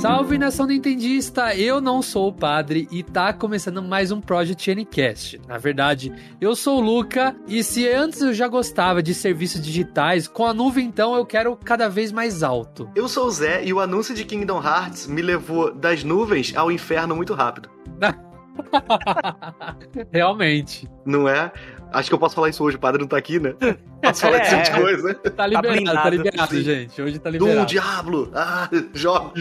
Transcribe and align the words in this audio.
Salve 0.00 0.38
nação 0.38 0.66
nintendista, 0.66 1.54
eu 1.54 1.78
não 1.78 2.00
sou 2.00 2.28
o 2.28 2.32
padre 2.32 2.88
e 2.90 3.02
tá 3.02 3.34
começando 3.34 3.82
mais 3.82 4.10
um 4.10 4.18
Project 4.18 4.74
Ncast. 4.74 5.38
Na 5.46 5.58
verdade, 5.58 6.10
eu 6.40 6.56
sou 6.56 6.78
o 6.78 6.80
Luca 6.80 7.36
e 7.46 7.62
se 7.62 7.86
antes 7.86 8.22
eu 8.22 8.32
já 8.32 8.48
gostava 8.48 9.02
de 9.02 9.12
serviços 9.12 9.60
digitais, 9.60 10.26
com 10.26 10.46
a 10.46 10.54
nuvem 10.54 10.86
então 10.86 11.14
eu 11.14 11.26
quero 11.26 11.54
cada 11.54 11.86
vez 11.86 12.12
mais 12.12 12.42
alto. 12.42 12.90
Eu 12.94 13.08
sou 13.08 13.26
o 13.26 13.30
Zé 13.30 13.62
e 13.62 13.74
o 13.74 13.78
anúncio 13.78 14.14
de 14.14 14.24
Kingdom 14.24 14.62
Hearts 14.62 15.06
me 15.06 15.20
levou 15.20 15.70
das 15.70 16.02
nuvens 16.02 16.56
ao 16.56 16.72
inferno 16.72 17.14
muito 17.14 17.34
rápido. 17.34 17.68
Realmente. 20.10 20.88
Não 21.04 21.28
é? 21.28 21.52
Acho 21.92 22.08
que 22.08 22.14
eu 22.14 22.18
posso 22.18 22.34
falar 22.34 22.48
isso 22.48 22.62
hoje, 22.62 22.76
o 22.76 22.80
padre 22.80 23.00
não 23.00 23.08
tá 23.08 23.16
aqui, 23.16 23.38
né? 23.38 23.54
Posso 24.02 24.20
falar 24.20 24.38
é, 24.40 24.42
esse 24.42 24.62
tipo 24.62 24.76
de 24.76 24.82
coisa. 24.82 25.14
Tá 25.14 25.46
liberado, 25.46 25.84
tá, 25.84 26.02
tá 26.02 26.10
liberado, 26.10 26.54
sim. 26.54 26.62
gente. 26.62 27.02
Hoje 27.02 27.18
tá 27.18 27.30
liberado. 27.30 27.58
Doom, 27.58 27.66
Diablo, 27.66 28.30
ah, 28.34 28.68
jogo, 28.94 29.32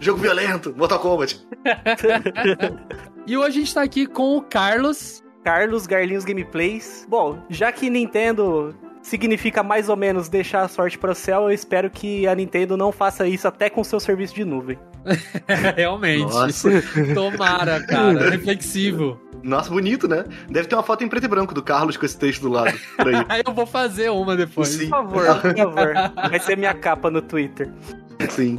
jogo 0.00 0.20
violento, 0.20 0.74
Mortal 0.76 1.00
Kombat. 1.00 1.46
e 3.26 3.36
hoje 3.36 3.46
a 3.46 3.60
gente 3.60 3.74
tá 3.74 3.82
aqui 3.82 4.06
com 4.06 4.36
o 4.36 4.42
Carlos. 4.42 5.22
Carlos 5.42 5.86
Garlinhos 5.86 6.24
Gameplays. 6.24 7.06
Bom, 7.08 7.38
já 7.48 7.70
que 7.70 7.88
Nintendo 7.88 8.74
significa 9.00 9.62
mais 9.62 9.88
ou 9.88 9.96
menos 9.96 10.28
deixar 10.28 10.62
a 10.62 10.68
sorte 10.68 10.98
para 10.98 11.12
o 11.12 11.14
céu, 11.14 11.42
eu 11.42 11.52
espero 11.52 11.88
que 11.88 12.26
a 12.26 12.34
Nintendo 12.34 12.76
não 12.76 12.90
faça 12.90 13.28
isso 13.28 13.46
até 13.46 13.70
com 13.70 13.84
seu 13.84 14.00
serviço 14.00 14.34
de 14.34 14.44
nuvem. 14.44 14.76
Realmente. 15.76 16.32
Nossa. 16.32 16.70
Tomara, 17.14 17.80
cara. 17.84 18.30
Reflexivo. 18.30 19.20
Nossa, 19.42 19.70
bonito, 19.70 20.08
né? 20.08 20.24
Deve 20.48 20.66
ter 20.68 20.74
uma 20.74 20.82
foto 20.82 21.04
em 21.04 21.08
preto 21.08 21.24
e 21.24 21.28
branco 21.28 21.54
do 21.54 21.62
Carlos 21.62 21.96
com 21.96 22.04
esse 22.04 22.18
texto 22.18 22.42
do 22.42 22.48
lado. 22.48 22.76
eu 23.46 23.52
vou 23.52 23.66
fazer 23.66 24.10
uma 24.10 24.36
depois. 24.36 24.68
Sim. 24.68 24.88
Por 24.88 25.24
favor, 25.24 25.40
por 25.40 25.56
favor. 25.56 25.94
Vai 26.30 26.40
ser 26.40 26.56
minha 26.56 26.74
capa 26.74 27.10
no 27.10 27.22
Twitter. 27.22 27.70
Sim. 28.30 28.58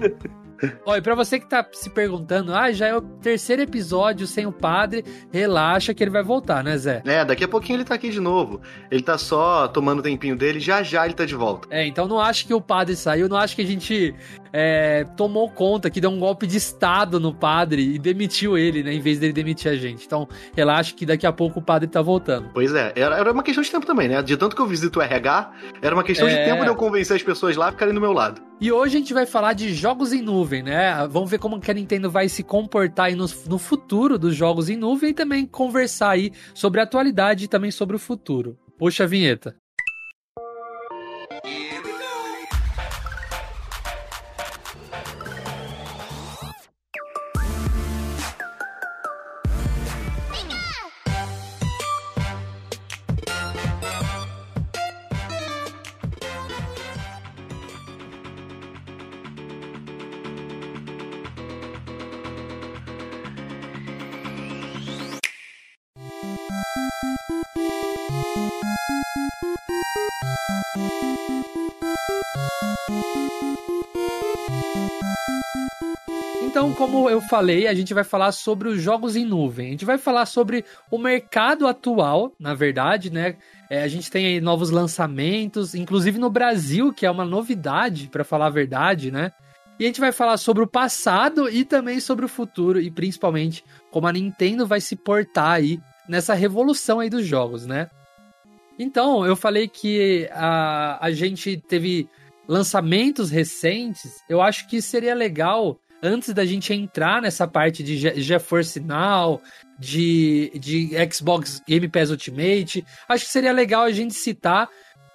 Olha, 0.85 1.01
pra 1.01 1.13
você 1.13 1.39
que 1.39 1.45
tá 1.45 1.65
se 1.71 1.89
perguntando, 1.89 2.53
ah, 2.53 2.71
já 2.71 2.87
é 2.87 2.95
o 2.95 3.01
terceiro 3.01 3.61
episódio 3.61 4.25
sem 4.25 4.45
o 4.45 4.51
padre, 4.51 5.03
relaxa 5.31 5.93
que 5.93 6.03
ele 6.03 6.09
vai 6.09 6.23
voltar, 6.23 6.63
né, 6.63 6.77
Zé? 6.77 7.01
É, 7.05 7.23
daqui 7.23 7.43
a 7.43 7.47
pouquinho 7.47 7.77
ele 7.77 7.83
tá 7.83 7.93
aqui 7.95 8.09
de 8.09 8.19
novo. 8.19 8.61
Ele 8.89 9.03
tá 9.03 9.17
só 9.17 9.67
tomando 9.67 9.99
o 9.99 10.01
tempinho 10.01 10.35
dele, 10.35 10.59
já 10.59 10.81
já 10.81 11.05
ele 11.05 11.13
tá 11.13 11.25
de 11.25 11.35
volta. 11.35 11.67
É, 11.69 11.85
então 11.85 12.07
não 12.07 12.19
acho 12.19 12.47
que 12.47 12.53
o 12.53 12.61
padre 12.61 12.95
saiu, 12.95 13.29
não 13.29 13.37
acho 13.37 13.55
que 13.55 13.61
a 13.61 13.65
gente 13.65 14.15
é, 14.51 15.05
tomou 15.15 15.49
conta, 15.49 15.89
que 15.89 16.01
deu 16.01 16.09
um 16.09 16.19
golpe 16.19 16.47
de 16.47 16.57
Estado 16.57 17.19
no 17.19 17.33
padre 17.33 17.95
e 17.95 17.99
demitiu 17.99 18.57
ele, 18.57 18.83
né, 18.83 18.93
em 18.93 18.99
vez 18.99 19.19
dele 19.19 19.33
demitir 19.33 19.71
a 19.71 19.75
gente. 19.75 20.05
Então, 20.05 20.27
relaxa 20.55 20.93
que 20.93 21.05
daqui 21.05 21.25
a 21.25 21.31
pouco 21.31 21.59
o 21.59 21.61
padre 21.61 21.87
tá 21.87 22.01
voltando. 22.01 22.49
Pois 22.53 22.73
é, 22.73 22.93
era, 22.95 23.17
era 23.17 23.31
uma 23.31 23.43
questão 23.43 23.63
de 23.63 23.71
tempo 23.71 23.85
também, 23.85 24.07
né? 24.07 24.21
De 24.21 24.35
tanto 24.37 24.55
que 24.55 24.61
eu 24.61 24.67
visito 24.67 24.99
o 24.99 25.01
RH, 25.01 25.51
era 25.81 25.95
uma 25.95 26.03
questão 26.03 26.27
é... 26.27 26.35
de 26.35 26.49
tempo 26.49 26.63
de 26.63 26.69
eu 26.69 26.75
convencer 26.75 27.15
as 27.15 27.23
pessoas 27.23 27.55
lá 27.55 27.69
a 27.69 27.71
ficarem 27.71 27.93
do 27.93 28.01
meu 28.01 28.13
lado. 28.13 28.41
E 28.59 28.71
hoje 28.71 28.95
a 28.95 28.99
gente 28.99 29.13
vai 29.13 29.25
falar 29.25 29.53
de 29.53 29.73
jogos 29.73 30.11
em 30.11 30.21
nuvem, 30.21 30.63
né? 30.63 31.07
Vamos 31.07 31.29
ver 31.29 31.37
como 31.37 31.59
que 31.59 31.69
a 31.69 31.73
Nintendo 31.73 32.09
vai 32.09 32.27
se 32.27 32.41
comportar 32.41 33.07
aí 33.07 33.15
no, 33.15 33.25
no 33.47 33.59
futuro 33.59 34.17
dos 34.17 34.35
jogos 34.35 34.67
em 34.67 34.75
nuvem 34.75 35.11
e 35.11 35.13
também 35.13 35.45
conversar 35.45 36.11
aí 36.11 36.31
sobre 36.55 36.79
a 36.79 36.83
atualidade 36.83 37.45
e 37.45 37.47
também 37.47 37.69
sobre 37.69 37.95
o 37.95 37.99
futuro. 37.99 38.57
Puxa 38.77 39.03
a 39.03 39.07
vinheta. 39.07 39.55
Falei, 77.29 77.67
a 77.67 77.73
gente 77.73 77.93
vai 77.93 78.03
falar 78.03 78.31
sobre 78.31 78.67
os 78.69 78.81
jogos 78.81 79.15
em 79.15 79.25
nuvem. 79.25 79.67
A 79.67 79.71
gente 79.71 79.85
vai 79.85 79.97
falar 79.97 80.25
sobre 80.25 80.63
o 80.89 80.97
mercado 80.97 81.67
atual, 81.67 82.33
na 82.39 82.53
verdade, 82.53 83.11
né? 83.11 83.35
É, 83.69 83.83
a 83.83 83.87
gente 83.87 84.09
tem 84.09 84.25
aí 84.25 84.41
novos 84.41 84.69
lançamentos, 84.69 85.75
inclusive 85.75 86.17
no 86.17 86.29
Brasil, 86.29 86.93
que 86.93 87.05
é 87.05 87.11
uma 87.11 87.25
novidade, 87.25 88.07
para 88.07 88.23
falar 88.23 88.47
a 88.47 88.51
verdade, 88.51 89.11
né? 89.11 89.31
E 89.79 89.83
a 89.83 89.87
gente 89.87 89.99
vai 89.99 90.11
falar 90.11 90.37
sobre 90.37 90.63
o 90.63 90.67
passado 90.67 91.49
e 91.49 91.63
também 91.63 91.99
sobre 91.99 92.25
o 92.25 92.29
futuro, 92.29 92.81
e 92.81 92.89
principalmente 92.89 93.63
como 93.91 94.07
a 94.07 94.13
Nintendo 94.13 94.65
vai 94.65 94.81
se 94.81 94.95
portar 94.95 95.51
aí 95.51 95.79
nessa 96.09 96.33
revolução 96.33 96.99
aí 96.99 97.09
dos 97.09 97.25
jogos, 97.25 97.65
né? 97.65 97.89
Então, 98.79 99.25
eu 99.25 99.35
falei 99.35 99.67
que 99.67 100.29
a, 100.31 101.05
a 101.05 101.11
gente 101.11 101.57
teve 101.57 102.07
lançamentos 102.47 103.29
recentes. 103.29 104.23
Eu 104.29 104.41
acho 104.41 104.67
que 104.67 104.81
seria 104.81 105.13
legal 105.13 105.79
antes 106.01 106.33
da 106.33 106.45
gente 106.45 106.73
entrar 106.73 107.21
nessa 107.21 107.47
parte 107.47 107.83
de 107.83 107.97
GeForce 108.21 108.79
Now, 108.79 109.41
de, 109.79 110.51
de 110.55 110.91
Xbox 111.11 111.61
Game 111.67 111.87
Pass 111.87 112.09
Ultimate, 112.09 112.85
acho 113.07 113.25
que 113.25 113.31
seria 113.31 113.51
legal 113.51 113.83
a 113.83 113.91
gente 113.91 114.13
citar. 114.13 114.69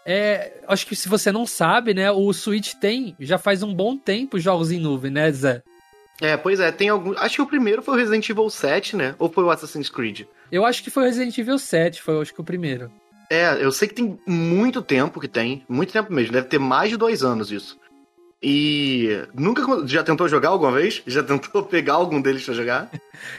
É, 0.04 0.60
acho 0.66 0.86
que 0.86 0.96
se 0.96 1.08
você 1.08 1.30
não 1.30 1.46
sabe, 1.46 1.94
né, 1.94 2.10
o 2.10 2.32
Switch 2.32 2.74
tem, 2.74 3.14
já 3.20 3.38
faz 3.38 3.62
um 3.62 3.72
bom 3.74 3.96
tempo 3.96 4.38
jogos 4.38 4.72
em 4.72 4.80
nuvem, 4.80 5.10
né, 5.10 5.30
Zé? 5.30 5.62
É, 6.20 6.36
pois 6.36 6.60
é, 6.60 6.70
tem 6.70 6.88
algum. 6.88 7.16
Acho 7.18 7.36
que 7.36 7.42
o 7.42 7.46
primeiro 7.46 7.82
foi 7.82 7.94
o 7.94 7.96
Resident 7.96 8.28
Evil 8.28 8.48
7, 8.48 8.96
né? 8.96 9.14
Ou 9.18 9.28
foi 9.28 9.42
o 9.42 9.50
Assassin's 9.50 9.88
Creed? 9.88 10.22
Eu 10.52 10.64
acho 10.64 10.82
que 10.82 10.90
foi 10.90 11.04
o 11.04 11.06
Resident 11.06 11.36
Evil 11.36 11.58
7, 11.58 12.00
foi 12.00 12.20
acho 12.20 12.34
que 12.34 12.40
o 12.40 12.44
primeiro. 12.44 12.92
É, 13.30 13.64
eu 13.64 13.72
sei 13.72 13.88
que 13.88 13.94
tem 13.94 14.18
muito 14.26 14.82
tempo 14.82 15.18
que 15.18 15.26
tem, 15.26 15.64
muito 15.68 15.92
tempo 15.92 16.12
mesmo, 16.12 16.32
deve 16.32 16.48
ter 16.48 16.58
mais 16.58 16.90
de 16.90 16.98
dois 16.98 17.22
anos 17.22 17.50
isso. 17.50 17.78
E 18.42 19.24
nunca 19.32 19.86
já 19.86 20.02
tentou 20.02 20.28
jogar 20.28 20.48
alguma 20.48 20.72
vez? 20.72 21.00
Já 21.06 21.22
tentou 21.22 21.62
pegar 21.64 21.94
algum 21.94 22.20
deles 22.20 22.44
pra 22.44 22.54
jogar? 22.54 22.90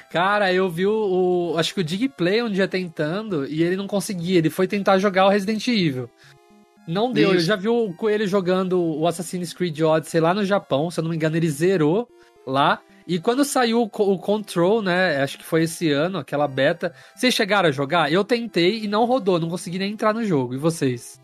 Cara, 0.10 0.54
eu 0.54 0.70
vi 0.70 0.88
o, 0.88 1.52
o 1.54 1.58
acho 1.58 1.74
que 1.74 1.82
o 1.82 1.84
Digplay 1.84 2.42
um 2.42 2.50
dia 2.50 2.70
tentando 2.70 3.46
e 3.46 3.62
ele 3.62 3.76
não 3.76 3.86
conseguia. 3.86 4.38
Ele 4.38 4.50
foi 4.50 4.66
tentar 4.66 4.98
jogar 5.00 5.26
o 5.26 5.30
Resident 5.30 5.68
Evil. 5.68 6.10
Não 6.88 7.12
deu. 7.12 7.30
Isso. 7.30 7.38
Eu 7.38 7.42
já 7.42 7.56
vi 7.58 7.68
o 7.68 7.94
Coelho 7.94 8.26
jogando 8.28 8.82
o 8.82 9.06
Assassin's 9.06 9.54
Creed 9.54 9.78
Odyssey 9.82 10.22
lá 10.22 10.34
no 10.34 10.46
Japão. 10.46 10.90
Se 10.90 11.02
eu 11.02 11.04
não 11.04 11.10
me 11.10 11.18
engano, 11.18 11.36
ele 11.36 11.50
zerou 11.50 12.08
lá. 12.48 12.80
E 13.06 13.20
quando 13.20 13.44
saiu 13.44 13.82
o, 13.82 13.86
o 13.86 14.18
Control, 14.18 14.82
né? 14.82 15.22
Acho 15.22 15.38
que 15.38 15.44
foi 15.44 15.64
esse 15.64 15.92
ano, 15.92 16.18
aquela 16.18 16.48
beta. 16.48 16.94
Vocês 17.14 17.34
chegaram 17.34 17.68
a 17.68 17.74
jogar? 17.74 18.12
Eu 18.12 18.24
tentei 18.24 18.84
e 18.84 18.88
não 18.88 19.04
rodou. 19.04 19.38
Não 19.38 19.50
consegui 19.50 19.80
nem 19.80 19.92
entrar 19.92 20.14
no 20.14 20.24
jogo. 20.24 20.54
E 20.54 20.58
vocês? 20.58 21.22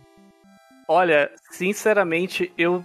Olha, 0.85 1.29
sinceramente, 1.51 2.51
eu 2.57 2.84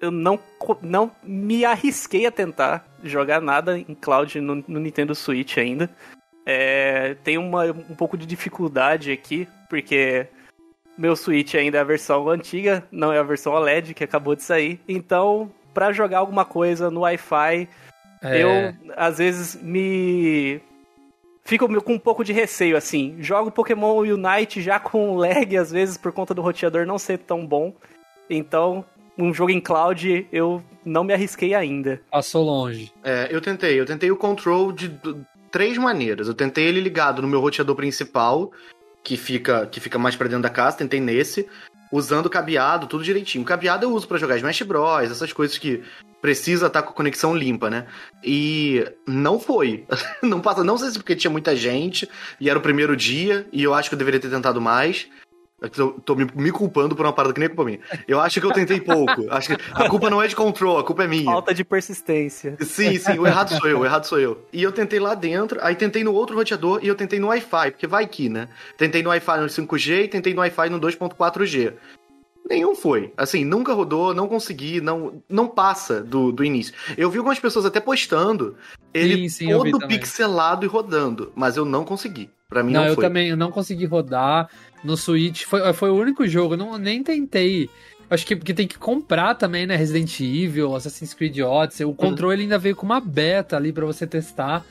eu 0.00 0.10
não, 0.10 0.38
não 0.82 1.10
me 1.22 1.64
arrisquei 1.64 2.26
a 2.26 2.30
tentar 2.30 2.86
jogar 3.02 3.40
nada 3.40 3.78
em 3.78 3.94
cloud 3.94 4.40
no, 4.40 4.56
no 4.66 4.80
Nintendo 4.80 5.14
Switch 5.14 5.56
ainda. 5.58 5.90
É, 6.44 7.16
tem 7.24 7.38
uma, 7.38 7.64
um 7.64 7.94
pouco 7.94 8.16
de 8.16 8.26
dificuldade 8.26 9.10
aqui, 9.10 9.48
porque 9.68 10.28
meu 10.96 11.16
Switch 11.16 11.54
ainda 11.54 11.78
é 11.78 11.80
a 11.80 11.84
versão 11.84 12.28
antiga, 12.28 12.84
não 12.90 13.12
é 13.12 13.18
a 13.18 13.22
versão 13.22 13.52
OLED 13.52 13.94
que 13.94 14.04
acabou 14.04 14.36
de 14.36 14.42
sair. 14.42 14.80
Então, 14.88 15.50
para 15.74 15.92
jogar 15.92 16.18
alguma 16.18 16.44
coisa 16.44 16.90
no 16.90 17.00
Wi-Fi, 17.00 17.68
é... 18.22 18.42
eu 18.42 18.74
às 18.96 19.18
vezes 19.18 19.60
me 19.60 20.60
fico 21.44 21.68
com 21.82 21.94
um 21.94 21.98
pouco 21.98 22.24
de 22.24 22.32
receio 22.32 22.76
assim. 22.76 23.16
Jogo 23.20 23.50
Pokémon 23.50 23.98
Unite 23.98 24.62
já 24.62 24.78
com 24.78 25.16
lag 25.16 25.56
às 25.56 25.70
vezes 25.70 25.96
por 25.96 26.12
conta 26.12 26.32
do 26.32 26.42
roteador 26.42 26.86
não 26.86 26.98
ser 26.98 27.18
tão 27.18 27.46
bom. 27.46 27.74
Então, 28.28 28.84
um 29.18 29.32
jogo 29.32 29.50
em 29.50 29.60
cloud, 29.60 30.26
eu 30.32 30.62
não 30.84 31.04
me 31.04 31.12
arrisquei 31.12 31.54
ainda. 31.54 32.00
Passou 32.10 32.44
longe. 32.44 32.92
É, 33.02 33.28
eu 33.30 33.40
tentei. 33.40 33.78
Eu 33.78 33.86
tentei 33.86 34.10
o 34.10 34.16
control 34.16 34.72
de 34.72 34.98
três 35.50 35.78
maneiras. 35.78 36.28
Eu 36.28 36.34
tentei 36.34 36.66
ele 36.66 36.80
ligado 36.80 37.22
no 37.22 37.28
meu 37.28 37.40
roteador 37.40 37.74
principal, 37.74 38.52
que 39.02 39.16
fica, 39.16 39.66
que 39.66 39.80
fica 39.80 39.98
mais 39.98 40.16
pra 40.16 40.28
dentro 40.28 40.42
da 40.42 40.50
casa, 40.50 40.76
tentei 40.76 41.00
nesse, 41.00 41.48
usando 41.90 42.28
cabeado, 42.28 42.86
tudo 42.86 43.04
direitinho. 43.04 43.42
O 43.42 43.46
cabeado 43.46 43.84
eu 43.84 43.92
uso 43.92 44.06
para 44.06 44.18
jogar 44.18 44.36
Smash 44.36 44.62
Bros, 44.62 45.10
essas 45.10 45.32
coisas 45.32 45.56
que 45.56 45.82
precisa 46.20 46.66
estar 46.66 46.82
tá 46.82 46.86
com 46.86 46.92
a 46.92 46.96
conexão 46.96 47.34
limpa, 47.34 47.70
né? 47.70 47.86
E 48.22 48.84
não 49.06 49.38
foi. 49.38 49.86
não 50.22 50.40
passa, 50.40 50.64
não 50.64 50.76
sei 50.76 50.90
se 50.90 50.98
porque 50.98 51.16
tinha 51.16 51.30
muita 51.30 51.54
gente 51.54 52.08
e 52.40 52.50
era 52.50 52.58
o 52.58 52.62
primeiro 52.62 52.96
dia 52.96 53.46
e 53.52 53.62
eu 53.62 53.74
acho 53.74 53.88
que 53.88 53.94
eu 53.94 53.98
deveria 53.98 54.20
ter 54.20 54.30
tentado 54.30 54.60
mais. 54.60 55.08
É 55.60 55.68
tô, 55.68 55.92
tô 55.92 56.14
me, 56.14 56.26
me, 56.34 56.52
culpando 56.52 56.94
por 56.94 57.06
uma 57.06 57.12
parada 57.14 57.32
que 57.32 57.40
nem 57.40 57.46
é 57.46 57.48
culpa 57.48 57.64
minha. 57.64 57.80
Eu 58.06 58.20
acho 58.20 58.40
que 58.40 58.46
eu 58.46 58.52
tentei 58.52 58.78
pouco. 58.78 59.24
Acho 59.30 59.56
que 59.56 59.62
a 59.72 59.88
culpa 59.88 60.10
não 60.10 60.22
é 60.22 60.28
de 60.28 60.36
control, 60.36 60.78
a 60.78 60.84
culpa 60.84 61.04
é 61.04 61.08
minha. 61.08 61.24
Falta 61.24 61.54
de 61.54 61.64
persistência. 61.64 62.58
Sim, 62.60 62.98
sim, 62.98 63.18
o 63.18 63.26
errado 63.26 63.56
sou 63.56 63.66
eu, 63.66 63.80
o 63.80 63.84
errado 63.84 64.04
sou 64.04 64.20
eu. 64.20 64.46
E 64.52 64.62
eu 64.62 64.70
tentei 64.70 65.00
lá 65.00 65.14
dentro, 65.14 65.58
aí 65.62 65.74
tentei 65.74 66.04
no 66.04 66.12
outro 66.12 66.36
roteador 66.36 66.80
e 66.82 66.88
eu 66.88 66.94
tentei 66.94 67.18
no 67.18 67.28
Wi-Fi, 67.28 67.70
porque 67.70 67.86
vai 67.86 68.06
que, 68.06 68.28
né? 68.28 68.48
Tentei 68.76 69.02
no 69.02 69.08
Wi-Fi 69.08 69.40
no 69.40 69.46
5G 69.46 70.04
e 70.04 70.08
tentei 70.08 70.34
no 70.34 70.40
Wi-Fi 70.40 70.68
no 70.68 70.78
2.4G. 70.78 71.72
Nenhum 72.48 72.74
foi. 72.74 73.12
Assim, 73.16 73.44
nunca 73.44 73.72
rodou, 73.72 74.14
não 74.14 74.28
consegui, 74.28 74.80
não, 74.80 75.22
não 75.28 75.48
passa 75.48 76.02
do, 76.02 76.30
do 76.30 76.44
início. 76.44 76.74
Eu 76.96 77.10
vi 77.10 77.18
algumas 77.18 77.40
pessoas 77.40 77.64
até 77.64 77.80
postando 77.80 78.56
ele 78.94 79.28
sim, 79.28 79.46
sim, 79.46 79.50
todo 79.50 79.88
pixelado 79.88 80.64
e 80.64 80.68
rodando, 80.68 81.32
mas 81.34 81.56
eu 81.56 81.64
não 81.64 81.84
consegui. 81.84 82.30
Pra 82.48 82.62
mim 82.62 82.72
não, 82.72 82.82
não 82.82 82.88
eu 82.88 82.94
foi. 82.94 83.04
também 83.04 83.28
eu 83.28 83.36
não 83.36 83.50
consegui 83.50 83.86
rodar 83.86 84.48
no 84.84 84.96
Switch. 84.96 85.44
Foi, 85.44 85.72
foi 85.72 85.90
o 85.90 85.96
único 85.96 86.26
jogo, 86.26 86.54
eu 86.54 86.58
não, 86.58 86.78
nem 86.78 87.02
tentei. 87.02 87.68
Acho 88.08 88.24
que, 88.24 88.36
que 88.36 88.54
tem 88.54 88.68
que 88.68 88.78
comprar 88.78 89.34
também, 89.34 89.66
né? 89.66 89.74
Resident 89.74 90.20
Evil, 90.20 90.74
Assassin's 90.76 91.12
Creed 91.12 91.38
Odyssey. 91.40 91.84
O 91.84 91.88
uhum. 91.88 91.94
controle 91.94 92.42
ainda 92.42 92.58
veio 92.58 92.76
com 92.76 92.86
uma 92.86 93.00
beta 93.00 93.56
ali 93.56 93.72
para 93.72 93.84
você 93.84 94.06
testar. 94.06 94.64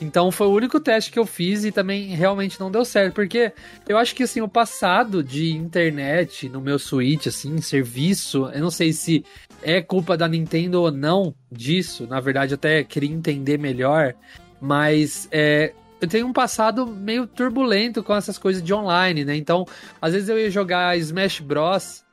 Então 0.00 0.30
foi 0.30 0.46
o 0.46 0.52
único 0.52 0.78
teste 0.78 1.10
que 1.10 1.18
eu 1.18 1.26
fiz 1.26 1.64
e 1.64 1.72
também 1.72 2.08
realmente 2.08 2.60
não 2.60 2.70
deu 2.70 2.84
certo, 2.84 3.14
porque 3.14 3.52
eu 3.88 3.96
acho 3.96 4.14
que 4.14 4.24
assim, 4.24 4.42
o 4.42 4.48
passado 4.48 5.22
de 5.22 5.52
internet 5.52 6.48
no 6.48 6.60
meu 6.60 6.78
Switch, 6.78 7.26
assim, 7.26 7.60
serviço, 7.62 8.50
eu 8.52 8.60
não 8.60 8.70
sei 8.70 8.92
se 8.92 9.24
é 9.62 9.80
culpa 9.80 10.16
da 10.16 10.28
Nintendo 10.28 10.82
ou 10.82 10.92
não 10.92 11.34
disso, 11.50 12.06
na 12.06 12.20
verdade 12.20 12.52
até 12.52 12.84
queria 12.84 13.10
entender 13.10 13.58
melhor, 13.58 14.14
mas 14.60 15.28
é, 15.32 15.72
eu 16.00 16.08
tenho 16.08 16.26
um 16.26 16.32
passado 16.32 16.86
meio 16.86 17.26
turbulento 17.26 18.02
com 18.02 18.14
essas 18.14 18.36
coisas 18.36 18.62
de 18.62 18.72
online, 18.74 19.24
né? 19.24 19.36
Então, 19.36 19.64
às 20.00 20.12
vezes 20.12 20.28
eu 20.28 20.38
ia 20.38 20.50
jogar 20.50 20.96
Smash 20.98 21.40
Bros. 21.40 22.04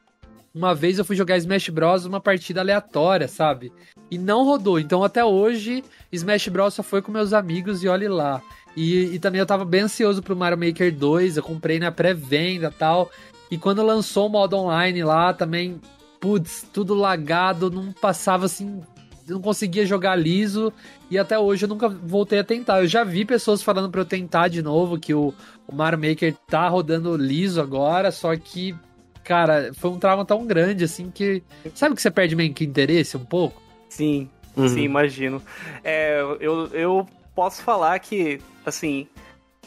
Uma 0.54 0.74
vez 0.74 1.00
eu 1.00 1.06
fui 1.06 1.16
jogar 1.16 1.38
Smash 1.38 1.70
Bros. 1.70 2.06
uma 2.06 2.22
partida 2.22 2.62
aleatória, 2.62 3.28
sabe? 3.28 3.74
E 4.10 4.18
não 4.18 4.46
rodou. 4.46 4.80
Então 4.80 5.04
até 5.04 5.26
hoje, 5.26 5.84
Smash 6.12 6.48
Bros. 6.48 6.76
só 6.76 6.84
foi 6.84 7.02
com 7.02 7.12
meus 7.12 7.34
amigos 7.34 7.84
e 7.84 7.88
olhe 7.88 8.08
lá. 8.08 8.42
E, 8.76 9.16
e 9.16 9.20
também 9.20 9.40
eu 9.40 9.46
tava 9.46 9.66
bem 9.66 9.82
ansioso 9.82 10.22
pro 10.22 10.36
Mario 10.36 10.58
Maker 10.58 10.96
2, 10.96 11.38
eu 11.38 11.44
comprei 11.44 11.80
na 11.80 11.92
pré-venda 11.92 12.72
tal. 12.72 13.12
E 13.52 13.58
quando 13.58 13.84
lançou 13.84 14.28
o 14.28 14.30
modo 14.30 14.58
online 14.58 15.04
lá, 15.04 15.34
também, 15.34 15.80
putz, 16.20 16.66
tudo 16.74 16.96
lagado, 16.96 17.70
não 17.70 17.92
passava 17.92 18.46
assim, 18.46 18.82
não 19.28 19.42
conseguia 19.42 19.86
jogar 19.86 20.16
liso. 20.16 20.72
E 21.10 21.18
até 21.18 21.38
hoje 21.38 21.66
eu 21.66 21.70
nunca 21.70 21.88
voltei 21.88 22.40
a 22.40 22.44
tentar. 22.44 22.82
Eu 22.82 22.88
já 22.88 23.04
vi 23.04 23.26
pessoas 23.26 23.62
falando 23.62 23.90
para 23.90 24.02
eu 24.02 24.06
tentar 24.06 24.48
de 24.48 24.62
novo, 24.62 25.00
que 25.00 25.14
o, 25.14 25.34
o 25.68 25.76
Mario 25.76 26.00
Maker 26.00 26.36
tá 26.48 26.68
rodando 26.68 27.16
liso 27.16 27.62
agora, 27.62 28.12
só 28.12 28.36
que 28.36 28.76
cara, 29.24 29.72
foi 29.74 29.90
um 29.92 29.98
trauma 29.98 30.26
tão 30.26 30.46
grande, 30.46 30.84
assim, 30.84 31.10
que. 31.10 31.42
Sabe 31.74 31.96
que 31.96 32.02
você 32.02 32.12
perde 32.12 32.36
meio 32.36 32.54
que 32.54 32.66
interesse 32.66 33.16
um 33.18 33.26
pouco? 33.26 33.62
Sim, 33.90 34.30
uhum. 34.56 34.68
sim, 34.68 34.82
imagino. 34.82 35.42
É, 35.84 36.20
eu, 36.40 36.68
eu 36.68 37.08
posso 37.34 37.64
falar 37.64 37.98
que, 38.00 38.40
assim, 38.66 39.08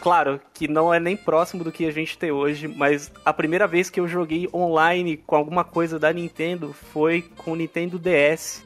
claro 0.01 0.41
que 0.53 0.69
não 0.69 0.93
é 0.93 1.01
nem 1.01 1.17
próximo 1.17 1.65
do 1.65 1.73
que 1.73 1.87
a 1.87 1.91
gente 1.91 2.19
tem 2.19 2.31
hoje, 2.31 2.69
mas 2.69 3.11
a 3.25 3.33
primeira 3.33 3.67
vez 3.67 3.89
que 3.89 3.99
eu 3.99 4.07
joguei 4.07 4.49
online 4.53 5.17
com 5.17 5.37
alguma 5.37 5.65
coisa 5.65 5.99
da 5.99 6.13
Nintendo 6.13 6.73
foi 6.73 7.25
com 7.37 7.53
o 7.53 7.57
Nintendo 7.57 7.99
DS. 7.99 8.66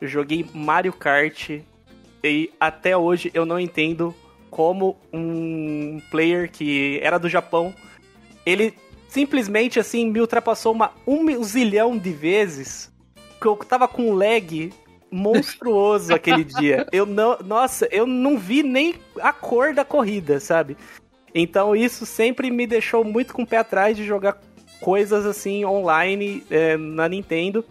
Eu 0.00 0.08
joguei 0.08 0.46
Mario 0.54 0.92
Kart 0.92 1.50
e 2.22 2.50
até 2.58 2.96
hoje 2.96 3.30
eu 3.34 3.44
não 3.44 3.60
entendo 3.60 4.14
como 4.50 4.96
um 5.12 6.00
player 6.10 6.50
que 6.50 6.98
era 7.02 7.18
do 7.18 7.28
Japão, 7.28 7.74
ele 8.44 8.74
simplesmente 9.08 9.78
assim 9.78 10.10
me 10.10 10.20
ultrapassou 10.20 10.72
uma, 10.72 10.92
um 11.06 11.42
zilhão 11.42 11.96
de 11.96 12.10
vezes 12.10 12.90
que 13.40 13.46
eu 13.46 13.56
tava 13.56 13.88
com 13.88 14.10
um 14.10 14.14
lag 14.14 14.72
monstruoso 15.10 16.14
aquele 16.14 16.44
dia. 16.58 16.86
Eu 16.92 17.06
não, 17.06 17.38
nossa, 17.44 17.88
eu 17.90 18.06
não 18.06 18.38
vi 18.38 18.62
nem 18.62 18.94
a 19.20 19.32
cor 19.32 19.74
da 19.74 19.84
corrida, 19.84 20.40
sabe? 20.40 20.76
Então 21.34 21.74
isso 21.74 22.04
sempre 22.06 22.50
me 22.50 22.66
deixou 22.66 23.04
muito 23.04 23.32
com 23.32 23.42
o 23.42 23.46
pé 23.46 23.58
atrás 23.58 23.96
de 23.96 24.04
jogar 24.04 24.40
coisas 24.80 25.26
assim 25.26 25.64
online 25.64 26.44
é, 26.50 26.76
na 26.76 27.08
Nintendo. 27.08 27.64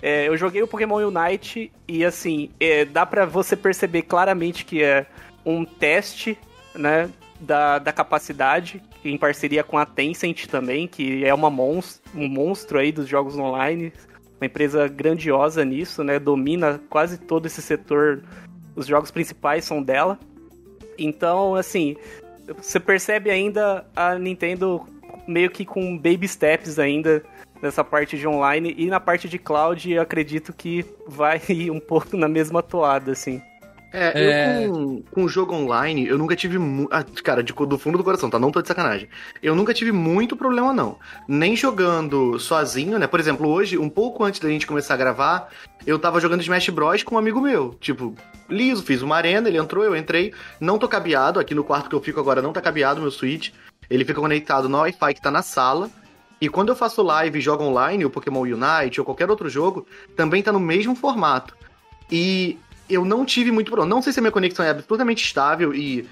É, 0.00 0.28
eu 0.28 0.36
joguei 0.36 0.62
o 0.62 0.68
Pokémon 0.68 0.96
Unite 0.96 1.72
e 1.86 2.04
assim 2.04 2.50
é, 2.60 2.84
dá 2.84 3.04
para 3.04 3.26
você 3.26 3.56
perceber 3.56 4.02
claramente 4.02 4.64
que 4.64 4.82
é 4.82 5.06
um 5.44 5.64
teste, 5.64 6.38
né, 6.74 7.10
da, 7.40 7.78
da 7.78 7.92
capacidade 7.92 8.82
em 9.04 9.16
parceria 9.16 9.62
com 9.62 9.78
a 9.78 9.86
Tencent 9.86 10.46
também, 10.46 10.86
que 10.86 11.24
é 11.24 11.32
uma 11.32 11.50
monstro, 11.50 12.02
um 12.14 12.28
monstro 12.28 12.78
aí 12.78 12.92
dos 12.92 13.08
jogos 13.08 13.36
online, 13.36 13.92
uma 14.40 14.46
empresa 14.46 14.88
grandiosa 14.88 15.64
nisso, 15.64 16.02
né? 16.04 16.18
Domina 16.18 16.80
quase 16.88 17.18
todo 17.18 17.46
esse 17.46 17.62
setor. 17.62 18.22
Os 18.74 18.86
jogos 18.86 19.10
principais 19.10 19.64
são 19.64 19.82
dela. 19.82 20.18
Então, 20.96 21.54
assim, 21.54 21.96
você 22.56 22.78
percebe 22.78 23.30
ainda 23.30 23.86
a 23.94 24.16
Nintendo 24.16 24.84
meio 25.26 25.50
que 25.50 25.64
com 25.64 25.96
baby 25.96 26.26
steps 26.26 26.78
ainda 26.78 27.22
nessa 27.62 27.84
parte 27.84 28.18
de 28.18 28.26
online 28.26 28.74
e 28.76 28.86
na 28.86 29.00
parte 29.00 29.28
de 29.28 29.38
cloud, 29.38 29.98
acredito 29.98 30.52
que 30.52 30.84
vai 31.06 31.40
ir 31.48 31.70
um 31.70 31.80
pouco 31.80 32.16
na 32.16 32.28
mesma 32.28 32.62
toada, 32.62 33.12
assim. 33.12 33.40
É, 33.90 34.22
é... 34.22 34.66
eu 34.66 34.72
com, 34.72 35.02
com 35.10 35.28
jogo 35.28 35.54
online, 35.54 36.06
eu 36.06 36.18
nunca 36.18 36.36
tive. 36.36 36.58
Ah, 36.90 37.04
cara, 37.22 37.42
de, 37.42 37.52
do 37.52 37.78
fundo 37.78 37.96
do 37.96 38.04
coração, 38.04 38.28
tá? 38.28 38.38
Não 38.38 38.50
tô 38.50 38.60
de 38.60 38.68
sacanagem. 38.68 39.08
Eu 39.42 39.54
nunca 39.54 39.72
tive 39.72 39.92
muito 39.92 40.36
problema, 40.36 40.72
não. 40.74 40.98
Nem 41.26 41.56
jogando 41.56 42.38
sozinho, 42.38 42.98
né? 42.98 43.06
Por 43.06 43.18
exemplo, 43.18 43.48
hoje, 43.48 43.78
um 43.78 43.88
pouco 43.88 44.24
antes 44.24 44.40
da 44.40 44.48
gente 44.48 44.66
começar 44.66 44.94
a 44.94 44.98
gravar, 44.98 45.48
eu 45.86 45.98
tava 45.98 46.20
jogando 46.20 46.42
Smash 46.42 46.68
Bros 46.68 47.02
com 47.02 47.14
um 47.14 47.18
amigo 47.18 47.40
meu. 47.40 47.74
Tipo, 47.80 48.14
liso, 48.48 48.82
fiz 48.82 49.00
uma 49.00 49.16
arena, 49.16 49.48
ele 49.48 49.58
entrou, 49.58 49.84
eu 49.84 49.96
entrei. 49.96 50.34
Não 50.60 50.78
tô 50.78 50.86
cabeado, 50.86 51.40
aqui 51.40 51.54
no 51.54 51.64
quarto 51.64 51.88
que 51.88 51.94
eu 51.94 52.02
fico 52.02 52.20
agora 52.20 52.42
não 52.42 52.52
tá 52.52 52.60
cabeado 52.60 53.00
meu 53.00 53.10
Switch. 53.10 53.52
Ele 53.88 54.04
fica 54.04 54.20
conectado 54.20 54.68
no 54.68 54.78
Wi-Fi 54.78 55.14
que 55.14 55.22
tá 55.22 55.30
na 55.30 55.40
sala. 55.40 55.88
E 56.40 56.48
quando 56.48 56.68
eu 56.68 56.76
faço 56.76 57.02
live 57.02 57.38
e 57.38 57.42
jogo 57.42 57.64
online, 57.64 58.04
o 58.04 58.10
Pokémon 58.10 58.42
Unite 58.42 59.00
ou 59.00 59.04
qualquer 59.04 59.30
outro 59.30 59.48
jogo, 59.48 59.86
também 60.16 60.42
tá 60.42 60.52
no 60.52 60.60
mesmo 60.60 60.94
formato. 60.94 61.56
E 62.10 62.58
eu 62.88 63.04
não 63.04 63.24
tive 63.24 63.50
muito 63.50 63.70
problema. 63.70 63.94
Não 63.94 64.02
sei 64.02 64.12
se 64.12 64.20
a 64.20 64.22
minha 64.22 64.32
conexão 64.32 64.64
é 64.64 64.70
absolutamente 64.70 65.24
estável 65.24 65.74
e, 65.74 66.08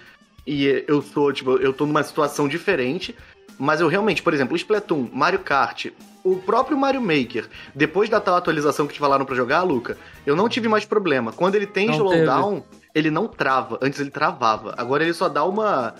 e 0.46 0.84
eu 0.86 1.00
sou, 1.00 1.32
tipo, 1.32 1.52
eu 1.56 1.72
tô 1.72 1.86
numa 1.86 2.02
situação 2.02 2.48
diferente. 2.48 3.14
Mas 3.58 3.80
eu 3.80 3.88
realmente, 3.88 4.22
por 4.22 4.34
exemplo, 4.34 4.54
Splatoon, 4.54 5.08
Mario 5.12 5.38
Kart, 5.38 5.86
o 6.22 6.36
próprio 6.36 6.76
Mario 6.76 7.00
Maker, 7.00 7.48
depois 7.74 8.10
da 8.10 8.20
tal 8.20 8.34
atualização 8.36 8.86
que 8.86 8.92
te 8.92 9.00
falaram 9.00 9.24
para 9.24 9.34
jogar, 9.34 9.62
Luca, 9.62 9.96
eu 10.26 10.36
não 10.36 10.48
tive 10.48 10.68
mais 10.68 10.84
problema. 10.84 11.32
Quando 11.32 11.54
ele 11.54 11.66
tem 11.66 11.86
não 11.86 11.94
slowdown, 11.94 12.60
teve. 12.60 12.84
ele 12.94 13.10
não 13.10 13.26
trava. 13.26 13.78
Antes 13.80 13.98
ele 14.00 14.10
travava. 14.10 14.74
Agora 14.76 15.02
ele 15.02 15.14
só 15.14 15.28
dá 15.28 15.44
uma. 15.44 15.94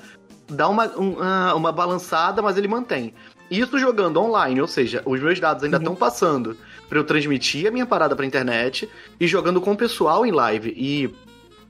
dá 0.48 0.68
uma, 0.68 0.86
um, 0.98 1.16
ah, 1.22 1.54
uma 1.54 1.72
balançada, 1.72 2.42
mas 2.42 2.58
ele 2.58 2.68
mantém. 2.68 3.14
Isso 3.50 3.78
jogando 3.78 4.20
online, 4.20 4.60
ou 4.60 4.66
seja, 4.66 5.02
os 5.04 5.20
meus 5.20 5.38
dados 5.38 5.62
ainda 5.62 5.76
estão 5.76 5.92
uhum. 5.92 5.98
passando 5.98 6.56
para 6.88 6.98
eu 6.98 7.04
transmitir 7.04 7.66
a 7.66 7.70
minha 7.70 7.86
parada 7.86 8.14
pra 8.16 8.26
internet 8.26 8.88
e 9.18 9.26
jogando 9.26 9.60
com 9.60 9.72
o 9.72 9.76
pessoal 9.76 10.26
em 10.26 10.30
live. 10.30 10.74
E 10.76 11.14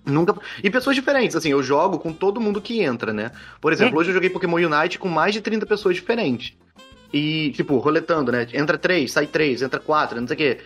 Nunca. 0.07 0.37
E 0.63 0.71
pessoas 0.71 0.95
diferentes, 0.95 1.35
assim, 1.35 1.51
eu 1.51 1.61
jogo 1.61 1.99
com 1.99 2.13
todo 2.13 2.41
mundo 2.41 2.61
que 2.61 2.81
entra, 2.81 3.13
né? 3.13 3.33
Por 3.61 3.73
exemplo, 3.73 3.97
é. 3.97 4.01
hoje 4.01 4.11
eu 4.11 4.15
joguei 4.15 4.31
Pokémon 4.31 4.57
Unite 4.59 5.01
com 5.01 5.09
mais 5.09 5.35
de 5.35 5.41
30 5.41 5.67
pessoas 5.67 5.97
diferentes. 5.97 6.57
E, 7.13 7.51
tipo, 7.57 7.77
roletando, 7.79 8.31
né? 8.31 8.47
Entra 8.53 8.79
três, 8.79 9.11
sai 9.11 9.27
três, 9.27 9.63
entra 9.63 9.81
quatro, 9.81 10.21
não 10.21 10.29
sei 10.29 10.35
o 10.35 10.39
quê. 10.39 10.59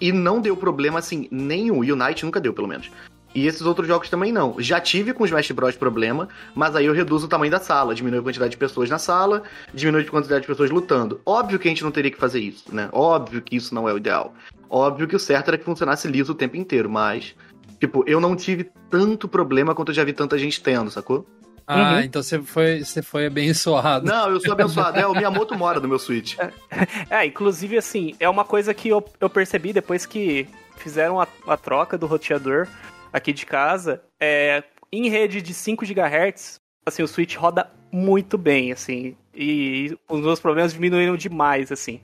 E 0.00 0.10
não 0.10 0.40
deu 0.40 0.56
problema, 0.56 0.98
assim, 0.98 1.28
nenhum. 1.30 1.78
Unite 1.78 2.24
nunca 2.24 2.40
deu, 2.40 2.52
pelo 2.52 2.66
menos. 2.66 2.90
E 3.34 3.46
esses 3.46 3.62
outros 3.62 3.86
jogos 3.86 4.10
também 4.10 4.32
não. 4.32 4.56
Já 4.58 4.80
tive 4.80 5.12
com 5.12 5.22
os 5.22 5.30
Smash 5.30 5.52
Bros 5.52 5.76
problema, 5.76 6.28
mas 6.54 6.74
aí 6.74 6.86
eu 6.86 6.92
reduzo 6.92 7.26
o 7.26 7.28
tamanho 7.28 7.50
da 7.50 7.60
sala, 7.60 7.94
diminuo 7.94 8.20
a 8.20 8.22
quantidade 8.22 8.50
de 8.50 8.56
pessoas 8.56 8.90
na 8.90 8.98
sala, 8.98 9.42
diminuo 9.72 10.00
a 10.00 10.04
quantidade 10.04 10.42
de 10.42 10.46
pessoas 10.46 10.70
lutando. 10.70 11.20
Óbvio 11.24 11.58
que 11.58 11.68
a 11.68 11.70
gente 11.70 11.84
não 11.84 11.92
teria 11.92 12.10
que 12.10 12.18
fazer 12.18 12.40
isso, 12.40 12.74
né? 12.74 12.88
Óbvio 12.92 13.40
que 13.40 13.54
isso 13.56 13.74
não 13.74 13.88
é 13.88 13.92
o 13.92 13.98
ideal. 13.98 14.34
Óbvio 14.68 15.06
que 15.06 15.14
o 15.14 15.20
certo 15.20 15.48
era 15.48 15.58
que 15.58 15.64
funcionasse 15.64 16.08
liso 16.08 16.32
o 16.32 16.34
tempo 16.34 16.56
inteiro, 16.56 16.90
mas 16.90 17.34
tipo, 17.78 18.04
eu 18.06 18.20
não 18.20 18.34
tive 18.34 18.70
tanto 18.90 19.28
problema 19.28 19.74
quanto 19.74 19.90
eu 19.90 19.94
já 19.94 20.04
vi 20.04 20.12
tanta 20.12 20.36
gente 20.36 20.60
tendo, 20.60 20.90
sacou? 20.90 21.26
Ah, 21.66 21.94
uhum. 21.94 22.00
então 22.00 22.20
você 22.20 22.42
foi, 22.42 22.82
você 22.82 23.00
foi 23.00 23.26
abençoado. 23.26 24.04
Não, 24.04 24.28
eu 24.28 24.40
sou 24.40 24.52
abençoado. 24.52 24.98
é, 24.98 25.06
o 25.06 25.14
Miyamoto 25.14 25.56
mora 25.56 25.78
no 25.78 25.86
meu 25.86 26.00
Switch. 26.00 26.36
É, 27.08 27.26
inclusive, 27.26 27.76
assim, 27.76 28.14
é 28.18 28.28
uma 28.28 28.44
coisa 28.44 28.74
que 28.74 28.88
eu, 28.88 29.04
eu 29.20 29.30
percebi 29.30 29.72
depois 29.72 30.04
que 30.04 30.48
fizeram 30.76 31.20
a, 31.20 31.28
a 31.46 31.56
troca 31.56 31.96
do 31.96 32.06
roteador 32.06 32.66
aqui 33.12 33.32
de 33.32 33.46
casa, 33.46 34.02
é, 34.18 34.62
em 34.92 35.08
rede 35.08 35.40
de 35.42 35.54
5 35.54 35.84
GHz, 35.84 36.60
assim, 36.86 37.02
o 37.02 37.08
Switch 37.08 37.36
roda 37.36 37.70
muito 37.92 38.38
bem, 38.38 38.72
assim, 38.72 39.16
e 39.34 39.96
os 40.08 40.20
meus 40.20 40.40
problemas 40.40 40.72
diminuíram 40.72 41.16
demais, 41.16 41.70
assim. 41.72 42.00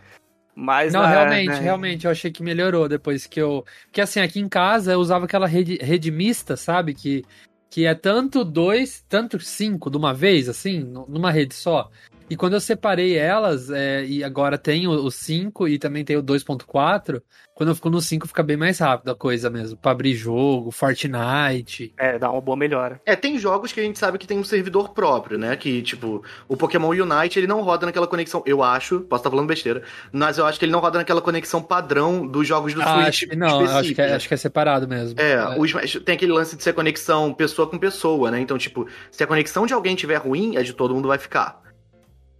Mas 0.54 0.94
não, 0.94 1.04
realmente, 1.04 1.48
né? 1.48 1.58
realmente, 1.60 2.06
eu 2.06 2.10
achei 2.10 2.30
que 2.30 2.42
melhorou 2.42 2.88
depois 2.88 3.26
que 3.26 3.38
eu. 3.38 3.62
Porque 3.84 4.00
assim, 4.00 4.20
aqui 4.20 4.40
em 4.40 4.48
casa 4.48 4.92
eu 4.92 4.98
usava 4.98 5.26
aquela 5.26 5.46
rede, 5.46 5.76
rede 5.82 6.10
mista, 6.10 6.56
sabe? 6.56 6.94
Que, 6.94 7.22
que 7.68 7.84
é 7.84 7.94
tanto 7.94 8.42
dois, 8.42 9.04
tanto 9.06 9.38
cinco 9.38 9.90
de 9.90 9.98
uma 9.98 10.14
vez, 10.14 10.48
assim, 10.48 10.80
numa 10.80 11.30
rede 11.30 11.54
só. 11.54 11.90
E 12.28 12.36
quando 12.36 12.54
eu 12.54 12.60
separei 12.60 13.16
elas, 13.16 13.70
é, 13.70 14.04
e 14.04 14.24
agora 14.24 14.58
tem 14.58 14.88
o 14.88 15.10
5 15.10 15.68
e 15.68 15.78
também 15.78 16.04
tem 16.04 16.16
o 16.16 16.22
2.4, 16.22 17.22
quando 17.54 17.70
eu 17.70 17.74
fico 17.74 17.88
no 17.88 18.00
5 18.00 18.26
fica 18.26 18.42
bem 18.42 18.56
mais 18.56 18.78
rápido 18.80 19.10
a 19.10 19.14
coisa 19.14 19.48
mesmo. 19.48 19.76
Pra 19.76 19.92
abrir 19.92 20.14
jogo, 20.14 20.70
Fortnite. 20.70 21.94
É, 21.96 22.18
dá 22.18 22.30
uma 22.30 22.40
boa 22.40 22.56
melhora. 22.56 23.00
É, 23.06 23.14
tem 23.14 23.38
jogos 23.38 23.72
que 23.72 23.80
a 23.80 23.82
gente 23.82 23.98
sabe 23.98 24.18
que 24.18 24.26
tem 24.26 24.38
um 24.38 24.44
servidor 24.44 24.92
próprio, 24.92 25.38
né? 25.38 25.56
Que, 25.56 25.80
tipo, 25.82 26.22
o 26.48 26.56
Pokémon 26.56 26.90
Unite, 26.90 27.38
ele 27.38 27.46
não 27.46 27.62
roda 27.62 27.86
naquela 27.86 28.06
conexão, 28.06 28.42
eu 28.44 28.62
acho, 28.62 29.00
posso 29.02 29.20
estar 29.20 29.30
falando 29.30 29.46
besteira, 29.46 29.82
mas 30.12 30.36
eu 30.36 30.44
acho 30.44 30.58
que 30.58 30.64
ele 30.64 30.72
não 30.72 30.80
roda 30.80 30.98
naquela 30.98 31.22
conexão 31.22 31.62
padrão 31.62 32.26
dos 32.26 32.46
jogos 32.46 32.74
do 32.74 32.82
ah, 32.82 33.04
Switch. 33.04 33.22
Acho, 33.30 33.38
não, 33.38 33.60
acho 33.60 33.94
que, 33.94 34.02
é, 34.02 34.14
acho 34.14 34.28
que 34.28 34.34
é 34.34 34.36
separado 34.36 34.88
mesmo. 34.88 35.18
É, 35.18 35.32
é. 35.32 35.58
O 35.58 35.64
Smash, 35.64 36.00
tem 36.04 36.16
aquele 36.16 36.32
lance 36.32 36.56
de 36.56 36.62
ser 36.62 36.72
conexão 36.72 37.32
pessoa 37.32 37.68
com 37.68 37.78
pessoa, 37.78 38.30
né? 38.30 38.40
Então, 38.40 38.58
tipo, 38.58 38.86
se 39.10 39.22
a 39.22 39.26
conexão 39.26 39.64
de 39.64 39.72
alguém 39.72 39.94
tiver 39.94 40.16
ruim, 40.16 40.56
a 40.56 40.62
de 40.62 40.72
todo 40.72 40.94
mundo 40.94 41.08
vai 41.08 41.18
ficar. 41.18 41.65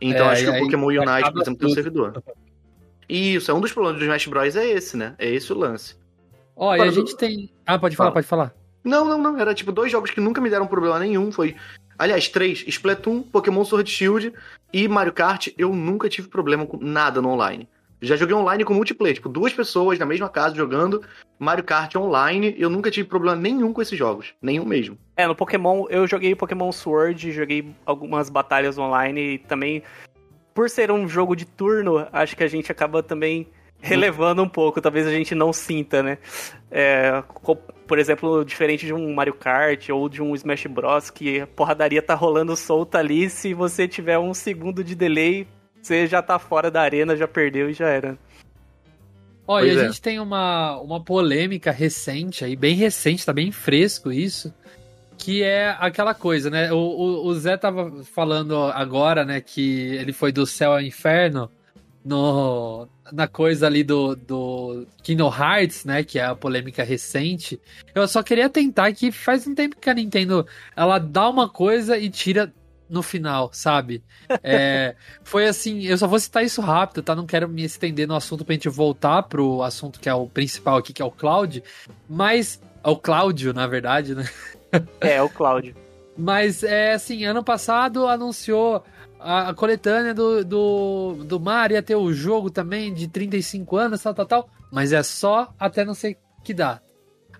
Então 0.00 0.26
é, 0.26 0.32
acho 0.32 0.44
que 0.44 0.50
o 0.50 0.58
Pokémon 0.58 0.86
Unite, 0.86 1.32
por 1.32 1.42
exemplo, 1.42 1.58
tem 1.58 1.68
um 1.68 1.74
servidor. 1.74 2.22
Isso, 3.08 3.50
é 3.50 3.54
um 3.54 3.60
dos 3.60 3.72
problemas 3.72 3.98
do 4.00 4.04
Smash 4.04 4.26
Bros. 4.26 4.56
é 4.56 4.66
esse, 4.66 4.96
né? 4.96 5.14
É 5.18 5.28
esse 5.28 5.52
o 5.52 5.56
lance. 5.58 5.94
Ó, 6.56 6.74
e 6.74 6.80
a 6.80 6.90
gente 6.90 7.16
tem. 7.16 7.50
Ah, 7.66 7.78
pode 7.78 7.94
falar, 7.96 8.08
Fala. 8.08 8.14
pode 8.14 8.26
falar. 8.26 8.54
Não, 8.82 9.04
não, 9.04 9.18
não. 9.18 9.38
Era 9.38 9.54
tipo 9.54 9.72
dois 9.72 9.92
jogos 9.92 10.10
que 10.10 10.20
nunca 10.20 10.40
me 10.40 10.50
deram 10.50 10.66
problema 10.66 10.98
nenhum. 10.98 11.30
Foi. 11.30 11.54
Aliás, 11.98 12.28
três: 12.28 12.64
Splatoon, 12.66 13.22
Pokémon 13.22 13.64
Sword 13.64 13.90
Shield 13.90 14.32
e 14.72 14.88
Mario 14.88 15.12
Kart. 15.12 15.48
Eu 15.56 15.72
nunca 15.72 16.08
tive 16.08 16.28
problema 16.28 16.66
com 16.66 16.78
nada 16.78 17.20
no 17.20 17.28
online. 17.28 17.68
Já 18.00 18.16
joguei 18.16 18.34
online 18.34 18.64
com 18.64 18.74
multiplayer, 18.74 19.14
tipo, 19.14 19.28
duas 19.28 19.52
pessoas 19.52 19.98
na 19.98 20.06
mesma 20.06 20.28
casa 20.28 20.54
jogando 20.54 21.02
Mario 21.38 21.64
Kart 21.64 21.94
online. 21.96 22.54
Eu 22.58 22.68
nunca 22.68 22.90
tive 22.90 23.08
problema 23.08 23.36
nenhum 23.36 23.72
com 23.72 23.80
esses 23.80 23.98
jogos. 23.98 24.34
Nenhum 24.40 24.64
mesmo. 24.64 24.98
É, 25.16 25.26
no 25.26 25.34
Pokémon, 25.34 25.86
eu 25.88 26.06
joguei 26.06 26.34
Pokémon 26.34 26.70
Sword, 26.72 27.32
joguei 27.32 27.74
algumas 27.84 28.28
batalhas 28.28 28.76
online 28.76 29.34
e 29.34 29.38
também. 29.38 29.82
Por 30.54 30.70
ser 30.70 30.90
um 30.90 31.06
jogo 31.06 31.36
de 31.36 31.44
turno, 31.44 32.06
acho 32.12 32.36
que 32.36 32.42
a 32.42 32.48
gente 32.48 32.72
acaba 32.72 33.02
também 33.02 33.46
relevando 33.80 34.42
um 34.42 34.48
pouco, 34.48 34.80
talvez 34.80 35.06
a 35.06 35.10
gente 35.10 35.34
não 35.34 35.52
sinta, 35.52 36.02
né? 36.02 36.18
É, 36.70 37.22
por 37.86 37.98
exemplo, 37.98 38.44
diferente 38.44 38.86
de 38.86 38.92
um 38.92 39.14
Mario 39.14 39.34
Kart 39.34 39.88
ou 39.90 40.08
de 40.08 40.22
um 40.22 40.34
Smash 40.34 40.66
Bros, 40.66 41.10
que 41.10 41.40
a 41.40 41.46
porradaria 41.46 42.02
tá 42.02 42.14
rolando 42.14 42.56
solta 42.56 42.98
ali, 42.98 43.30
se 43.30 43.54
você 43.54 43.86
tiver 43.86 44.18
um 44.18 44.34
segundo 44.34 44.82
de 44.82 44.94
delay, 44.94 45.46
você 45.86 46.06
já 46.06 46.20
tá 46.20 46.38
fora 46.38 46.70
da 46.70 46.82
arena, 46.82 47.16
já 47.16 47.28
perdeu 47.28 47.70
e 47.70 47.72
já 47.72 47.86
era. 47.88 48.18
Olha, 49.46 49.72
a 49.72 49.84
é. 49.84 49.86
gente 49.86 50.02
tem 50.02 50.18
uma, 50.18 50.76
uma 50.80 51.02
polêmica 51.02 51.70
recente 51.70 52.44
aí, 52.44 52.56
bem 52.56 52.74
recente, 52.74 53.24
tá 53.24 53.32
bem 53.32 53.52
fresco 53.52 54.10
isso, 54.10 54.52
que 55.16 55.44
é 55.44 55.76
aquela 55.78 56.12
coisa, 56.12 56.50
né? 56.50 56.72
O, 56.72 56.76
o, 56.76 57.26
o 57.26 57.34
Zé 57.34 57.56
tava 57.56 58.02
falando 58.02 58.56
agora, 58.56 59.24
né, 59.24 59.40
que 59.40 59.94
ele 59.94 60.12
foi 60.12 60.32
do 60.32 60.44
céu 60.44 60.72
ao 60.72 60.80
inferno 60.80 61.48
no, 62.04 62.88
na 63.12 63.28
coisa 63.28 63.66
ali 63.66 63.84
do, 63.84 64.16
do 64.16 64.86
Kingdom 65.04 65.32
Hearts, 65.32 65.84
né, 65.84 66.02
que 66.02 66.18
é 66.18 66.24
a 66.24 66.34
polêmica 66.34 66.82
recente. 66.82 67.60
Eu 67.94 68.08
só 68.08 68.24
queria 68.24 68.48
tentar 68.48 68.92
que 68.92 69.12
faz 69.12 69.46
um 69.46 69.54
tempo 69.54 69.76
que 69.80 69.88
a 69.88 69.94
Nintendo, 69.94 70.44
ela 70.74 70.98
dá 70.98 71.28
uma 71.28 71.48
coisa 71.48 71.96
e 71.96 72.10
tira 72.10 72.52
no 72.88 73.02
final, 73.02 73.50
sabe? 73.52 74.02
É, 74.42 74.94
foi 75.22 75.46
assim, 75.46 75.82
eu 75.82 75.98
só 75.98 76.06
vou 76.06 76.18
citar 76.18 76.44
isso 76.44 76.60
rápido, 76.60 77.02
tá? 77.02 77.14
Não 77.14 77.26
quero 77.26 77.48
me 77.48 77.64
estender 77.64 78.06
no 78.06 78.14
assunto 78.14 78.44
pra 78.44 78.54
gente 78.54 78.68
voltar 78.68 79.22
pro 79.24 79.62
assunto 79.62 80.00
que 80.00 80.08
é 80.08 80.14
o 80.14 80.26
principal 80.26 80.76
aqui, 80.76 80.92
que 80.92 81.02
é 81.02 81.04
o 81.04 81.10
Cloud, 81.10 81.62
mas. 82.08 82.60
É 82.84 82.88
o 82.88 82.96
Cláudio, 82.96 83.52
na 83.52 83.66
verdade, 83.66 84.14
né? 84.14 84.28
É, 85.00 85.14
é 85.14 85.22
o 85.22 85.28
Cláudio. 85.28 85.74
Mas 86.16 86.62
é 86.62 86.94
assim, 86.94 87.24
ano 87.24 87.42
passado 87.44 88.06
anunciou 88.06 88.82
a, 89.18 89.50
a 89.50 89.54
coletânea 89.54 90.14
do, 90.14 90.44
do, 90.44 91.24
do 91.24 91.40
Mario, 91.40 91.74
ia 91.74 91.82
ter 91.82 91.96
o 91.96 92.12
jogo 92.12 92.50
também 92.50 92.94
de 92.94 93.08
35 93.08 93.76
anos, 93.76 94.02
tal, 94.02 94.14
tal, 94.14 94.26
tal. 94.26 94.48
Mas 94.70 94.92
é 94.92 95.02
só 95.02 95.52
até 95.58 95.84
não 95.84 95.94
sei 95.94 96.16
que 96.44 96.54
dá. 96.54 96.80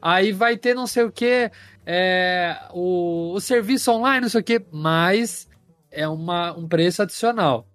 Aí 0.00 0.32
vai 0.32 0.56
ter 0.56 0.74
não 0.74 0.86
sei 0.86 1.04
o 1.04 1.12
que, 1.12 1.50
é, 1.86 2.58
o, 2.72 3.32
o 3.34 3.40
serviço 3.40 3.92
online, 3.92 4.22
não 4.22 4.28
sei 4.28 4.40
o 4.40 4.44
que, 4.44 4.60
mas 4.72 5.48
é 5.90 6.06
uma, 6.08 6.52
um 6.52 6.66
preço 6.66 7.00
adicional. 7.00 7.66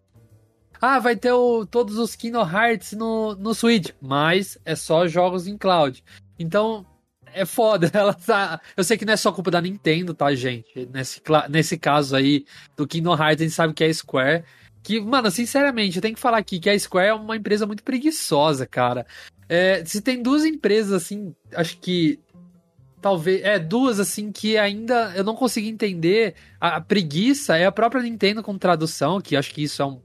Ah, 0.81 0.99
vai 0.99 1.15
ter 1.15 1.31
o, 1.31 1.65
todos 1.65 1.97
os 1.97 2.15
Kingdom 2.15 2.47
Hearts 2.47 2.91
no, 2.93 3.35
no 3.35 3.53
Switch, 3.53 3.91
mas 4.01 4.57
é 4.65 4.75
só 4.75 5.07
jogos 5.07 5.47
em 5.47 5.57
cloud. 5.57 6.03
Então, 6.37 6.85
é 7.33 7.45
foda. 7.45 7.89
Ela 7.93 8.13
tá... 8.13 8.59
Eu 8.75 8.83
sei 8.83 8.97
que 8.97 9.05
não 9.05 9.13
é 9.13 9.17
só 9.17 9.31
culpa 9.31 9.51
da 9.51 9.61
Nintendo, 9.61 10.13
tá, 10.13 10.33
gente? 10.33 10.89
Nesse, 10.91 11.21
nesse 11.49 11.77
caso 11.77 12.15
aí 12.15 12.45
do 12.75 12.87
Kingdom 12.87 13.13
Hearts, 13.13 13.41
a 13.41 13.43
gente 13.43 13.55
sabe 13.55 13.73
que 13.73 13.83
é 13.83 13.87
a 13.87 13.93
Square. 13.93 14.43
Que, 14.83 14.99
mano, 14.99 15.29
sinceramente, 15.29 15.97
eu 15.97 16.01
tenho 16.01 16.15
que 16.15 16.21
falar 16.21 16.39
aqui 16.39 16.59
que 16.59 16.69
a 16.69 16.77
Square 16.77 17.09
é 17.09 17.13
uma 17.13 17.37
empresa 17.37 17.67
muito 17.67 17.83
preguiçosa, 17.83 18.65
cara. 18.65 19.05
É, 19.47 19.85
se 19.85 20.01
tem 20.01 20.21
duas 20.21 20.43
empresas, 20.43 20.93
assim, 20.93 21.35
acho 21.53 21.77
que 21.77 22.19
talvez. 23.01 23.43
É, 23.43 23.57
duas, 23.57 23.99
assim, 23.99 24.31
que 24.31 24.57
ainda 24.57 25.13
eu 25.15 25.23
não 25.23 25.35
consigo 25.35 25.67
entender. 25.67 26.35
A, 26.59 26.77
a, 26.77 26.81
preguiça 26.81 27.57
é 27.57 27.65
a 27.65 27.71
própria 27.71 28.03
Nintendo 28.03 28.43
com 28.43 28.57
tradução, 28.57 29.19
que 29.19 29.35
acho 29.35 29.53
que 29.53 29.63
isso 29.63 29.81
é 29.81 29.85
um, 29.85 29.99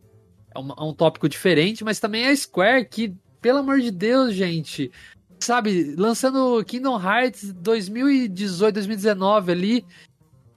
é 0.55 0.59
um, 0.59 0.71
é 0.71 0.83
um 0.83 0.95
tópico 0.95 1.29
diferente, 1.29 1.85
mas 1.85 2.01
também 2.01 2.27
a 2.27 2.35
Square, 2.35 2.89
que, 2.89 3.15
pelo 3.41 3.59
amor 3.59 3.81
de 3.81 3.91
Deus, 3.91 4.35
gente. 4.35 4.91
Sabe, 5.39 5.95
lançando 5.99 6.65
Kingdom 6.65 6.99
Hearts 6.99 7.53
2018, 7.53 8.75
2019 8.75 9.53
ali. 9.53 9.85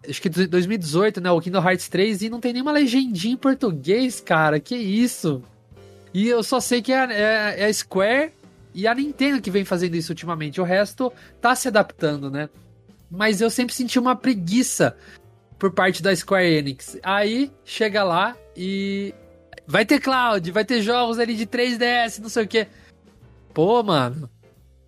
Acho 0.07 0.21
que 0.21 0.29
2018, 0.29 1.19
né? 1.19 1.29
O 1.29 1.41
Kingdom 1.41 1.61
Hearts 1.61 1.89
3 1.89 2.21
e 2.21 2.29
não 2.29 2.39
tem 2.39 2.53
nenhuma 2.53 2.71
legendinha 2.71 3.33
em 3.33 3.37
português, 3.37 4.21
cara. 4.21 4.57
Que 4.57 4.77
isso? 4.77 5.43
E 6.13 6.29
eu 6.29 6.41
só 6.41 6.61
sei 6.61 6.81
que 6.81 6.93
é, 6.93 7.03
é, 7.11 7.55
é 7.59 7.65
a 7.65 7.73
Square 7.73 8.31
e 8.73 8.87
a 8.87 8.93
Nintendo 8.93 9.41
que 9.41 9.51
vem 9.51 9.65
fazendo 9.65 9.95
isso 9.95 10.11
ultimamente. 10.11 10.61
O 10.61 10.63
resto 10.63 11.11
tá 11.41 11.55
se 11.55 11.67
adaptando, 11.67 12.29
né? 12.29 12.49
Mas 13.09 13.41
eu 13.41 13.49
sempre 13.49 13.73
senti 13.73 13.97
uma 13.97 14.15
preguiça 14.15 14.95
por 15.57 15.71
parte 15.71 16.01
da 16.01 16.15
Square 16.15 16.45
Enix. 16.45 16.97
Aí 17.03 17.51
chega 17.65 18.03
lá 18.03 18.37
e 18.55 19.13
vai 19.67 19.85
ter 19.85 19.99
cloud, 19.99 20.51
vai 20.51 20.63
ter 20.63 20.81
jogos 20.81 21.19
ali 21.19 21.35
de 21.35 21.45
3DS, 21.45 22.19
não 22.19 22.29
sei 22.29 22.43
o 22.43 22.47
que. 22.47 22.67
Pô, 23.53 23.83
mano. 23.83 24.29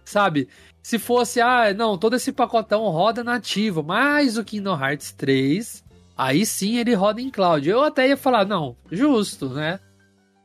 Sabe? 0.06 0.48
Se 0.84 0.98
fosse, 0.98 1.40
ah, 1.40 1.74
não, 1.74 1.98
todo 1.98 2.16
esse 2.16 2.32
pacotão 2.32 2.84
roda 2.90 3.24
nativo, 3.24 3.84
mas 3.84 4.38
o 4.38 4.44
Kingdom 4.44 4.80
Hearts 4.80 5.12
3, 5.12 5.84
aí 6.18 6.46
sim 6.46 6.78
ele 6.78 6.94
roda 6.94 7.22
em 7.22 7.30
cloud. 7.30 7.68
Eu 7.70 7.84
até 7.84 8.08
ia 8.08 8.18
falar, 8.18 8.46
não, 8.46 8.76
justo, 8.92 9.50
né? 9.50 9.80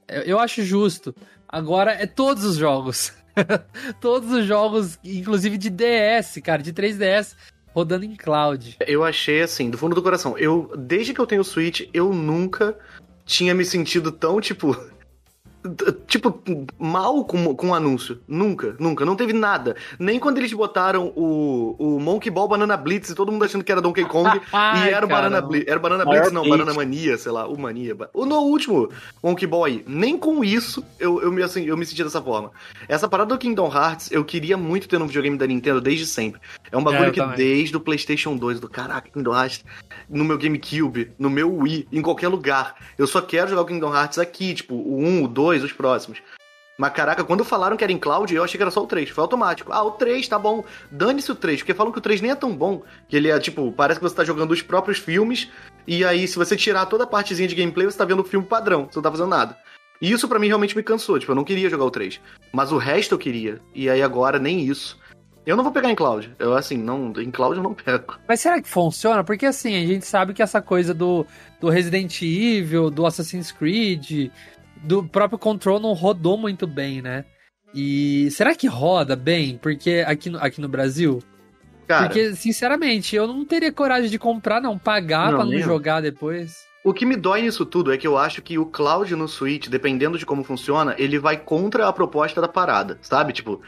Eu 0.08 0.38
acho 0.38 0.62
justo. 0.62 1.14
Agora 1.48 1.92
é 1.92 2.06
todos 2.06 2.44
os 2.44 2.56
jogos. 2.56 3.12
Todos 4.00 4.32
os 4.32 4.44
jogos, 4.46 4.98
inclusive 5.04 5.58
de 5.58 5.70
DS, 5.70 6.40
cara, 6.42 6.62
de 6.62 6.72
3DS, 6.72 7.34
rodando 7.74 8.04
em 8.04 8.16
cloud. 8.16 8.76
Eu 8.86 9.04
achei 9.04 9.42
assim, 9.42 9.70
do 9.70 9.78
fundo 9.78 9.94
do 9.94 10.02
coração. 10.02 10.36
Eu, 10.38 10.72
desde 10.76 11.12
que 11.12 11.20
eu 11.20 11.26
tenho 11.26 11.42
o 11.42 11.44
Switch, 11.44 11.88
eu 11.92 12.12
nunca 12.12 12.76
tinha 13.24 13.54
me 13.54 13.64
sentido 13.64 14.10
tão, 14.10 14.40
tipo, 14.40 14.76
tipo, 16.06 16.42
mal 16.78 17.24
com, 17.24 17.54
com 17.54 17.68
o 17.70 17.74
anúncio. 17.74 18.20
Nunca, 18.26 18.76
nunca. 18.78 19.04
Não 19.04 19.16
teve 19.16 19.32
nada. 19.32 19.76
Nem 19.98 20.18
quando 20.18 20.38
eles 20.38 20.52
botaram 20.52 21.12
o, 21.14 21.76
o 21.78 22.00
Monkey 22.00 22.30
Ball 22.30 22.48
Banana 22.48 22.76
Blitz 22.76 23.10
e 23.10 23.14
todo 23.14 23.32
mundo 23.32 23.44
achando 23.44 23.64
que 23.64 23.72
era 23.72 23.80
Donkey 23.80 24.04
Kong 24.04 24.28
e 24.50 24.88
era 24.88 25.04
o 25.04 25.08
Banana 25.08 25.40
Blitz. 25.40 25.68
Era 25.68 25.78
Banana 25.78 26.04
Blitz, 26.04 26.32
não, 26.32 26.48
Banana 26.48 26.74
Mania, 26.74 27.16
sei 27.18 27.32
lá, 27.32 27.46
o 27.46 27.58
Mania. 27.58 27.96
O 28.12 28.26
no 28.26 28.40
último 28.40 28.90
Monkey 29.22 29.46
Ball 29.46 29.64
aí, 29.64 29.84
nem 29.86 30.18
com 30.18 30.44
isso 30.44 30.84
eu, 30.98 31.22
eu, 31.22 31.32
me, 31.32 31.42
assim, 31.42 31.64
eu 31.64 31.76
me 31.76 31.84
senti 31.84 32.02
dessa 32.02 32.20
forma. 32.22 32.50
Essa 32.88 33.08
parada 33.08 33.34
do 33.34 33.38
Kingdom 33.38 33.70
Hearts, 33.72 34.10
eu 34.10 34.24
queria 34.24 34.56
muito 34.56 34.88
ter 34.88 34.98
no 34.98 35.06
videogame 35.06 35.36
da 35.36 35.46
Nintendo 35.46 35.80
desde 35.80 36.06
sempre. 36.06 36.40
É 36.70 36.76
um 36.76 36.82
bagulho 36.82 37.08
é, 37.08 37.10
que 37.10 37.20
também. 37.20 37.36
desde 37.36 37.76
o 37.76 37.80
PlayStation 37.80 38.36
2, 38.36 38.60
do 38.60 38.68
caraca, 38.68 39.08
Kingdom 39.10 39.34
Hearts, 39.34 39.64
no 40.08 40.24
meu 40.24 40.38
GameCube, 40.38 41.12
no 41.18 41.30
meu 41.30 41.52
Wii, 41.54 41.88
em 41.92 42.02
qualquer 42.02 42.28
lugar. 42.28 42.74
Eu 42.98 43.06
só 43.06 43.20
quero 43.20 43.48
jogar 43.48 43.62
o 43.62 43.66
Kingdom 43.66 43.94
Hearts 43.94 44.18
aqui, 44.18 44.54
tipo, 44.54 44.74
o 44.74 44.98
1, 45.00 45.24
o 45.24 45.28
2, 45.28 45.55
os 45.62 45.72
próximos. 45.72 46.22
Mas 46.78 46.92
caraca, 46.92 47.24
quando 47.24 47.44
falaram 47.44 47.76
que 47.76 47.82
era 47.82 47.92
em 47.92 47.98
cloud, 47.98 48.34
eu 48.34 48.44
achei 48.44 48.58
que 48.58 48.62
era 48.62 48.70
só 48.70 48.82
o 48.82 48.86
3. 48.86 49.08
Foi 49.08 49.22
automático. 49.22 49.72
Ah, 49.72 49.82
o 49.82 49.92
3, 49.92 50.28
tá 50.28 50.38
bom. 50.38 50.62
Dane-se 50.90 51.32
o 51.32 51.34
3, 51.34 51.60
porque 51.60 51.72
falam 51.72 51.90
que 51.90 51.98
o 51.98 52.02
3 52.02 52.20
nem 52.20 52.32
é 52.32 52.34
tão 52.34 52.54
bom. 52.54 52.82
Que 53.08 53.16
ele 53.16 53.30
é, 53.30 53.38
tipo, 53.38 53.72
parece 53.72 53.98
que 53.98 54.04
você 54.06 54.14
tá 54.14 54.24
jogando 54.24 54.50
os 54.50 54.60
próprios 54.60 54.98
filmes. 54.98 55.48
E 55.86 56.04
aí, 56.04 56.28
se 56.28 56.36
você 56.36 56.54
tirar 56.54 56.84
toda 56.86 57.04
a 57.04 57.06
partezinha 57.06 57.48
de 57.48 57.54
gameplay, 57.54 57.86
você 57.86 57.96
tá 57.96 58.04
vendo 58.04 58.20
o 58.20 58.24
filme 58.24 58.46
padrão. 58.46 58.86
Você 58.90 58.98
não 58.98 59.02
tá 59.02 59.10
fazendo 59.10 59.28
nada. 59.28 59.56
E 60.02 60.12
isso 60.12 60.28
para 60.28 60.38
mim 60.38 60.48
realmente 60.48 60.76
me 60.76 60.82
cansou. 60.82 61.18
Tipo, 61.18 61.32
eu 61.32 61.36
não 61.36 61.44
queria 61.44 61.70
jogar 61.70 61.84
o 61.84 61.90
3. 61.90 62.20
Mas 62.52 62.70
o 62.72 62.76
resto 62.76 63.14
eu 63.14 63.18
queria. 63.18 63.58
E 63.74 63.88
aí 63.88 64.02
agora, 64.02 64.38
nem 64.38 64.60
isso. 64.60 64.98
Eu 65.46 65.56
não 65.56 65.62
vou 65.62 65.72
pegar 65.72 65.90
em 65.90 65.94
cloud. 65.94 66.34
Eu, 66.38 66.54
assim, 66.54 66.76
não, 66.76 67.12
em 67.16 67.30
cloud 67.30 67.56
eu 67.56 67.62
não 67.62 67.72
pego. 67.72 68.18
Mas 68.28 68.40
será 68.40 68.60
que 68.60 68.68
funciona? 68.68 69.22
Porque, 69.22 69.46
assim, 69.46 69.76
a 69.76 69.86
gente 69.86 70.04
sabe 70.04 70.34
que 70.34 70.42
essa 70.42 70.60
coisa 70.60 70.92
do, 70.92 71.24
do 71.60 71.70
Resident 71.70 72.20
Evil, 72.20 72.90
do 72.90 73.06
Assassin's 73.06 73.52
Creed, 73.52 74.30
do 74.86 75.04
próprio 75.04 75.38
Control 75.38 75.80
não 75.80 75.92
rodou 75.92 76.36
muito 76.38 76.66
bem, 76.66 77.02
né? 77.02 77.24
E 77.74 78.30
será 78.30 78.54
que 78.54 78.66
roda 78.66 79.14
bem? 79.16 79.58
Porque 79.60 80.04
aqui 80.06 80.30
no, 80.30 80.38
aqui 80.38 80.60
no 80.60 80.68
Brasil. 80.68 81.22
Cara, 81.86 82.06
Porque, 82.06 82.34
sinceramente, 82.34 83.14
eu 83.14 83.26
não 83.26 83.44
teria 83.44 83.70
coragem 83.72 84.10
de 84.10 84.18
comprar, 84.18 84.60
não. 84.60 84.76
Pagar 84.78 85.30
Não, 85.30 85.38
pra 85.38 85.44
não 85.44 85.58
jogar 85.60 86.00
depois. 86.00 86.64
o 86.82 86.92
que 86.92 87.04
me 87.06 87.14
dói 87.16 87.42
nisso 87.42 87.64
tudo 87.66 87.92
é 87.92 87.96
que 87.98 88.06
eu 88.06 88.16
acho 88.16 88.42
que 88.42 88.58
o 88.58 88.66
cloud 88.66 89.14
no 89.14 89.28
Switch, 89.28 89.68
dependendo 89.68 90.18
de 90.18 90.26
como 90.26 90.42
funciona, 90.42 90.94
ele 90.98 91.18
vai 91.18 91.36
contra 91.36 91.86
a 91.86 91.92
proposta 91.92 92.40
da 92.40 92.48
parada, 92.48 92.98
sabe? 93.02 93.32
Tipo, 93.32 93.60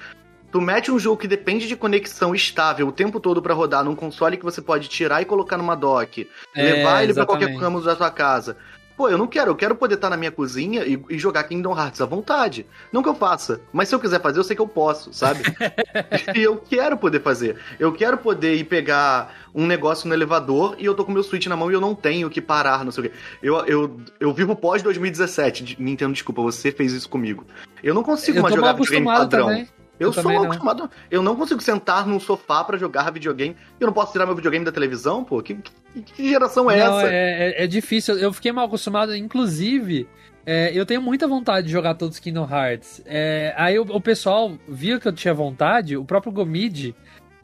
tu 0.50 0.60
mete 0.60 0.90
um 0.90 0.98
jogo 0.98 1.16
que 1.20 1.28
depende 1.28 1.68
de 1.68 1.76
conexão 1.76 2.34
estável 2.34 2.88
o 2.88 2.92
tempo 2.92 3.20
todo 3.20 3.40
pra 3.42 3.54
rodar 3.54 3.84
num 3.84 3.94
console 3.94 4.36
que 4.36 4.44
você 4.44 4.60
pode 4.62 4.88
tirar 4.88 5.20
e 5.22 5.24
colocar 5.24 5.56
numa 5.56 5.74
dock, 5.76 6.28
É, 6.56 6.62
levar 6.62 7.02
ele 7.04 7.14
pra 7.14 7.26
qualquer 7.26 7.54
ramo 7.56 7.80
da 7.80 7.94
sua 7.94 8.10
casa. 8.10 8.56
Pô, 8.98 9.08
eu 9.08 9.16
não 9.16 9.28
quero, 9.28 9.52
eu 9.52 9.54
quero 9.54 9.76
poder 9.76 9.94
estar 9.94 10.10
na 10.10 10.16
minha 10.16 10.32
cozinha 10.32 10.82
e, 10.84 11.00
e 11.08 11.16
jogar 11.16 11.44
Kingdom 11.44 11.70
Hearts 11.78 12.00
à 12.00 12.04
vontade. 12.04 12.66
Não 12.92 13.00
que 13.00 13.08
eu 13.08 13.14
faça, 13.14 13.60
mas 13.72 13.88
se 13.88 13.94
eu 13.94 14.00
quiser 14.00 14.20
fazer, 14.20 14.40
eu 14.40 14.42
sei 14.44 14.56
que 14.56 14.60
eu 14.60 14.66
posso, 14.66 15.12
sabe? 15.12 15.44
e 16.34 16.42
eu 16.42 16.56
quero 16.56 16.98
poder 16.98 17.22
fazer. 17.22 17.56
Eu 17.78 17.92
quero 17.92 18.18
poder 18.18 18.56
ir 18.56 18.64
pegar 18.64 19.32
um 19.54 19.64
negócio 19.68 20.08
no 20.08 20.14
elevador 20.14 20.74
e 20.80 20.84
eu 20.84 20.96
tô 20.96 21.04
com 21.04 21.12
meu 21.12 21.22
Switch 21.22 21.46
na 21.46 21.56
mão 21.56 21.70
e 21.70 21.74
eu 21.74 21.80
não 21.80 21.94
tenho 21.94 22.28
que 22.28 22.40
parar, 22.40 22.84
não 22.84 22.90
sei 22.90 23.04
o 23.04 23.08
quê. 23.08 23.16
Eu, 23.40 23.56
eu, 23.66 24.00
eu 24.18 24.34
vivo 24.34 24.56
pós 24.56 24.82
2017. 24.82 25.62
De- 25.62 25.76
Nintendo, 25.80 26.12
desculpa, 26.12 26.42
você 26.42 26.72
fez 26.72 26.92
isso 26.92 27.08
comigo. 27.08 27.44
Eu 27.80 27.94
não 27.94 28.02
consigo 28.02 28.38
Eu 28.38 28.42
mais 28.42 28.52
jogar 28.52 28.72
videogame 28.72 29.06
padrão. 29.06 29.46
também. 29.46 29.68
Eu, 29.98 30.08
Eu 30.08 30.12
sou 30.12 30.22
não. 30.32 30.44
acostumado. 30.44 30.90
Eu 31.10 31.22
não 31.22 31.34
consigo 31.36 31.60
sentar 31.60 32.06
num 32.06 32.20
sofá 32.20 32.62
pra 32.64 32.76
jogar 32.78 33.10
videogame. 33.12 33.56
Eu 33.80 33.86
não 33.86 33.92
posso 33.92 34.12
tirar 34.12 34.26
meu 34.26 34.34
videogame 34.34 34.64
da 34.64 34.72
televisão, 34.72 35.24
pô? 35.24 35.42
Que, 35.42 35.54
que- 35.54 36.02
que 36.02 36.28
geração 36.30 36.70
é 36.70 36.78
Não, 36.78 36.98
essa? 37.00 37.08
é, 37.12 37.14
é- 37.60 37.64
é 37.64 37.66
difícil. 37.66 38.16
Eu 38.18 38.32
fiquei 38.32 38.52
mal 38.52 38.66
acostumado, 38.66 39.14
inclusive. 39.16 40.06
é, 40.46 40.70
eu 40.72 40.86
tenho 40.86 41.02
muita 41.02 41.26
vontade 41.28 41.66
de 41.66 41.72
jogar 41.72 41.94
todos 41.94 42.16
os 42.16 42.20
Kingdom 42.20 42.48
Hearts. 42.50 43.02
É, 43.04 43.52
aí 43.56 43.78
o, 43.78 43.82
o 43.82 44.00
pessoal 44.00 44.56
viu 44.66 44.98
que 45.00 45.06
eu 45.06 45.12
tinha 45.12 45.34
vontade, 45.34 45.94
o 45.96 46.04
próprio 46.04 46.32
Gomid 46.32 46.94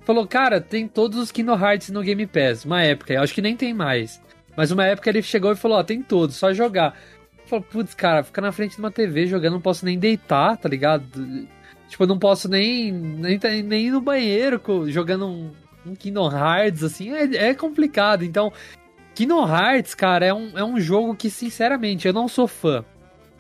falou: 0.05 0.27
Cara, 0.27 0.59
tem 0.61 0.89
todos 0.89 1.19
os 1.19 1.31
Kingdom 1.33 1.59
Hearts 1.59 1.91
no 1.91 2.01
Game 2.03 2.27
Pass. 2.27 2.65
Uma 2.65 2.83
época, 2.83 3.13
eu 3.13 3.21
acho 3.23 3.35
que 3.35 3.43
nem 3.43 3.57
tem 3.57 3.75
mais. 3.75 4.23
Mas 4.57 4.71
uma 4.71 4.87
época 4.87 5.11
ele 5.11 5.21
chegou 5.21 5.53
e 5.53 5.57
falou: 5.57 5.77
Ó, 5.79 5.83
tem 5.83 6.01
todos, 6.03 6.37
só 6.37 6.53
jogar. 6.55 6.97
Eu 7.43 7.49
falei, 7.49 7.65
putz, 7.71 7.93
cara, 7.93 8.23
ficar 8.23 8.41
na 8.41 8.53
frente 8.53 8.73
de 8.77 8.79
uma 8.79 8.91
TV 8.91 9.27
jogando, 9.27 9.53
não 9.55 9.61
posso 9.61 9.85
nem 9.85 9.99
deitar, 9.99 10.57
tá 10.57 10.67
ligado? 10.67 11.47
Tipo, 11.95 12.03
eu 12.03 12.09
não 12.09 12.19
posso 12.19 12.49
nem, 12.49 12.91
nem, 12.91 13.39
nem 13.63 13.87
ir 13.87 13.91
no 13.93 14.01
banheiro 14.01 14.61
jogando 14.89 15.29
um, 15.29 15.53
um 15.87 15.95
Kingdom 15.95 16.29
Hearts, 16.29 16.83
assim, 16.83 17.13
é, 17.13 17.51
é 17.51 17.55
complicado. 17.55 18.25
Então, 18.25 18.53
Kingdom 19.15 19.47
Hearts, 19.47 19.95
cara, 19.95 20.27
é 20.27 20.35
um, 20.35 20.59
é 20.59 20.65
um 20.65 20.81
jogo 20.81 21.15
que, 21.15 21.31
sinceramente, 21.31 22.09
eu 22.09 22.13
não 22.13 22.27
sou 22.27 22.49
fã. 22.49 22.85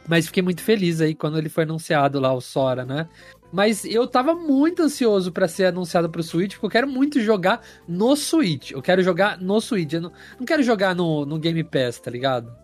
Mas 0.06 0.26
fiquei 0.26 0.40
muito 0.40 0.62
feliz 0.62 1.00
aí 1.00 1.16
quando 1.16 1.36
ele 1.36 1.48
foi 1.48 1.64
anunciado 1.64 2.20
lá, 2.20 2.32
o 2.32 2.40
Sora, 2.40 2.84
né? 2.84 3.08
Mas 3.52 3.84
eu 3.84 4.06
tava 4.06 4.36
muito 4.36 4.84
ansioso 4.84 5.32
pra 5.32 5.48
ser 5.48 5.64
anunciado 5.64 6.08
pro 6.08 6.22
Switch, 6.22 6.52
porque 6.52 6.66
eu 6.66 6.70
quero 6.70 6.86
muito 6.86 7.20
jogar 7.20 7.60
no 7.88 8.14
Switch. 8.14 8.70
Eu 8.70 8.80
quero 8.80 9.02
jogar 9.02 9.36
no 9.36 9.60
Switch. 9.60 9.94
Eu 9.94 10.00
não, 10.00 10.12
não 10.38 10.46
quero 10.46 10.62
jogar 10.62 10.94
no, 10.94 11.26
no 11.26 11.40
Game 11.40 11.64
Pass, 11.64 11.98
tá 11.98 12.08
ligado? 12.08 12.54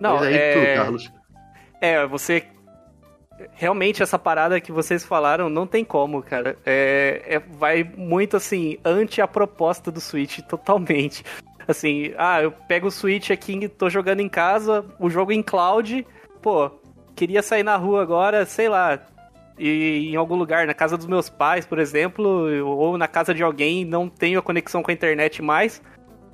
Não, 0.00 0.24
é... 0.24 0.54
tu, 0.54 0.76
Carlos. 0.76 1.12
É, 1.80 2.04
você. 2.04 2.48
Realmente, 3.52 4.02
essa 4.02 4.18
parada 4.18 4.60
que 4.60 4.72
vocês 4.72 5.04
falaram 5.04 5.48
não 5.48 5.66
tem 5.66 5.84
como, 5.84 6.22
cara. 6.22 6.56
É, 6.64 7.22
é- 7.26 7.38
vai 7.38 7.84
muito 7.84 8.36
assim, 8.36 8.78
ante 8.84 9.20
a 9.20 9.28
proposta 9.28 9.90
do 9.90 10.00
Switch, 10.00 10.40
totalmente. 10.40 11.24
Assim, 11.66 12.12
ah, 12.18 12.42
eu 12.42 12.50
pego 12.50 12.88
o 12.88 12.90
Switch 12.90 13.30
aqui, 13.30 13.68
tô 13.68 13.88
jogando 13.88 14.20
em 14.20 14.28
casa, 14.28 14.84
o 14.98 15.08
jogo 15.08 15.30
em 15.30 15.42
cloud, 15.42 16.06
pô, 16.42 16.70
queria 17.14 17.42
sair 17.42 17.62
na 17.62 17.76
rua 17.76 18.02
agora, 18.02 18.44
sei 18.44 18.68
lá, 18.68 18.98
e 19.58 20.08
em 20.10 20.16
algum 20.16 20.36
lugar, 20.36 20.66
na 20.66 20.72
casa 20.72 20.96
dos 20.96 21.06
meus 21.06 21.28
pais, 21.28 21.66
por 21.66 21.78
exemplo, 21.78 22.66
ou 22.66 22.96
na 22.96 23.06
casa 23.06 23.34
de 23.34 23.42
alguém, 23.42 23.84
não 23.84 24.08
tenho 24.08 24.38
a 24.38 24.42
conexão 24.42 24.82
com 24.82 24.90
a 24.90 24.94
internet 24.94 25.42
mais, 25.42 25.82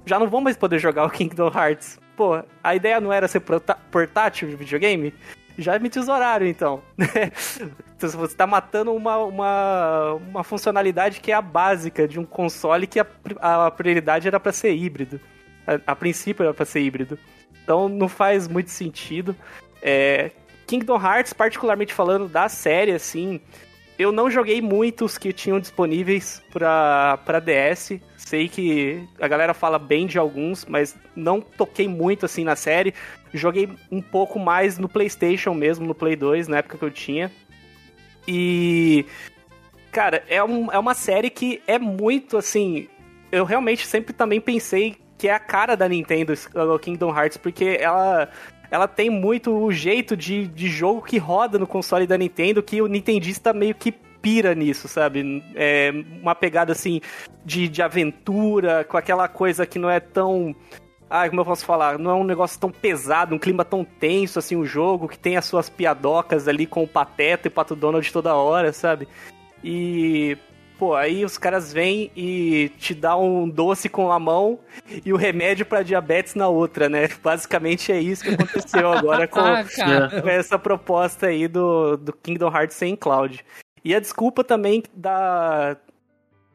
já 0.07 0.19
não 0.19 0.29
vou 0.29 0.41
mais 0.41 0.57
poder 0.57 0.79
jogar 0.79 1.05
o 1.05 1.11
Kingdom 1.11 1.51
Hearts. 1.53 1.99
Pô, 2.17 2.43
a 2.63 2.75
ideia 2.75 3.01
não 3.01 3.13
era 3.13 3.27
ser 3.29 3.43
portátil 3.91 4.49
de 4.49 4.57
videogame? 4.57 5.13
Já 5.59 5.79
me 5.79 5.89
tesouraram, 5.89 6.47
então. 6.47 6.83
Então, 7.97 8.11
Você 8.11 8.37
tá 8.37 8.47
matando 8.47 8.95
uma, 8.95 9.17
uma, 9.17 10.13
uma 10.13 10.45
funcionalidade 10.45 11.19
que 11.19 11.33
é 11.33 11.35
a 11.35 11.41
básica 11.41 12.07
de 12.07 12.21
um 12.21 12.27
console 12.27 12.87
que 12.87 13.01
a, 13.01 13.07
a 13.41 13.71
prioridade 13.71 14.29
era 14.29 14.39
pra 14.39 14.53
ser 14.53 14.75
híbrido. 14.75 15.19
A, 15.67 15.93
a 15.93 15.97
princípio 15.97 16.43
era 16.43 16.53
pra 16.53 16.67
ser 16.67 16.81
híbrido. 16.81 17.19
Então 17.65 17.89
não 17.89 18.07
faz 18.07 18.47
muito 18.49 18.69
sentido. 18.69 19.35
É, 19.81 20.31
Kingdom 20.67 21.01
Hearts, 21.01 21.33
particularmente 21.33 21.95
falando 21.95 22.29
da 22.29 22.51
série, 22.51 22.93
assim, 22.93 23.41
eu 23.99 24.13
não 24.13 24.31
joguei 24.31 24.61
muitos 24.61 25.17
que 25.17 25.33
tinham 25.33 25.59
disponíveis 25.59 26.43
pra, 26.53 27.19
pra 27.25 27.41
DS. 27.41 27.99
Sei 28.17 28.49
que 28.49 29.03
a 29.21 29.27
galera 29.27 29.55
fala 29.55 29.79
bem 29.79 30.07
de 30.07 30.19
alguns, 30.19 30.65
mas 30.67 30.97
não 31.15 31.41
toquei 31.41 31.89
muito 31.89 32.27
assim 32.27 32.45
na 32.45 32.57
série. 32.57 32.93
Joguei 33.33 33.69
um 33.91 34.03
pouco 34.03 34.39
mais 34.39 34.79
no 34.79 34.89
PlayStation 34.89 35.55
mesmo, 35.55 35.87
no 35.87 35.95
Play 35.95 36.17
2, 36.17 36.49
na 36.49 36.59
época 36.59 36.79
que 36.79 36.85
eu 36.85 36.91
tinha. 36.91 37.31
E. 38.29 39.07
Cara, 39.91 40.23
é, 40.29 40.43
um, 40.45 40.71
é 40.71 40.79
uma 40.79 40.95
série 40.95 41.31
que 41.31 41.63
é 41.67 41.79
muito 41.79 42.37
assim. 42.37 42.89
Eu 43.33 43.45
realmente 43.45 43.87
sempre 43.87 44.13
também 44.13 44.41
pensei 44.41 44.97
que 45.17 45.29
é 45.29 45.33
a 45.33 45.39
cara 45.39 45.75
da 45.75 45.89
Nintendo, 45.89 46.35
Kingdom 46.81 47.17
Hearts, 47.17 47.39
porque 47.39 47.79
ela. 47.81 48.29
Ela 48.71 48.89
tem 48.89 49.11
muito 49.11 49.53
o 49.53 49.73
jeito 49.73 50.17
de, 50.17 50.47
de 50.49 50.69
jogo 50.69 51.03
que 51.03 51.19
roda 51.19 51.59
no 51.59 51.67
console 51.67 52.07
da 52.07 52.19
Nintendo, 52.19 52.63
que 52.63 52.83
o 52.83 52.87
Nintendista 52.87 53.53
meio 53.53 53.75
que 53.75 53.93
pira 54.27 54.55
nisso, 54.55 54.89
sabe? 54.89 55.43
É 55.55 55.93
uma 56.21 56.35
pegada 56.35 56.73
assim 56.73 57.01
de, 57.45 57.69
de 57.69 57.81
aventura, 57.81 58.85
com 58.85 58.97
aquela 58.97 59.29
coisa 59.29 59.65
que 59.65 59.79
não 59.79 59.89
é 59.89 60.01
tão. 60.01 60.55
Ah, 61.09 61.29
como 61.29 61.41
eu 61.41 61.45
posso 61.45 61.65
falar? 61.65 61.97
Não 61.97 62.11
é 62.11 62.15
um 62.15 62.25
negócio 62.25 62.59
tão 62.59 62.71
pesado, 62.71 63.35
um 63.35 63.39
clima 63.39 63.65
tão 63.65 63.85
tenso 63.85 64.41
assim 64.41 64.57
o 64.57 64.65
jogo, 64.67 65.07
que 65.07 65.17
tem 65.17 65.37
as 65.37 65.45
suas 65.45 65.71
piadocas 65.71 66.49
ali 66.49 66.67
com 66.67 66.83
o 66.83 66.89
Pateta 66.89 67.47
e 67.47 67.51
o 67.51 67.53
Pato 67.53 67.77
Donald 67.77 68.13
toda 68.13 68.35
hora, 68.35 68.73
sabe? 68.73 69.07
E. 69.63 70.37
Pô, 70.79 70.95
aí 70.95 71.25
os 71.25 71.39
caras 71.39 71.73
vêm 71.73 72.11
e 72.15 72.71
te 72.79 72.95
dá 72.95 73.17
um 73.17 73.49
doce 73.49 73.89
com 73.89 74.13
a 74.13 74.19
mão 74.19 74.59
e 75.05 75.11
o 75.13 75.17
remédio 75.17 75.65
pra 75.65 75.83
diabetes 75.83 76.35
na 76.35 76.49
outra, 76.49 76.89
né? 76.89 77.09
Basicamente 77.25 77.91
é 77.91 77.99
isso 77.99 78.23
que 78.23 78.35
aconteceu 78.35 78.93
agora 78.93 79.27
com, 79.29 79.41
Ah, 79.41 79.65
cara. 79.65 80.21
com 80.21 80.29
essa 80.29 80.59
proposta 80.59 81.29
aí 81.29 81.49
do, 81.49 81.97
do 81.97 82.13
Kingdom 82.13 82.55
Hearts 82.55 82.77
sem 82.77 82.95
cloud. 82.95 83.43
E 83.83 83.95
a 83.95 84.01
desculpa 84.01 84.45
também 84.45 84.83
da. 84.95 85.77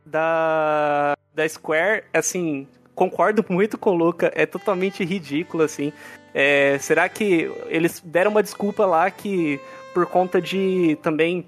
Da. 0.06 1.14
Da 1.34 1.48
Square, 1.48 2.04
assim, 2.14 2.68
concordo 2.94 3.44
muito 3.50 3.78
com 3.78 3.92
o 3.92 3.96
Luca, 3.96 4.32
é 4.36 4.46
totalmente 4.46 5.04
ridículo, 5.04 5.64
assim. 5.64 5.94
É, 6.34 6.78
será 6.80 7.08
que 7.10 7.50
eles 7.68 8.02
deram 8.06 8.32
uma 8.32 8.44
desculpa 8.44 8.86
lá 8.86 9.10
que 9.10 9.60
por 9.94 10.06
conta 10.06 10.42
de 10.42 10.98
também 11.02 11.46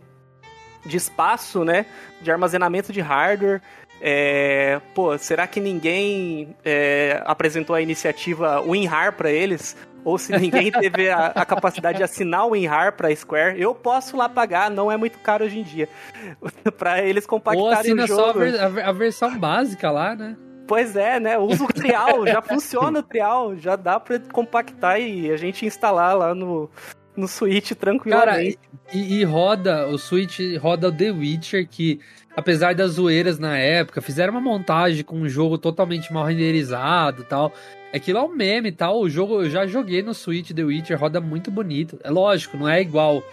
de 0.85 0.97
espaço, 0.97 1.63
né? 1.63 1.85
De 2.21 2.31
armazenamento 2.31 2.91
de 2.91 3.01
hardware. 3.01 3.61
É, 4.01 4.81
pô, 4.93 5.17
será 5.17 5.47
que 5.47 5.59
ninguém 5.61 6.53
é, 6.65 7.21
apresentou 7.25 7.73
a 7.75 7.81
iniciativa 7.81 8.59
WinRAR 8.61 9.13
para 9.13 9.31
eles? 9.31 9.77
Ou 10.03 10.17
se 10.17 10.37
ninguém 10.37 10.69
teve 10.73 11.09
a, 11.09 11.27
a 11.27 11.45
capacidade 11.45 11.99
de 11.99 12.03
assinar 12.03 12.45
o 12.45 12.49
WinRAR 12.51 12.91
para 12.93 13.15
Square, 13.15 13.59
eu 13.61 13.73
posso 13.73 14.17
lá 14.17 14.27
pagar, 14.27 14.69
não 14.69 14.91
é 14.91 14.97
muito 14.97 15.17
caro 15.19 15.45
hoje 15.45 15.59
em 15.59 15.63
dia. 15.63 15.87
para 16.77 17.01
eles 17.01 17.23
Ou 17.23 17.29
compactarem 17.29 17.73
assina 17.77 18.03
o 18.03 18.07
jogo. 18.07 18.21
só 18.23 18.29
a, 18.29 18.33
ver- 18.33 18.59
a 18.59 18.67
ver- 18.67 18.85
a 18.85 18.91
versão 18.91 19.37
básica 19.39 19.89
lá, 19.89 20.13
né? 20.15 20.35
Pois 20.67 20.95
é, 20.97 21.19
né? 21.19 21.37
Usa 21.37 21.63
o 21.63 21.67
trial, 21.71 22.27
já 22.27 22.41
funciona 22.41 22.99
o 22.99 23.03
trial, 23.03 23.55
já 23.55 23.77
dá 23.77 23.99
pra 23.99 24.19
compactar 24.19 24.99
e 24.99 25.31
a 25.31 25.37
gente 25.37 25.65
instalar 25.65 26.17
lá 26.17 26.35
no, 26.35 26.69
no 27.15 27.27
Switch 27.27 27.69
Cara, 27.69 27.79
tranquilamente. 27.79 28.59
e, 28.93 29.15
e 29.15 29.23
roda, 29.23 29.87
o 29.87 29.97
Switch 29.97 30.39
roda 30.59 30.89
o 30.89 30.91
The 30.91 31.11
Witcher, 31.11 31.67
que 31.67 31.99
apesar 32.35 32.73
das 32.75 32.91
zoeiras 32.91 33.39
na 33.39 33.57
época, 33.57 34.01
fizeram 34.01 34.33
uma 34.33 34.41
montagem 34.41 35.03
com 35.03 35.17
um 35.17 35.29
jogo 35.29 35.57
totalmente 35.57 36.11
mal 36.11 36.25
renderizado 36.25 37.21
e 37.21 37.25
tal. 37.25 37.53
Aquilo 37.93 38.17
é 38.17 38.23
um 38.23 38.35
meme 38.35 38.69
e 38.69 38.71
tal. 38.71 38.99
O 38.99 39.09
jogo 39.09 39.43
eu 39.43 39.49
já 39.49 39.67
joguei 39.67 40.01
no 40.01 40.13
Switch 40.13 40.51
The 40.51 40.63
Witcher, 40.63 40.99
roda 40.99 41.21
muito 41.21 41.51
bonito. 41.51 41.99
É 42.03 42.09
lógico, 42.09 42.57
não 42.57 42.67
é 42.67 42.81
igual 42.81 43.23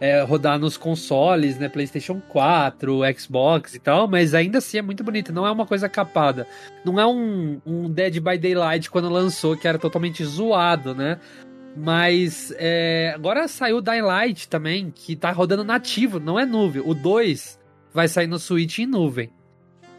é, 0.00 0.22
rodar 0.22 0.58
nos 0.58 0.76
consoles, 0.76 1.58
né? 1.58 1.68
PlayStation 1.68 2.20
4, 2.28 3.00
Xbox 3.18 3.74
e 3.74 3.78
tal, 3.78 4.08
mas 4.08 4.34
ainda 4.34 4.58
assim 4.58 4.78
é 4.78 4.82
muito 4.82 5.04
bonito. 5.04 5.32
Não 5.32 5.46
é 5.46 5.50
uma 5.50 5.66
coisa 5.66 5.88
capada. 5.88 6.46
Não 6.84 6.98
é 6.98 7.06
um, 7.06 7.60
um 7.66 7.90
Dead 7.90 8.18
by 8.20 8.38
Daylight 8.38 8.90
quando 8.90 9.08
lançou, 9.10 9.56
que 9.56 9.68
era 9.68 9.78
totalmente 9.78 10.24
zoado, 10.24 10.94
né? 10.94 11.18
Mas 11.76 12.52
é, 12.58 13.12
agora 13.14 13.46
saiu 13.46 13.76
o 13.78 13.80
Dying 13.82 14.02
Light 14.02 14.48
também, 14.48 14.90
que 14.94 15.14
tá 15.14 15.30
rodando 15.30 15.64
nativo, 15.64 16.18
não 16.18 16.38
é 16.38 16.44
nuvem. 16.44 16.82
O 16.84 16.94
2 16.94 17.58
vai 17.94 18.08
sair 18.08 18.26
no 18.26 18.38
Switch 18.38 18.78
em 18.80 18.86
nuvem. 18.86 19.30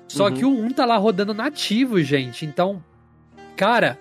Só 0.08 0.28
Uhum. 0.28 0.34
que 0.34 0.46
o 0.46 0.50
1 0.50 0.72
tá 0.72 0.86
lá 0.86 0.98
rodando 0.98 1.34
nativo, 1.34 2.02
gente. 2.02 2.46
Então, 2.46 2.84
cara, 3.56 3.98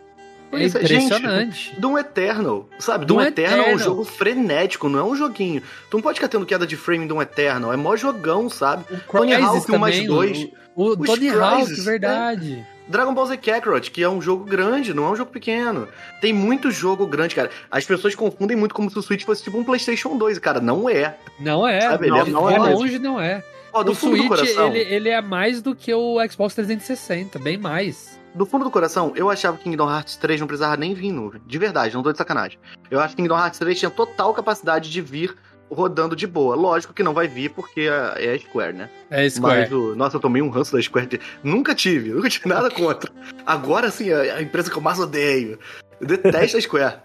É 0.52 0.64
impressionante. 0.66 1.68
Gente, 1.68 1.80
Doom 1.80 1.96
Eternal, 1.96 2.68
sabe? 2.80 3.06
Doom, 3.06 3.18
Doom 3.18 3.26
Eternal, 3.26 3.52
Eternal, 3.60 3.72
é 3.72 3.76
um 3.76 3.78
jogo 3.78 4.04
frenético, 4.04 4.88
não 4.88 4.98
é 4.98 5.04
um 5.04 5.14
joguinho. 5.14 5.62
Tu 5.88 5.96
não 5.96 6.02
pode 6.02 6.16
ficar 6.18 6.26
tendo 6.26 6.44
queda 6.44 6.66
de 6.66 6.76
frame 6.76 7.04
em 7.04 7.06
Doom 7.06 7.22
Eternal, 7.22 7.72
é 7.72 7.76
mó 7.76 7.94
jogão, 7.94 8.48
sabe? 8.50 8.84
O 8.92 8.98
Tony 9.18 9.32
Hawk 9.34 9.70
1 9.70 9.78
mais 9.78 10.04
2. 10.04 10.48
O, 10.74 10.86
o 10.88 10.96
Tony 10.96 11.28
Hawk, 11.28 11.72
verdade. 11.82 12.66
É. 12.66 12.79
Dragon 12.90 13.14
Ball 13.14 13.26
Z 13.26 13.36
Kakarot, 13.36 13.88
que 13.88 14.02
é 14.02 14.08
um 14.08 14.20
jogo 14.20 14.44
grande, 14.44 14.92
não 14.92 15.06
é 15.06 15.10
um 15.10 15.16
jogo 15.16 15.30
pequeno. 15.30 15.86
Tem 16.20 16.32
muito 16.32 16.72
jogo 16.72 17.06
grande, 17.06 17.36
cara. 17.36 17.48
As 17.70 17.84
pessoas 17.84 18.16
confundem 18.16 18.56
muito 18.56 18.74
como 18.74 18.90
se 18.90 18.98
o 18.98 19.02
Switch 19.02 19.24
fosse 19.24 19.44
tipo 19.44 19.56
um 19.56 19.62
PlayStation 19.62 20.18
2, 20.18 20.40
cara. 20.40 20.60
Não 20.60 20.88
é. 20.88 21.16
Não 21.38 21.66
é. 21.66 21.80
Sabe? 21.82 22.08
Não, 22.08 22.20
ele 22.20 22.30
é, 22.30 22.32
não 22.32 22.50
é, 22.50 22.58
longe 22.58 22.98
não 22.98 23.20
é. 23.20 23.44
Ó, 23.72 23.84
o 23.84 23.94
Switch, 23.94 24.40
ele, 24.58 24.80
ele 24.80 25.08
é 25.08 25.22
mais 25.22 25.62
do 25.62 25.72
que 25.72 25.94
o 25.94 26.16
Xbox 26.28 26.56
360, 26.56 27.38
bem 27.38 27.56
mais. 27.56 28.18
Do 28.34 28.44
fundo 28.44 28.64
do 28.64 28.70
coração, 28.70 29.12
eu 29.14 29.30
achava 29.30 29.56
que 29.56 29.64
Kingdom 29.64 29.88
Hearts 29.88 30.16
3 30.16 30.40
não 30.40 30.48
precisava 30.48 30.76
nem 30.76 30.92
vir 30.92 31.06
em 31.06 31.12
nuvem. 31.12 31.40
De 31.46 31.58
verdade, 31.58 31.94
não 31.94 32.02
tô 32.02 32.10
de 32.10 32.18
sacanagem. 32.18 32.58
Eu 32.90 32.98
acho 32.98 33.14
que 33.14 33.22
Kingdom 33.22 33.38
Hearts 33.38 33.58
3 33.60 33.78
tinha 33.78 33.90
total 33.90 34.34
capacidade 34.34 34.90
de 34.90 35.00
vir 35.00 35.36
rodando 35.70 36.16
de 36.16 36.26
boa. 36.26 36.54
Lógico 36.54 36.92
que 36.92 37.02
não 37.02 37.14
vai 37.14 37.28
vir 37.28 37.50
porque 37.50 37.82
é, 38.16 38.34
a 38.34 38.38
Square, 38.38 38.72
né? 38.72 38.90
É 39.10 39.24
a 39.24 39.30
Square. 39.30 39.60
Mas, 39.60 39.72
o, 39.72 39.94
nossa, 39.94 40.16
eu 40.16 40.20
tomei 40.20 40.42
um 40.42 40.50
ranço 40.50 40.74
da 40.74 40.82
Square. 40.82 41.20
Nunca 41.42 41.74
tive, 41.74 42.10
nunca 42.14 42.28
tive 42.28 42.48
nada 42.48 42.70
contra. 42.70 43.10
Agora 43.46 43.90
sim, 43.90 44.12
a, 44.12 44.42
empresa 44.42 44.70
que 44.70 44.76
eu 44.76 44.82
mais 44.82 44.98
odeio. 44.98 45.58
Eu 46.00 46.06
detesto 46.06 46.56
a 46.56 46.60
Square. 46.60 46.96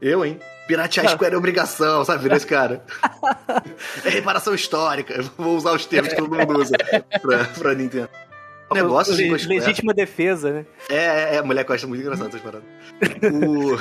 Eu, 0.00 0.24
hein? 0.24 0.38
Piratear 0.66 1.06
a 1.06 1.08
Square 1.10 1.34
é 1.34 1.38
obrigação, 1.38 2.04
sabe? 2.04 2.22
Vira 2.22 2.36
esse 2.36 2.46
cara. 2.46 2.84
é 4.04 4.08
reparação 4.08 4.54
histórica. 4.54 5.14
Eu 5.14 5.24
vou 5.36 5.56
usar 5.56 5.72
os 5.72 5.86
termos 5.86 6.12
que 6.12 6.16
todo 6.16 6.34
mundo 6.34 6.58
usa 6.58 6.76
pra, 7.20 7.44
pra 7.44 7.74
Nintendo 7.74 8.08
negócio 8.74 9.12
assim, 9.12 9.30
Le 9.30 9.58
Legítima 9.58 9.94
defesa, 9.94 10.52
né? 10.52 10.66
É, 10.88 10.96
é, 10.96 11.34
é, 11.34 11.38
a 11.38 11.42
mulher 11.42 11.64
gosta 11.64 11.86
muito 11.86 12.00
engraçado 12.00 12.28
essas 12.28 12.40
paradas. 12.40 12.68
o... 13.32 13.78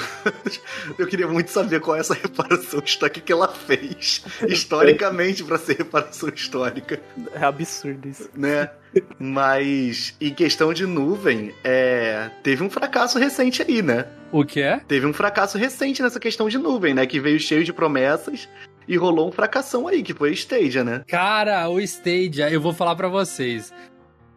Eu 0.98 1.08
queria 1.08 1.28
muito 1.28 1.50
saber 1.50 1.80
qual 1.80 1.98
é 1.98 2.00
essa 2.00 2.14
reparação 2.14 2.82
histórica 2.84 3.20
que 3.20 3.32
ela 3.32 3.48
fez, 3.48 4.24
historicamente, 4.48 5.44
para 5.44 5.58
ser 5.58 5.78
reparação 5.78 6.30
histórica. 6.30 7.00
É 7.34 7.44
absurdo 7.44 8.08
isso. 8.08 8.30
Né? 8.36 8.70
Mas, 9.18 10.16
em 10.20 10.34
questão 10.34 10.74
de 10.74 10.86
nuvem, 10.86 11.54
é... 11.64 12.30
teve 12.44 12.64
um 12.64 12.70
fracasso 12.70 13.18
recente 13.18 13.62
aí, 13.62 13.82
né? 13.82 14.06
O 14.32 14.46
que 14.46 14.62
é? 14.62 14.80
Teve 14.88 15.06
um 15.06 15.14
fracasso 15.14 15.58
recente 15.58 16.02
nessa 16.02 16.20
questão 16.20 16.48
de 16.48 16.58
nuvem, 16.58 16.94
né? 16.94 17.06
Que 17.06 17.20
veio 17.20 17.40
cheio 17.40 17.64
de 17.64 17.74
promessas 17.74 18.48
e 18.88 18.98
rolou 18.98 19.28
um 19.28 19.32
fracassão 19.32 19.88
aí, 19.88 20.02
que 20.02 20.14
foi 20.14 20.32
o 20.32 20.34
Stadia, 20.34 20.84
né? 20.84 21.04
Cara, 21.08 21.70
o 21.70 21.80
Stadia, 21.80 22.50
eu 22.50 22.62
vou 22.62 22.74
falar 22.74 22.96
para 22.96 23.08
vocês. 23.08 23.74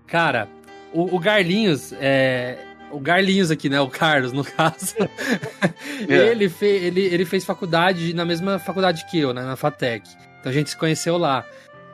Cara, 0.06 0.48
o, 0.92 1.16
o 1.16 1.18
Garlinhos, 1.18 1.92
é, 2.00 2.58
o 2.90 3.00
Garlinhos 3.00 3.50
aqui, 3.50 3.68
né? 3.68 3.80
O 3.80 3.88
Carlos, 3.88 4.32
no 4.32 4.44
caso. 4.44 4.94
é. 6.08 6.14
ele, 6.28 6.48
fe, 6.48 6.66
ele, 6.66 7.02
ele 7.02 7.24
fez 7.24 7.44
faculdade 7.44 8.14
na 8.14 8.24
mesma 8.24 8.58
faculdade 8.58 9.04
que 9.10 9.18
eu, 9.18 9.34
né? 9.34 9.42
Na 9.42 9.56
FATEC. 9.56 10.08
Então 10.40 10.50
a 10.50 10.54
gente 10.54 10.70
se 10.70 10.76
conheceu 10.76 11.16
lá. 11.16 11.44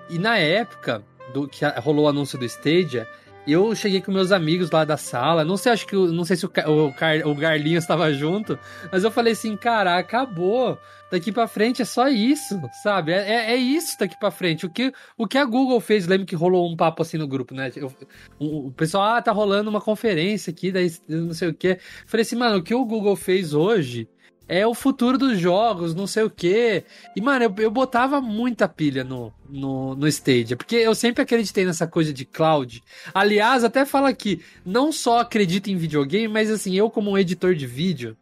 E 0.08 0.18
na 0.18 0.36
época 0.36 1.02
do 1.32 1.48
que 1.48 1.64
rolou 1.78 2.06
o 2.06 2.08
anúncio 2.08 2.38
do 2.38 2.44
Stadia, 2.44 3.06
eu 3.46 3.74
cheguei 3.74 4.00
com 4.00 4.12
meus 4.12 4.32
amigos 4.32 4.70
lá 4.70 4.84
da 4.84 4.96
sala. 4.96 5.44
Não 5.44 5.56
sei, 5.56 5.72
acho 5.72 5.86
que 5.86 5.96
não 5.96 6.24
sei 6.24 6.36
se 6.36 6.46
o, 6.46 6.50
o, 6.66 7.30
o 7.30 7.34
Garlinhos 7.34 7.84
estava 7.84 8.12
junto, 8.12 8.58
mas 8.90 9.04
eu 9.04 9.10
falei 9.10 9.32
assim, 9.32 9.56
cara, 9.56 9.98
acabou 9.98 10.78
daqui 11.10 11.32
para 11.32 11.48
frente 11.48 11.82
é 11.82 11.84
só 11.84 12.08
isso, 12.08 12.60
sabe? 12.82 13.12
É, 13.12 13.18
é, 13.18 13.52
é, 13.52 13.56
isso 13.56 13.98
daqui 13.98 14.18
para 14.18 14.30
frente. 14.30 14.64
O 14.64 14.70
que, 14.70 14.92
o 15.18 15.26
que 15.26 15.36
a 15.36 15.44
Google 15.44 15.80
fez, 15.80 16.06
lembro 16.06 16.26
que 16.26 16.36
rolou 16.36 16.70
um 16.70 16.76
papo 16.76 17.02
assim 17.02 17.18
no 17.18 17.26
grupo, 17.26 17.54
né? 17.54 17.70
Eu, 17.74 17.92
o, 18.38 18.68
o, 18.68 18.72
pessoal, 18.72 19.16
ah, 19.16 19.22
tá 19.22 19.32
rolando 19.32 19.68
uma 19.68 19.80
conferência 19.80 20.50
aqui, 20.50 20.70
daí 20.70 20.90
não 21.08 21.34
sei 21.34 21.48
o 21.48 21.54
quê. 21.54 21.78
Falei 22.06 22.22
assim, 22.22 22.36
mano, 22.36 22.58
o 22.58 22.62
que 22.62 22.74
o 22.74 22.84
Google 22.84 23.16
fez 23.16 23.52
hoje 23.52 24.08
é 24.50 24.66
o 24.66 24.74
futuro 24.74 25.16
dos 25.16 25.38
jogos, 25.38 25.94
não 25.94 26.08
sei 26.08 26.24
o 26.24 26.28
quê. 26.28 26.82
E, 27.14 27.20
mano, 27.20 27.44
eu, 27.44 27.54
eu 27.58 27.70
botava 27.70 28.20
muita 28.20 28.68
pilha 28.68 29.04
no, 29.04 29.32
no, 29.48 29.94
no 29.94 30.08
Stadia, 30.08 30.56
porque 30.56 30.74
eu 30.74 30.92
sempre 30.92 31.22
acreditei 31.22 31.64
nessa 31.64 31.86
coisa 31.86 32.12
de 32.12 32.24
cloud. 32.24 32.82
Aliás, 33.14 33.62
até 33.62 33.86
fala 33.86 34.08
aqui, 34.08 34.42
não 34.66 34.90
só 34.90 35.20
acredito 35.20 35.70
em 35.70 35.76
videogame, 35.76 36.26
mas 36.26 36.50
assim, 36.50 36.74
eu 36.74 36.90
como 36.90 37.12
um 37.12 37.16
editor 37.16 37.54
de 37.54 37.64
vídeo, 37.64 38.16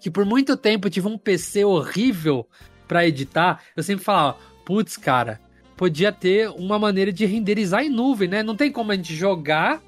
que 0.00 0.10
por 0.10 0.24
muito 0.24 0.56
tempo 0.56 0.88
eu 0.88 0.90
tive 0.90 1.06
um 1.06 1.16
PC 1.16 1.64
horrível 1.64 2.48
para 2.88 3.06
editar, 3.06 3.62
eu 3.76 3.84
sempre 3.84 4.04
falava, 4.04 4.38
putz, 4.64 4.96
cara, 4.96 5.40
podia 5.76 6.10
ter 6.10 6.50
uma 6.50 6.80
maneira 6.80 7.12
de 7.12 7.24
renderizar 7.26 7.84
em 7.84 7.90
nuvem, 7.90 8.28
né? 8.28 8.42
Não 8.42 8.56
tem 8.56 8.72
como 8.72 8.90
a 8.90 8.96
gente 8.96 9.14
jogar 9.14 9.80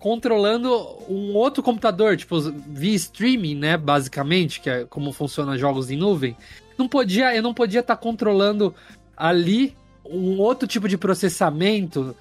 controlando 0.00 0.72
um 1.08 1.34
outro 1.34 1.62
computador, 1.62 2.16
tipo, 2.16 2.40
via 2.40 2.96
streaming, 2.96 3.54
né, 3.54 3.76
basicamente, 3.76 4.60
que 4.60 4.68
é 4.68 4.84
como 4.86 5.12
funciona 5.12 5.58
jogos 5.58 5.90
em 5.90 5.96
nuvem. 5.96 6.34
Não 6.76 6.88
podia, 6.88 7.36
eu 7.36 7.42
não 7.42 7.54
podia 7.54 7.80
estar 7.80 7.94
tá 7.94 8.02
controlando 8.02 8.74
ali 9.16 9.76
um 10.04 10.40
outro 10.40 10.66
tipo 10.66 10.88
de 10.88 10.96
processamento 10.96 12.16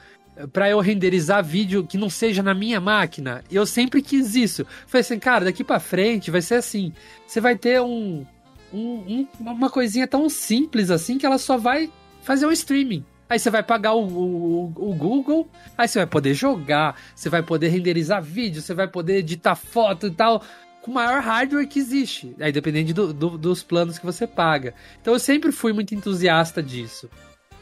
para 0.51 0.69
eu 0.69 0.79
renderizar 0.79 1.43
vídeo 1.43 1.85
que 1.85 1.97
não 1.97 2.09
seja 2.09 2.43
na 2.43 2.53
minha 2.53 2.79
máquina. 2.79 3.43
Eu 3.49 3.65
sempre 3.65 4.01
quis 4.01 4.35
isso. 4.35 4.65
Falei 4.85 5.01
assim, 5.01 5.17
cara, 5.17 5.45
daqui 5.45 5.63
para 5.63 5.79
frente 5.79 6.29
vai 6.29 6.41
ser 6.41 6.55
assim. 6.55 6.93
Você 7.25 7.41
vai 7.41 7.57
ter 7.57 7.81
um, 7.81 8.25
um, 8.73 8.79
um, 8.79 9.27
uma 9.39 9.69
coisinha 9.69 10.07
tão 10.07 10.29
simples 10.29 10.91
assim 10.91 11.17
que 11.17 11.25
ela 11.25 11.37
só 11.37 11.57
vai 11.57 11.89
fazer 12.21 12.45
um 12.45 12.51
streaming. 12.51 13.03
Aí 13.29 13.37
você 13.37 13.51
vai 13.51 13.61
pagar 13.61 13.93
o, 13.93 14.07
o, 14.07 14.65
o, 14.75 14.95
Google, 14.95 15.47
aí 15.77 15.87
você 15.87 15.99
vai 15.99 16.07
poder 16.07 16.33
jogar, 16.33 16.99
você 17.13 17.29
vai 17.29 17.43
poder 17.43 17.67
renderizar 17.67 18.23
vídeo, 18.23 18.59
você 18.59 18.73
vai 18.73 18.87
poder 18.87 19.17
editar 19.17 19.55
foto 19.55 20.07
e 20.07 20.11
tal, 20.11 20.41
com 20.81 20.89
o 20.89 20.93
maior 20.95 21.21
hardware 21.21 21.67
que 21.67 21.77
existe. 21.77 22.35
Aí 22.39 22.51
dependendo 22.51 22.91
do, 22.91 23.13
do, 23.13 23.37
dos 23.37 23.61
planos 23.61 23.99
que 23.99 24.05
você 24.05 24.25
paga. 24.25 24.73
Então 24.99 25.13
eu 25.13 25.19
sempre 25.19 25.51
fui 25.51 25.71
muito 25.71 25.93
entusiasta 25.93 26.63
disso. 26.63 27.07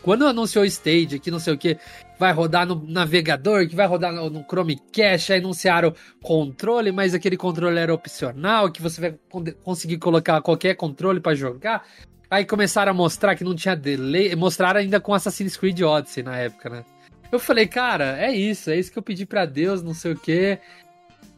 Quando 0.01 0.25
anunciou 0.25 0.63
o 0.63 0.67
Stage, 0.67 1.19
que 1.19 1.29
não 1.29 1.39
sei 1.39 1.53
o 1.53 1.57
que, 1.57 1.77
vai 2.17 2.31
rodar 2.31 2.65
no 2.65 2.81
navegador, 2.87 3.67
que 3.67 3.75
vai 3.75 3.85
rodar 3.85 4.13
no, 4.13 4.29
no 4.29 4.45
Chromecast, 4.49 5.33
aí 5.33 5.39
anunciaram 5.39 5.93
controle, 6.23 6.93
mas 6.93 7.13
aquele 7.13 7.35
controle 7.35 7.77
era 7.77 7.93
opcional, 7.93 8.71
que 8.71 8.81
você 8.81 9.01
vai 9.01 9.19
conseguir 9.63 9.97
colocar 9.97 10.41
qualquer 10.41 10.75
controle 10.75 11.19
para 11.19 11.35
jogar. 11.35 11.85
Aí 12.29 12.45
começaram 12.45 12.91
a 12.91 12.95
mostrar 12.95 13.35
que 13.35 13.43
não 13.43 13.55
tinha 13.55 13.75
delay, 13.75 14.35
mostraram 14.35 14.79
ainda 14.79 14.99
com 14.99 15.13
Assassin's 15.13 15.55
Creed 15.55 15.81
Odyssey 15.81 16.23
na 16.23 16.37
época, 16.37 16.69
né? 16.69 16.85
Eu 17.31 17.39
falei, 17.39 17.67
cara, 17.67 18.17
é 18.19 18.31
isso, 18.31 18.69
é 18.69 18.77
isso 18.77 18.91
que 18.91 18.97
eu 18.97 19.03
pedi 19.03 19.25
para 19.25 19.45
Deus, 19.45 19.81
não 19.81 19.93
sei 19.93 20.11
o 20.13 20.17
que. 20.17 20.57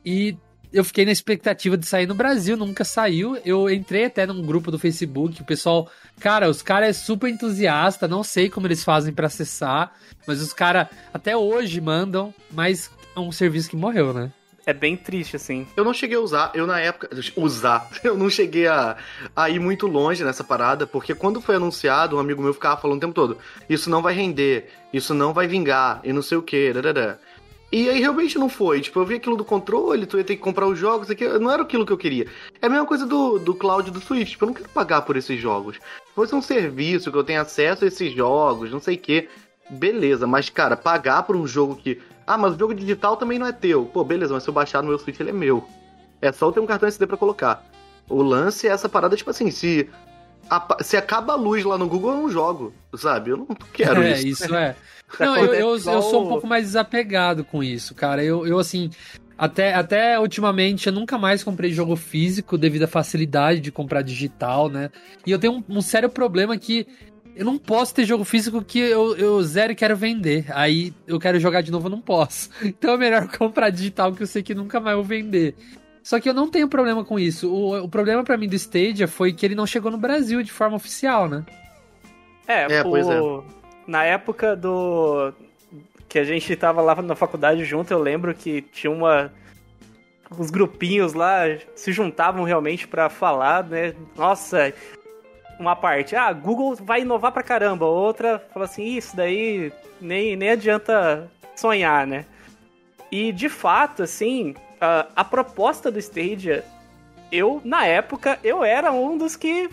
E 0.06 0.38
eu 0.71 0.84
fiquei 0.84 1.06
na 1.06 1.12
expectativa 1.12 1.75
de 1.78 1.86
sair 1.86 2.06
no 2.06 2.13
Brasil, 2.13 2.56
nunca 2.56 2.84
saiu. 2.84 3.38
Eu 3.43 3.69
entrei 3.69 4.06
até 4.06 4.25
num 4.25 4.41
grupo 4.41 4.71
do 4.71 4.80
Facebook, 4.80 5.41
o 5.41 5.45
pessoal, 5.45 5.89
cara, 6.19 6.49
os 6.49 6.62
caras 6.62 6.89
é 6.89 6.93
super 6.93 7.30
entusiasta, 7.30 8.08
não 8.08 8.23
sei 8.23 8.49
como 8.49 8.67
eles 8.67 8.84
fazem 8.84 9.13
para 9.13 9.28
acessar, 9.28 9.93
mas 10.28 10.41
os 10.41 10.54
caras 10.54 10.88
até 11.13 11.36
hoje 11.36 11.82
mandam, 11.82 12.34
mas 12.52 12.91
é 13.15 13.19
um 13.19 13.32
serviço 13.32 13.69
que 13.69 13.75
morreu, 13.75 14.13
né? 14.13 14.32
É 14.65 14.74
bem 14.74 14.95
triste, 14.95 15.36
assim. 15.36 15.67
Eu 15.76 15.84
não 15.84 15.93
cheguei 15.93 16.17
a 16.17 16.19
usar, 16.19 16.52
eu 16.54 16.67
na 16.67 16.80
época. 16.80 17.10
Usar. 17.36 17.89
Eu 18.04 18.17
não 18.17 18.30
cheguei 18.30 18.67
a, 18.67 18.98
a 19.36 19.50
ir 19.50 19.60
muito 19.60 19.88
longe 19.88 20.24
nessa 20.24 20.43
parada, 20.43 20.86
porque 20.86 21.13
quando 21.15 21.41
foi 21.41 21.56
anunciado, 21.56 22.15
um 22.15 22.19
amigo 22.19 22.41
meu 22.41 22.54
ficava 22.54 22.80
falando 22.80 22.98
o 22.98 23.02
tempo 23.02 23.13
todo: 23.13 23.38
Isso 23.69 23.89
não 23.89 24.02
vai 24.02 24.13
render, 24.13 24.69
isso 24.93 25.13
não 25.13 25.34
vai 25.34 25.48
vingar, 25.48 26.02
e 26.04 26.13
não 26.13 26.22
sei 26.22 26.38
o 26.38 26.41
que, 26.41 26.72
e 27.72 27.88
aí 27.88 28.00
realmente 28.00 28.38
não 28.38 28.50
foi. 28.50 28.82
Tipo, 28.82 29.00
eu 29.00 29.06
vi 29.06 29.15
aquilo 29.15 29.38
do 29.38 29.45
controle, 29.45 30.06
tu 30.06 30.17
ia 30.17 30.24
ter 30.24 30.36
que 30.36 30.41
comprar 30.41 30.67
os 30.67 30.78
jogos, 30.78 31.10
aqui, 31.10 31.28
não 31.39 31.52
era 31.52 31.62
aquilo 31.62 31.86
que 31.86 31.93
eu 31.93 31.98
queria. 31.98 32.26
É 32.62 32.65
a 32.65 32.69
mesma 32.69 32.86
coisa 32.86 33.06
do, 33.06 33.38
do 33.38 33.54
cloud 33.54 33.91
do 33.91 34.02
Switch. 34.02 34.32
Tipo, 34.32 34.45
eu 34.45 34.48
não 34.48 34.54
quero 34.54 34.69
pagar 34.69 35.04
por 35.04 35.15
esses 35.15 35.39
jogos. 35.39 35.76
Se 35.76 36.15
fosse 36.15 36.34
um 36.34 36.41
serviço 36.41 37.12
que 37.12 37.17
eu 37.17 37.24
tenho 37.24 37.41
acesso 37.41 37.86
a 37.86 37.88
esses 37.88 38.12
jogos, 38.13 38.72
não 38.72 38.80
sei 38.80 38.95
o 38.95 39.00
que. 39.00 39.30
Beleza, 39.69 40.26
mas 40.26 40.50
cara, 40.50 40.76
pagar 40.76 41.24
por 41.24 41.36
um 41.36 41.45
jogo 41.45 41.76
que. 41.76 42.02
Ah, 42.30 42.38
mas 42.38 42.54
o 42.54 42.60
jogo 42.60 42.76
digital 42.76 43.18
também 43.18 43.39
não 43.39 43.48
é 43.48 43.52
teu. 43.52 43.86
Pô, 43.86 44.04
beleza, 44.04 44.32
mas 44.32 44.44
se 44.44 44.50
eu 44.50 44.54
baixar 44.54 44.84
no 44.84 44.89
meu 44.89 45.00
Switch, 45.00 45.20
ele 45.20 45.32
é 45.32 45.34
meu. 45.34 45.68
É 46.22 46.32
só 46.32 46.46
eu 46.46 46.52
ter 46.52 46.60
um 46.60 46.68
cartão 46.68 46.88
SD 46.88 47.08
para 47.08 47.18
colocar. 47.18 47.65
O 48.08 48.22
lance 48.22 48.68
é 48.68 48.72
essa 48.72 48.88
parada, 48.88 49.15
tipo 49.15 49.32
assim, 49.32 49.50
se 49.50 49.89
a, 50.48 50.78
se 50.84 50.96
acaba 50.96 51.34
a 51.34 51.36
luz 51.36 51.63
lá 51.63 51.76
no 51.76 51.88
Google, 51.88 52.12
eu 52.12 52.18
não 52.18 52.30
jogo, 52.30 52.72
sabe? 52.94 53.32
Eu 53.32 53.38
não 53.38 53.48
quero 53.74 54.04
é, 54.06 54.12
isso. 54.12 54.44
isso 54.44 54.56
é. 54.56 54.76
Não, 55.20 55.36
eu, 55.38 55.56
eu, 55.56 55.70
eu, 55.72 55.80
sou 55.80 56.24
um 56.24 56.30
pouco 56.30 56.46
mais 56.46 56.65
desapegado 56.65 57.44
com 57.44 57.63
isso, 57.63 57.96
cara. 57.96 58.24
Eu, 58.24 58.46
eu 58.46 58.60
assim, 58.60 58.92
até, 59.36 59.74
até 59.74 60.20
ultimamente 60.20 60.86
eu 60.86 60.94
nunca 60.94 61.18
mais 61.18 61.44
comprei 61.44 61.72
jogo 61.72 61.96
físico 61.96 62.60
devido 62.60 62.84
à 62.84 62.88
facilidade 62.88 63.60
de 63.60 63.72
comprar 63.72 64.04
digital, 64.04 64.70
né? 64.70 64.92
E 65.26 65.32
eu 65.32 65.39
tenho 65.39 65.54
um, 65.54 65.78
um 65.78 65.82
sério 65.82 66.10
problema 66.10 66.56
que 66.60 66.86
eu 67.36 67.46
não 67.46 67.58
posso 67.58 67.96
ter 67.96 68.06
jogo 68.06 68.24
físico 68.24 68.63
que 68.63 68.80
eu, 68.80 69.15
eu 69.15 69.42
zero 69.44 69.72
e 69.72 69.76
quero 69.76 69.96
vender. 69.96 70.46
Aí 70.50 70.94
eu 71.08 71.20
quero 71.20 71.39
jogar 71.39 71.62
de 71.62 71.72
novo, 71.72 71.88
eu 71.88 71.92
não 71.92 72.02
posso. 72.02 72.50
Então 72.63 72.94
é 72.94 72.98
melhor 72.98 73.28
comprar 73.38 73.70
digital 73.70 74.13
que 74.13 74.24
eu 74.24 74.28
sei 74.28 74.44
que 74.44 74.54
nunca 74.54 74.80
mais 74.80 74.96
vou 74.96 75.06
vender. 75.06 75.56
Só 76.04 76.20
que 76.20 76.30
eu 76.30 76.34
não 76.34 76.50
tenho 76.50 76.68
problema 76.68 77.04
com 77.06 77.20
isso. 77.20 77.52
O, 77.52 77.84
o 77.84 77.89
problema 77.89 78.24
para 78.24 78.38
mim 78.38 78.48
do 78.48 78.56
Stadia 78.56 79.08
foi 79.08 79.34
que 79.34 79.46
ele 79.46 79.56
não 79.56 79.68
chegou 79.68 79.92
no 79.92 79.98
Brasil 79.98 80.42
de 80.42 80.52
forma 80.52 80.76
oficial, 80.76 81.28
né? 81.28 81.46
É, 82.48 82.78
é 82.78 82.82
o... 82.82 82.89
pois 82.89 83.08
é. 83.08 83.20
Na 83.86 84.04
época 84.04 84.56
do. 84.56 85.32
que 86.08 86.18
a 86.18 86.24
gente 86.24 86.56
tava 86.56 86.82
lá 86.82 87.00
na 87.02 87.15
faculdade 87.15 87.63
junto, 87.63 87.92
eu 87.92 88.00
lembro 88.00 88.34
que 88.34 88.62
tinha 88.62 88.92
uma. 88.92 89.32
os 90.38 90.50
grupinhos 90.50 91.13
lá 91.13 91.44
se 91.76 91.92
juntavam 91.92 92.44
realmente 92.44 92.88
para 92.88 93.10
falar, 93.10 93.63
né? 93.63 93.94
Nossa, 94.15 94.74
uma 95.60 95.76
parte, 95.76 96.15
ah, 96.15 96.32
Google 96.32 96.76
vai 96.76 97.02
inovar 97.02 97.34
pra 97.34 97.43
caramba, 97.43 97.86
outra 97.86 98.39
fala 98.54 98.65
assim, 98.65 98.95
isso 98.95 99.15
daí 99.15 99.72
nem, 100.00 100.36
nem 100.36 100.52
adianta 100.52 101.30
sonhar, 101.56 102.08
né? 102.08 102.26
E 103.12 103.32
de 103.32 103.50
fato, 103.50 104.04
assim, 104.04 104.56
a, 104.80 105.08
a 105.15 105.24
proposta 105.26 105.91
do 105.91 106.00
Stadia, 106.00 106.63
eu, 107.32 107.62
na 107.65 107.86
época, 107.86 108.39
eu 108.43 108.63
era 108.63 108.91
um 108.91 109.17
dos 109.17 109.36
que 109.36 109.69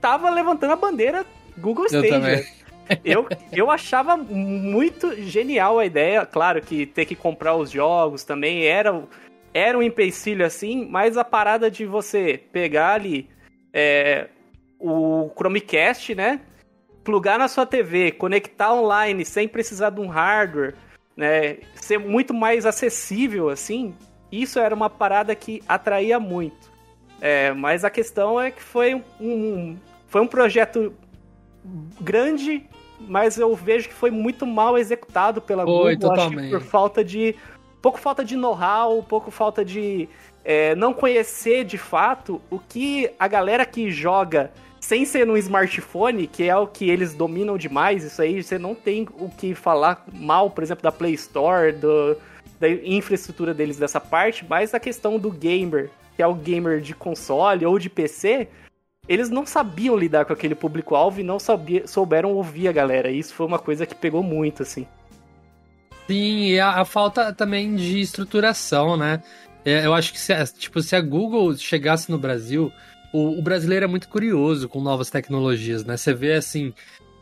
tava 0.00 0.28
levantando 0.28 0.74
a 0.74 0.76
bandeira 0.76 1.24
Google 1.56 1.86
Stadia. 1.86 2.44
Eu, 3.04 3.28
eu 3.52 3.70
achava 3.70 4.16
muito 4.16 5.14
genial 5.22 5.78
a 5.78 5.86
ideia. 5.86 6.26
Claro 6.26 6.60
que 6.60 6.86
ter 6.86 7.04
que 7.04 7.14
comprar 7.14 7.54
os 7.54 7.70
jogos 7.70 8.24
também 8.24 8.66
era, 8.66 9.04
era 9.54 9.78
um 9.78 9.82
empecilho 9.82 10.44
assim, 10.44 10.88
mas 10.90 11.16
a 11.16 11.22
parada 11.22 11.70
de 11.70 11.86
você 11.86 12.42
pegar 12.50 12.94
ali 12.94 13.28
é, 13.72 14.26
o 14.80 15.30
Chromecast, 15.36 16.14
né? 16.14 16.40
Plugar 17.04 17.38
na 17.38 17.48
sua 17.48 17.66
TV, 17.66 18.12
conectar 18.12 18.72
online 18.72 19.24
sem 19.24 19.46
precisar 19.46 19.90
de 19.90 20.00
um 20.00 20.08
hardware, 20.08 20.74
né? 21.16 21.58
Ser 21.74 21.98
muito 21.98 22.32
mais 22.32 22.64
acessível 22.64 23.50
assim. 23.50 23.94
Isso 24.32 24.58
era 24.58 24.74
uma 24.74 24.88
parada 24.88 25.34
que 25.34 25.62
atraía 25.68 26.18
muito. 26.18 26.70
É, 27.20 27.52
mas 27.52 27.84
a 27.84 27.90
questão 27.90 28.40
é 28.40 28.50
que 28.50 28.62
foi 28.62 29.02
um, 29.20 29.76
foi 30.06 30.22
um 30.22 30.26
projeto 30.26 30.94
grande, 32.00 32.64
mas 33.00 33.38
eu 33.38 33.54
vejo 33.54 33.88
que 33.88 33.94
foi 33.94 34.10
muito 34.10 34.46
mal 34.46 34.78
executado 34.78 35.40
pela 35.40 35.64
foi, 35.64 35.96
Google. 35.96 36.10
Totalmente. 36.10 36.50
Por 36.50 36.62
falta 36.62 37.04
de. 37.04 37.34
Pouco 37.82 37.98
falta 37.98 38.24
de 38.24 38.36
know-how, 38.36 39.02
pouco 39.02 39.30
falta 39.30 39.64
de 39.64 40.08
é, 40.44 40.74
não 40.74 40.92
conhecer 40.92 41.64
de 41.64 41.78
fato 41.78 42.40
o 42.50 42.58
que 42.58 43.10
a 43.18 43.26
galera 43.26 43.64
que 43.64 43.90
joga 43.90 44.50
sem 44.80 45.04
ser 45.04 45.26
no 45.26 45.36
smartphone, 45.36 46.26
que 46.26 46.48
é 46.48 46.56
o 46.56 46.66
que 46.66 46.88
eles 46.88 47.14
dominam 47.14 47.58
demais, 47.58 48.02
isso 48.02 48.20
aí 48.22 48.42
você 48.42 48.58
não 48.58 48.74
tem 48.74 49.06
o 49.18 49.28
que 49.28 49.54
falar 49.54 50.04
mal, 50.10 50.50
por 50.50 50.64
exemplo, 50.64 50.82
da 50.82 50.90
Play 50.90 51.12
Store, 51.12 51.72
do, 51.72 52.16
da 52.58 52.68
infraestrutura 52.68 53.52
deles 53.52 53.76
dessa 53.76 54.00
parte, 54.00 54.44
mas 54.48 54.72
a 54.72 54.80
questão 54.80 55.18
do 55.18 55.30
gamer, 55.30 55.90
que 56.16 56.22
é 56.22 56.26
o 56.26 56.34
gamer 56.34 56.80
de 56.80 56.94
console 56.94 57.66
ou 57.66 57.78
de 57.78 57.90
PC, 57.90 58.48
eles 59.06 59.28
não 59.28 59.44
sabiam 59.44 59.96
lidar 59.96 60.24
com 60.24 60.32
aquele 60.32 60.54
público-alvo 60.54 61.20
e 61.20 61.24
não 61.24 61.38
sabia, 61.38 61.86
souberam 61.86 62.32
ouvir 62.32 62.68
a 62.68 62.72
galera. 62.72 63.10
Isso 63.10 63.34
foi 63.34 63.46
uma 63.46 63.58
coisa 63.58 63.84
que 63.84 63.94
pegou 63.94 64.22
muito, 64.22 64.62
assim. 64.62 64.86
Sim, 66.06 66.46
e 66.46 66.58
a, 66.58 66.80
a 66.80 66.84
falta 66.84 67.32
também 67.32 67.74
de 67.74 68.00
estruturação, 68.00 68.96
né? 68.96 69.22
É, 69.64 69.84
eu 69.84 69.92
acho 69.92 70.12
que 70.12 70.18
se, 70.18 70.32
tipo, 70.54 70.80
se 70.80 70.96
a 70.96 71.00
Google 71.00 71.56
chegasse 71.56 72.10
no 72.10 72.18
Brasil, 72.18 72.72
o, 73.12 73.38
o, 73.38 73.42
brasileiro 73.42 73.84
é 73.84 73.88
muito 73.88 74.08
curioso 74.08 74.68
com 74.68 74.80
novas 74.80 75.10
tecnologias, 75.10 75.84
né? 75.84 75.96
Você 75.96 76.14
vê 76.14 76.34
assim, 76.34 76.72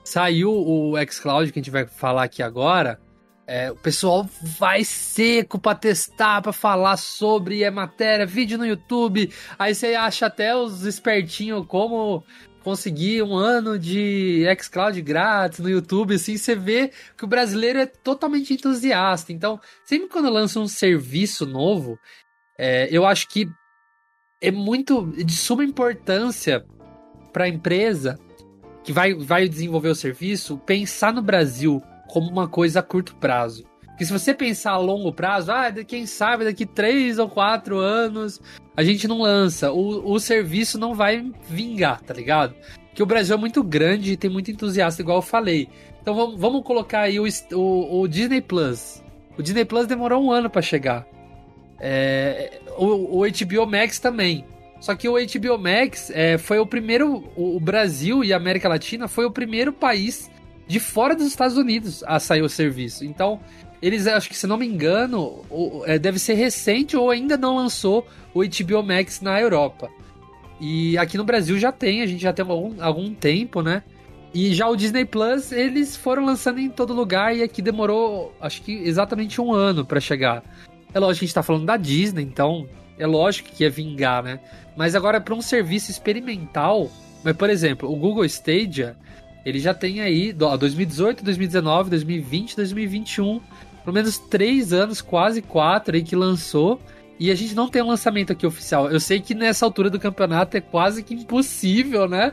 saiu 0.04 0.52
o 0.52 0.94
xCloud 1.10 1.52
que 1.52 1.58
a 1.58 1.62
gente 1.62 1.70
vai 1.70 1.86
falar 1.86 2.24
aqui 2.24 2.42
agora, 2.42 3.00
é, 3.50 3.70
o 3.72 3.76
pessoal 3.76 4.28
vai 4.58 4.84
seco 4.84 5.58
para 5.58 5.74
testar, 5.74 6.42
para 6.42 6.52
falar 6.52 6.98
sobre 6.98 7.62
é 7.62 7.70
matéria, 7.70 8.26
vídeo 8.26 8.58
no 8.58 8.66
YouTube. 8.66 9.32
Aí 9.58 9.74
você 9.74 9.94
acha 9.94 10.26
até 10.26 10.54
os 10.54 10.84
espertinhos 10.84 11.64
como 11.66 12.22
conseguir 12.62 13.22
um 13.22 13.34
ano 13.34 13.78
de 13.78 14.44
xCloud 14.60 15.00
grátis 15.00 15.60
no 15.60 15.70
YouTube, 15.70 16.16
assim, 16.16 16.36
você 16.36 16.54
vê 16.54 16.92
que 17.16 17.24
o 17.24 17.26
brasileiro 17.26 17.78
é 17.78 17.86
totalmente 17.86 18.52
entusiasta. 18.52 19.32
Então, 19.32 19.58
sempre 19.82 20.10
quando 20.10 20.28
lança 20.28 20.60
um 20.60 20.68
serviço 20.68 21.46
novo, 21.46 21.98
é, 22.58 22.86
eu 22.90 23.06
acho 23.06 23.26
que 23.28 23.48
é 24.40 24.50
muito 24.50 25.06
de 25.06 25.32
suma 25.32 25.64
importância 25.64 26.64
para 27.32 27.44
a 27.44 27.48
empresa 27.48 28.18
que 28.84 28.92
vai, 28.92 29.14
vai 29.14 29.48
desenvolver 29.48 29.88
o 29.88 29.94
serviço 29.94 30.58
pensar 30.58 31.12
no 31.12 31.22
Brasil 31.22 31.82
como 32.08 32.30
uma 32.30 32.48
coisa 32.48 32.80
a 32.80 32.82
curto 32.82 33.16
prazo. 33.16 33.64
Porque 33.86 34.04
se 34.04 34.12
você 34.12 34.32
pensar 34.32 34.72
a 34.72 34.78
longo 34.78 35.12
prazo, 35.12 35.50
ah, 35.50 35.72
quem 35.84 36.06
sabe 36.06 36.44
daqui 36.44 36.64
três 36.64 37.18
ou 37.18 37.28
quatro 37.28 37.78
anos 37.78 38.40
a 38.76 38.84
gente 38.84 39.08
não 39.08 39.22
lança, 39.22 39.72
o, 39.72 40.12
o 40.12 40.20
serviço 40.20 40.78
não 40.78 40.94
vai 40.94 41.32
vingar, 41.48 42.00
tá 42.00 42.14
ligado? 42.14 42.54
Porque 42.88 43.02
o 43.02 43.06
Brasil 43.06 43.34
é 43.34 43.38
muito 43.38 43.62
grande 43.62 44.12
e 44.12 44.16
tem 44.16 44.30
muito 44.30 44.52
entusiasta, 44.52 45.02
igual 45.02 45.18
eu 45.18 45.22
falei. 45.22 45.68
Então 46.00 46.14
vamos, 46.14 46.40
vamos 46.40 46.62
colocar 46.62 47.00
aí 47.00 47.18
o, 47.18 47.26
o, 47.52 48.02
o 48.02 48.08
Disney 48.08 48.40
Plus. 48.40 49.02
O 49.36 49.42
Disney 49.42 49.64
Plus 49.64 49.86
demorou 49.86 50.24
um 50.24 50.30
ano 50.30 50.48
para 50.48 50.62
chegar. 50.62 51.04
É, 51.80 52.60
o, 52.76 53.20
o 53.20 53.26
HBO 53.26 53.66
Max 53.66 53.98
também. 53.98 54.44
Só 54.80 54.94
que 54.94 55.08
o 55.08 55.14
HBO 55.14 55.58
Max 55.58 56.10
é, 56.10 56.38
foi 56.38 56.58
o 56.58 56.66
primeiro. 56.66 57.24
O 57.36 57.58
Brasil 57.58 58.22
e 58.22 58.32
a 58.32 58.36
América 58.36 58.68
Latina 58.68 59.08
foi 59.08 59.24
o 59.24 59.30
primeiro 59.30 59.72
país 59.72 60.30
de 60.66 60.78
fora 60.78 61.16
dos 61.16 61.26
Estados 61.26 61.56
Unidos 61.56 62.04
a 62.06 62.20
sair 62.20 62.42
o 62.42 62.48
serviço. 62.48 63.04
Então, 63.04 63.40
eles, 63.80 64.06
acho 64.06 64.28
que 64.28 64.36
se 64.36 64.46
não 64.46 64.56
me 64.56 64.66
engano, 64.66 65.44
é, 65.86 65.98
deve 65.98 66.18
ser 66.18 66.34
recente 66.34 66.96
ou 66.96 67.10
ainda 67.10 67.36
não 67.36 67.56
lançou 67.56 68.06
o 68.34 68.40
HBO 68.40 68.82
Max 68.82 69.20
na 69.20 69.40
Europa. 69.40 69.88
E 70.60 70.98
aqui 70.98 71.16
no 71.16 71.24
Brasil 71.24 71.58
já 71.58 71.72
tem, 71.72 72.02
a 72.02 72.06
gente 72.06 72.20
já 72.20 72.32
tem 72.32 72.44
algum, 72.44 72.82
algum 72.82 73.14
tempo, 73.14 73.62
né? 73.62 73.82
E 74.34 74.52
já 74.52 74.68
o 74.68 74.76
Disney 74.76 75.04
Plus, 75.04 75.52
eles 75.52 75.96
foram 75.96 76.24
lançando 76.24 76.60
em 76.60 76.68
todo 76.68 76.92
lugar 76.92 77.34
e 77.34 77.42
aqui 77.42 77.62
demorou, 77.62 78.34
acho 78.40 78.62
que 78.62 78.72
exatamente 78.72 79.40
um 79.40 79.52
ano 79.52 79.86
para 79.86 80.00
chegar. 80.00 80.42
É 80.92 80.98
lógico 80.98 81.20
que 81.20 81.24
a 81.24 81.26
gente 81.26 81.34
tá 81.34 81.42
falando 81.42 81.66
da 81.66 81.76
Disney, 81.76 82.22
então 82.22 82.66
é 82.98 83.06
lógico 83.06 83.50
que 83.50 83.62
ia 83.62 83.70
vingar, 83.70 84.22
né? 84.22 84.40
Mas 84.76 84.94
agora 84.94 85.20
para 85.20 85.34
um 85.34 85.42
serviço 85.42 85.90
experimental, 85.90 86.90
mas 87.22 87.36
por 87.36 87.50
exemplo, 87.50 87.90
o 87.90 87.96
Google 87.96 88.24
Stadia, 88.24 88.96
ele 89.44 89.58
já 89.58 89.74
tem 89.74 90.00
aí 90.00 90.32
2018, 90.32 91.24
2019, 91.24 91.90
2020, 91.90 92.56
2021, 92.56 93.40
pelo 93.84 93.94
menos 93.94 94.18
três 94.18 94.72
anos, 94.72 95.00
quase 95.00 95.40
quatro 95.40 95.96
aí 95.96 96.02
que 96.02 96.16
lançou. 96.16 96.80
E 97.18 97.30
a 97.32 97.34
gente 97.34 97.54
não 97.54 97.68
tem 97.68 97.82
um 97.82 97.88
lançamento 97.88 98.32
aqui 98.32 98.46
oficial. 98.46 98.90
Eu 98.90 99.00
sei 99.00 99.20
que 99.20 99.34
nessa 99.34 99.64
altura 99.64 99.90
do 99.90 99.98
campeonato 99.98 100.56
é 100.56 100.60
quase 100.60 101.02
que 101.02 101.14
impossível, 101.14 102.06
né? 102.06 102.32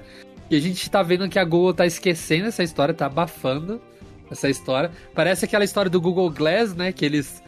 E 0.50 0.56
a 0.56 0.60
gente 0.60 0.88
tá 0.89 1.02
vendo 1.02 1.28
que 1.28 1.39
a 1.39 1.44
Google 1.44 1.74
tá 1.74 1.88
esquecendo 1.88 2.48
essa 2.48 2.62
história, 2.62 2.94
tá 2.94 3.08
abafando 3.08 3.82
essa 4.30 4.48
história. 4.48 4.91
Parece 5.15 5.46
aquela 5.46 5.63
história 5.63 5.89
do 5.89 6.00
Google 6.00 6.30
Glass, 6.30 6.76
né? 6.76 6.91
Que 6.91 7.04
eles 7.04 7.41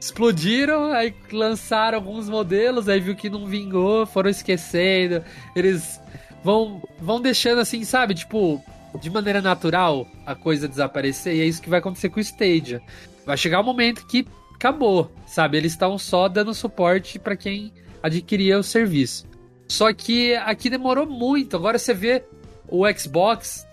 explodiram, 0.00 0.92
aí 0.92 1.14
lançaram 1.30 1.98
alguns 1.98 2.28
modelos, 2.28 2.88
aí 2.88 2.98
viu 2.98 3.14
que 3.14 3.28
não 3.28 3.46
vingou, 3.46 4.06
foram 4.06 4.30
esquecendo. 4.30 5.22
Eles 5.54 6.00
vão, 6.42 6.82
vão 6.98 7.20
deixando 7.20 7.60
assim, 7.60 7.84
sabe? 7.84 8.14
Tipo, 8.14 8.62
de 8.98 9.10
maneira 9.10 9.42
natural 9.42 10.08
a 10.24 10.34
coisa 10.34 10.66
desaparecer. 10.66 11.36
E 11.36 11.40
é 11.42 11.44
isso 11.44 11.60
que 11.60 11.68
vai 11.68 11.80
acontecer 11.80 12.08
com 12.08 12.18
o 12.18 12.22
Stadia. 12.22 12.80
Vai 13.26 13.36
chegar 13.36 13.60
um 13.60 13.64
momento 13.64 14.06
que 14.06 14.26
acabou, 14.54 15.12
sabe? 15.26 15.58
Eles 15.58 15.72
estão 15.72 15.98
só 15.98 16.28
dando 16.28 16.54
suporte 16.54 17.18
para 17.18 17.36
quem 17.36 17.70
adquiria 18.02 18.58
o 18.58 18.62
serviço. 18.62 19.26
Só 19.68 19.92
que 19.92 20.34
aqui 20.34 20.70
demorou 20.70 21.06
muito. 21.06 21.56
Agora 21.56 21.78
você 21.78 21.92
vê 21.92 22.24
o 22.66 22.84
Xbox, 22.92 23.66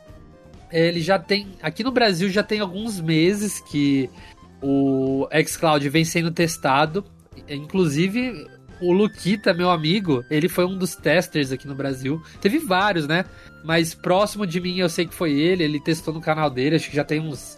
ele 0.71 0.99
já 1.01 1.17
tem. 1.17 1.53
Aqui 1.61 1.83
no 1.83 1.91
Brasil 1.91 2.29
já 2.29 2.43
tem 2.43 2.59
alguns 2.59 2.99
meses 2.99 3.59
que 3.61 4.09
o 4.61 5.27
xCloud 5.45 5.87
vem 5.89 6.05
sendo 6.05 6.31
testado. 6.31 7.03
Inclusive, 7.49 8.47
o 8.81 8.91
Luquita, 8.91 9.53
meu 9.53 9.69
amigo, 9.69 10.23
ele 10.29 10.49
foi 10.49 10.65
um 10.65 10.77
dos 10.77 10.95
testers 10.95 11.51
aqui 11.51 11.67
no 11.67 11.75
Brasil. 11.75 12.21
Teve 12.41 12.59
vários, 12.59 13.07
né? 13.07 13.25
Mas 13.63 13.93
próximo 13.93 14.45
de 14.45 14.59
mim 14.59 14.77
eu 14.79 14.89
sei 14.89 15.05
que 15.05 15.13
foi 15.13 15.33
ele. 15.33 15.63
Ele 15.63 15.79
testou 15.79 16.13
no 16.13 16.21
canal 16.21 16.49
dele, 16.49 16.75
acho 16.75 16.89
que 16.89 16.95
já 16.95 17.03
tem 17.03 17.19
uns 17.19 17.57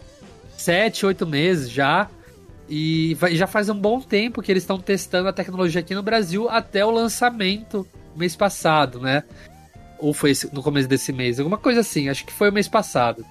7, 0.57 1.05
8 1.05 1.27
meses 1.27 1.69
já. 1.69 2.09
E 2.69 3.17
já 3.31 3.47
faz 3.47 3.67
um 3.67 3.75
bom 3.75 3.99
tempo 3.99 4.41
que 4.41 4.51
eles 4.51 4.63
estão 4.63 4.79
testando 4.79 5.27
a 5.27 5.33
tecnologia 5.33 5.81
aqui 5.81 5.95
no 5.95 6.03
Brasil 6.03 6.47
até 6.49 6.85
o 6.85 6.91
lançamento 6.91 7.87
mês 8.15 8.35
passado, 8.35 8.99
né? 8.99 9.23
Ou 9.97 10.13
foi 10.13 10.33
no 10.53 10.61
começo 10.61 10.87
desse 10.87 11.11
mês, 11.11 11.39
alguma 11.39 11.57
coisa 11.57 11.79
assim, 11.79 12.09
acho 12.09 12.25
que 12.25 12.31
foi 12.31 12.49
o 12.49 12.53
mês 12.53 12.67
passado. 12.67 13.25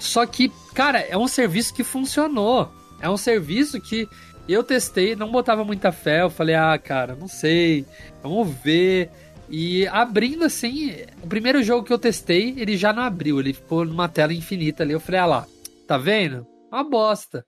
Só 0.00 0.24
que, 0.24 0.50
cara, 0.74 0.98
é 0.98 1.16
um 1.16 1.28
serviço 1.28 1.74
que 1.74 1.84
funcionou. 1.84 2.72
É 3.00 3.08
um 3.08 3.18
serviço 3.18 3.80
que 3.80 4.08
eu 4.48 4.64
testei, 4.64 5.14
não 5.14 5.30
botava 5.30 5.62
muita 5.62 5.92
fé. 5.92 6.22
Eu 6.22 6.30
falei, 6.30 6.54
ah, 6.54 6.76
cara, 6.78 7.14
não 7.14 7.28
sei, 7.28 7.84
vamos 8.22 8.48
ver. 8.48 9.10
E 9.48 9.86
abrindo 9.88 10.44
assim, 10.44 10.96
o 11.22 11.26
primeiro 11.26 11.62
jogo 11.62 11.84
que 11.84 11.92
eu 11.92 11.98
testei, 11.98 12.54
ele 12.56 12.76
já 12.76 12.92
não 12.92 13.02
abriu, 13.02 13.38
ele 13.38 13.52
ficou 13.52 13.84
numa 13.84 14.08
tela 14.08 14.32
infinita 14.32 14.82
ali. 14.82 14.92
Eu 14.92 15.00
falei, 15.00 15.20
ah 15.20 15.26
lá, 15.26 15.46
tá 15.86 15.98
vendo? 15.98 16.46
Uma 16.72 16.82
bosta. 16.82 17.44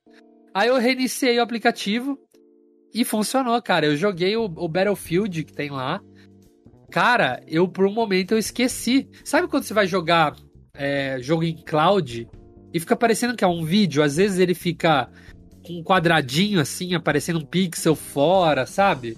Aí 0.53 0.69
eu 0.69 0.77
reiniciei 0.79 1.39
o 1.39 1.43
aplicativo 1.43 2.19
e 2.93 3.05
funcionou, 3.05 3.61
cara. 3.63 3.87
Eu 3.87 3.97
joguei 3.97 4.37
o, 4.37 4.45
o 4.45 4.69
Battlefield 4.69 5.45
que 5.45 5.53
tem 5.53 5.71
lá. 5.71 6.03
Cara, 6.91 7.43
eu 7.47 7.67
por 7.67 7.87
um 7.87 7.93
momento 7.93 8.33
eu 8.33 8.39
esqueci. 8.39 9.09
Sabe 9.25 9.49
quando 9.49 9.63
você 9.63 9.73
vai 9.73 9.87
jogar 9.87 10.37
é, 10.75 11.19
jogo 11.21 11.45
em 11.45 11.57
cloud 11.57 12.29
e 12.73 12.81
fica 12.81 12.97
parecendo 12.97 13.37
que 13.37 13.45
é 13.45 13.47
um 13.47 13.65
vídeo, 13.65 14.03
às 14.03 14.17
vezes 14.17 14.39
ele 14.39 14.55
fica 14.55 15.09
com 15.65 15.79
um 15.79 15.83
quadradinho 15.83 16.61
assim, 16.61 16.95
aparecendo 16.95 17.39
um 17.39 17.45
pixel 17.45 17.95
fora, 17.95 18.67
sabe? 18.67 19.17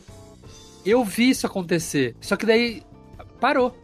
Eu 0.84 1.04
vi 1.04 1.30
isso 1.30 1.46
acontecer. 1.46 2.14
Só 2.20 2.36
que 2.36 2.44
daí 2.44 2.82
parou. 3.40 3.74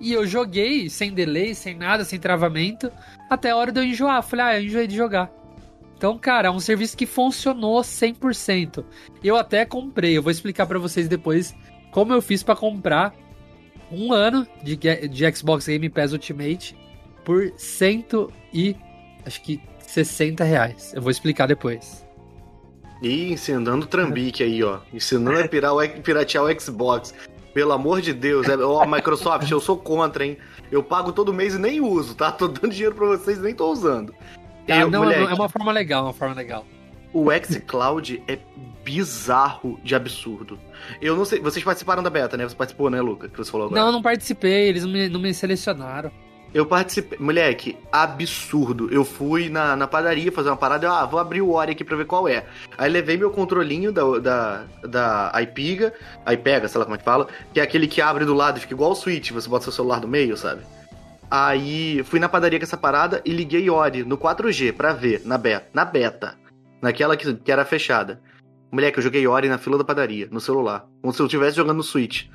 E 0.00 0.12
eu 0.12 0.26
joguei 0.26 0.90
sem 0.90 1.14
delay, 1.14 1.54
sem 1.54 1.74
nada, 1.74 2.04
sem 2.04 2.18
travamento, 2.18 2.90
até 3.30 3.50
a 3.50 3.56
hora 3.56 3.72
de 3.72 3.80
eu 3.80 3.84
enjoar. 3.84 4.22
Falei, 4.22 4.44
ah, 4.44 4.60
eu 4.60 4.66
enjoei 4.66 4.86
de 4.86 4.96
jogar. 4.96 5.32
Então, 5.96 6.18
cara, 6.18 6.48
é 6.48 6.50
um 6.50 6.60
serviço 6.60 6.96
que 6.96 7.06
funcionou 7.06 7.80
100%. 7.80 8.84
Eu 9.22 9.36
até 9.36 9.64
comprei, 9.64 10.16
eu 10.16 10.22
vou 10.22 10.30
explicar 10.30 10.66
para 10.66 10.78
vocês 10.78 11.08
depois 11.08 11.54
como 11.90 12.12
eu 12.12 12.20
fiz 12.20 12.42
para 12.42 12.56
comprar 12.56 13.14
um 13.90 14.12
ano 14.12 14.46
de, 14.62 14.76
de 14.76 15.34
Xbox 15.36 15.66
Game 15.66 15.88
Pass 15.88 16.12
Ultimate 16.12 16.76
por 17.24 17.52
cento 17.56 18.32
e 18.52 18.76
acho 19.26 19.40
que 19.42 19.60
60 19.80 20.44
reais. 20.44 20.92
Eu 20.94 21.02
vou 21.02 21.10
explicar 21.10 21.46
depois. 21.46 22.04
Ih, 23.02 23.32
ensinando 23.32 23.86
trambique 23.86 24.42
aí, 24.42 24.62
ó. 24.62 24.78
Ensinando 24.92 25.40
a 25.40 25.48
pirar 25.48 25.74
o, 25.74 25.88
piratear 26.02 26.44
o 26.44 26.60
Xbox. 26.60 27.14
Pelo 27.52 27.72
amor 27.72 28.00
de 28.00 28.12
Deus, 28.12 28.48
é, 28.48 28.56
ó, 28.56 28.84
Microsoft, 28.84 29.48
eu 29.48 29.60
sou 29.60 29.76
contra, 29.76 30.26
hein? 30.26 30.36
Eu 30.72 30.82
pago 30.82 31.12
todo 31.12 31.32
mês 31.32 31.54
e 31.54 31.58
nem 31.58 31.80
uso, 31.80 32.14
tá? 32.16 32.32
Tô 32.32 32.48
dando 32.48 32.72
dinheiro 32.72 32.94
pra 32.94 33.06
vocês 33.06 33.38
e 33.38 33.42
nem 33.42 33.54
tô 33.54 33.70
usando. 33.70 34.12
Ah, 34.68 34.80
eu, 34.80 34.90
não, 34.90 35.02
moleque, 35.02 35.30
é 35.30 35.34
uma 35.34 35.48
forma 35.48 35.70
legal, 35.70 36.04
uma 36.04 36.12
forma 36.12 36.34
legal. 36.34 36.66
O 37.12 37.26
xCloud 37.30 38.20
é 38.26 38.38
bizarro 38.82 39.78
de 39.84 39.94
absurdo. 39.94 40.58
Eu 41.00 41.16
não 41.16 41.24
sei, 41.24 41.38
vocês 41.40 41.64
participaram 41.64 42.02
da 42.02 42.10
beta, 42.10 42.36
né? 42.36 42.42
Você 42.48 42.56
participou, 42.56 42.90
né, 42.90 43.00
Luca? 43.00 43.28
Que 43.28 43.36
você 43.36 43.50
falou 43.50 43.68
agora. 43.68 43.80
Não, 43.80 43.92
não 43.92 44.02
participei, 44.02 44.68
eles 44.68 44.84
não 44.84 44.92
me, 44.92 45.08
não 45.08 45.20
me 45.20 45.32
selecionaram. 45.32 46.10
Eu 46.54 46.64
participei. 46.64 47.18
Moleque, 47.18 47.76
absurdo. 47.90 48.88
Eu 48.88 49.04
fui 49.04 49.48
na, 49.48 49.74
na 49.74 49.88
padaria 49.88 50.30
fazer 50.30 50.50
uma 50.50 50.56
parada. 50.56 50.86
Eu, 50.86 50.92
ah, 50.92 51.04
vou 51.04 51.18
abrir 51.18 51.42
o 51.42 51.50
Ori 51.50 51.72
aqui 51.72 51.82
pra 51.82 51.96
ver 51.96 52.06
qual 52.06 52.28
é. 52.28 52.46
Aí 52.78 52.88
levei 52.88 53.16
meu 53.16 53.32
controlinho 53.32 53.90
da, 53.90 54.18
da, 54.20 54.64
da 54.84 55.42
iPiga, 55.42 55.92
iPega, 56.32 56.68
sei 56.68 56.78
lá 56.78 56.84
como 56.84 56.94
é 56.94 56.98
que 56.98 57.04
fala, 57.04 57.26
que 57.52 57.58
é 57.58 57.62
aquele 57.62 57.88
que 57.88 58.00
abre 58.00 58.24
do 58.24 58.32
lado 58.32 58.58
e 58.58 58.60
fica 58.60 58.72
igual 58.72 58.92
o 58.92 58.94
Switch, 58.94 59.32
você 59.32 59.48
bota 59.48 59.64
seu 59.64 59.72
celular 59.72 60.00
no 60.00 60.06
meio, 60.06 60.36
sabe? 60.36 60.62
Aí 61.28 62.04
fui 62.04 62.20
na 62.20 62.28
padaria 62.28 62.60
com 62.60 62.64
essa 62.64 62.76
parada 62.76 63.20
e 63.24 63.32
liguei 63.32 63.68
Ori 63.68 64.04
no 64.04 64.16
4G 64.16 64.72
pra 64.72 64.92
ver, 64.92 65.22
na 65.24 65.36
beta. 65.36 65.66
Na 65.74 65.84
beta. 65.84 66.36
Naquela 66.80 67.16
que, 67.16 67.34
que 67.34 67.50
era 67.50 67.64
fechada. 67.64 68.20
Moleque, 68.70 68.98
eu 68.98 69.02
joguei 69.02 69.26
Ori 69.26 69.48
na 69.48 69.58
fila 69.58 69.76
da 69.76 69.84
padaria, 69.84 70.28
no 70.30 70.40
celular. 70.40 70.86
Como 71.02 71.12
se 71.12 71.20
eu 71.20 71.26
estivesse 71.26 71.56
jogando 71.56 71.78
no 71.78 71.82
Switch. 71.82 72.26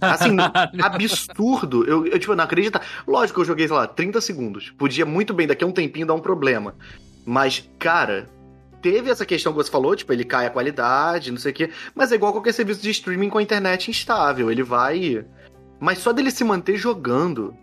Assim, 0.00 0.36
absurdo. 0.82 1.84
Eu, 1.84 2.06
eu, 2.06 2.18
tipo, 2.18 2.34
não 2.34 2.44
acredito. 2.44 2.80
Lógico 3.06 3.36
que 3.36 3.42
eu 3.42 3.46
joguei, 3.46 3.66
sei 3.66 3.76
lá, 3.76 3.86
30 3.86 4.20
segundos. 4.20 4.70
Podia 4.70 5.04
muito 5.04 5.34
bem, 5.34 5.46
daqui 5.46 5.64
a 5.64 5.66
um 5.66 5.72
tempinho, 5.72 6.06
dar 6.06 6.14
um 6.14 6.20
problema. 6.20 6.74
Mas, 7.24 7.68
cara, 7.78 8.28
teve 8.80 9.10
essa 9.10 9.26
questão 9.26 9.52
que 9.52 9.58
você 9.58 9.70
falou, 9.70 9.94
tipo, 9.94 10.12
ele 10.12 10.24
cai 10.24 10.46
a 10.46 10.50
qualidade, 10.50 11.30
não 11.30 11.38
sei 11.38 11.52
o 11.52 11.54
quê. 11.54 11.70
Mas 11.94 12.12
é 12.12 12.14
igual 12.14 12.32
qualquer 12.32 12.52
serviço 12.52 12.82
de 12.82 12.90
streaming 12.90 13.28
com 13.28 13.38
a 13.38 13.42
internet 13.42 13.90
instável. 13.90 14.50
Ele 14.50 14.62
vai. 14.62 15.24
Mas 15.80 15.98
só 15.98 16.12
dele 16.12 16.30
se 16.30 16.44
manter 16.44 16.76
jogando. 16.76 17.54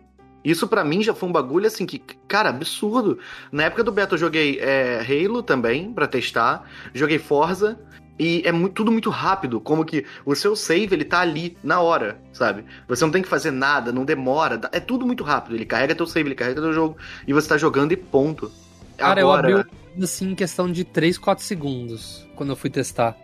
Isso 0.44 0.68
para 0.68 0.84
mim 0.84 1.02
já 1.02 1.14
foi 1.14 1.28
um 1.28 1.32
bagulho 1.32 1.66
assim 1.66 1.88
que, 1.88 1.98
cara, 2.28 2.50
absurdo. 2.50 3.18
Na 3.52 3.64
época 3.64 3.84
do 3.84 3.92
beta 3.92 4.14
eu 4.14 4.20
joguei 4.20 4.60
é, 4.60 5.00
Halo 5.00 5.42
também, 5.42 5.92
para 5.92 6.08
testar. 6.08 6.70
Joguei 6.94 7.18
Forza. 7.18 7.80
E 8.18 8.42
é 8.46 8.52
muito, 8.52 8.74
tudo 8.74 8.92
muito 8.92 9.10
rápido, 9.10 9.60
como 9.60 9.84
que 9.84 10.06
o 10.26 10.34
seu 10.36 10.56
save 10.56 10.96
ele 10.96 11.04
tá 11.04 11.20
ali 11.20 11.58
na 11.62 11.82
hora, 11.82 12.18
sabe? 12.32 12.64
Você 12.88 13.04
não 13.04 13.12
tem 13.12 13.22
que 13.22 13.28
fazer 13.28 13.52
nada, 13.52 13.92
não 13.92 14.06
demora, 14.06 14.60
é 14.72 14.80
tudo 14.80 15.06
muito 15.06 15.24
rápido. 15.24 15.56
Ele 15.56 15.66
carrega 15.66 15.94
teu 15.94 16.08
save, 16.08 16.30
ele 16.30 16.36
carrega 16.36 16.62
teu 16.62 16.74
jogo 16.74 16.98
e 17.28 17.34
você 17.34 17.50
tá 17.50 17.58
jogando 17.58 17.92
e 17.92 17.98
ponto. 17.98 18.52
Cara, 18.98 19.22
Agora, 19.22 19.50
eu 19.50 19.58
abri 19.60 19.70
assim 20.02 20.32
em 20.32 20.36
questão 20.36 20.72
de 20.72 20.84
3, 20.86 21.18
4 21.18 21.44
segundos 21.44 22.26
quando 22.36 22.52
eu 22.52 22.56
fui 22.56 22.70
testar. 22.70 23.18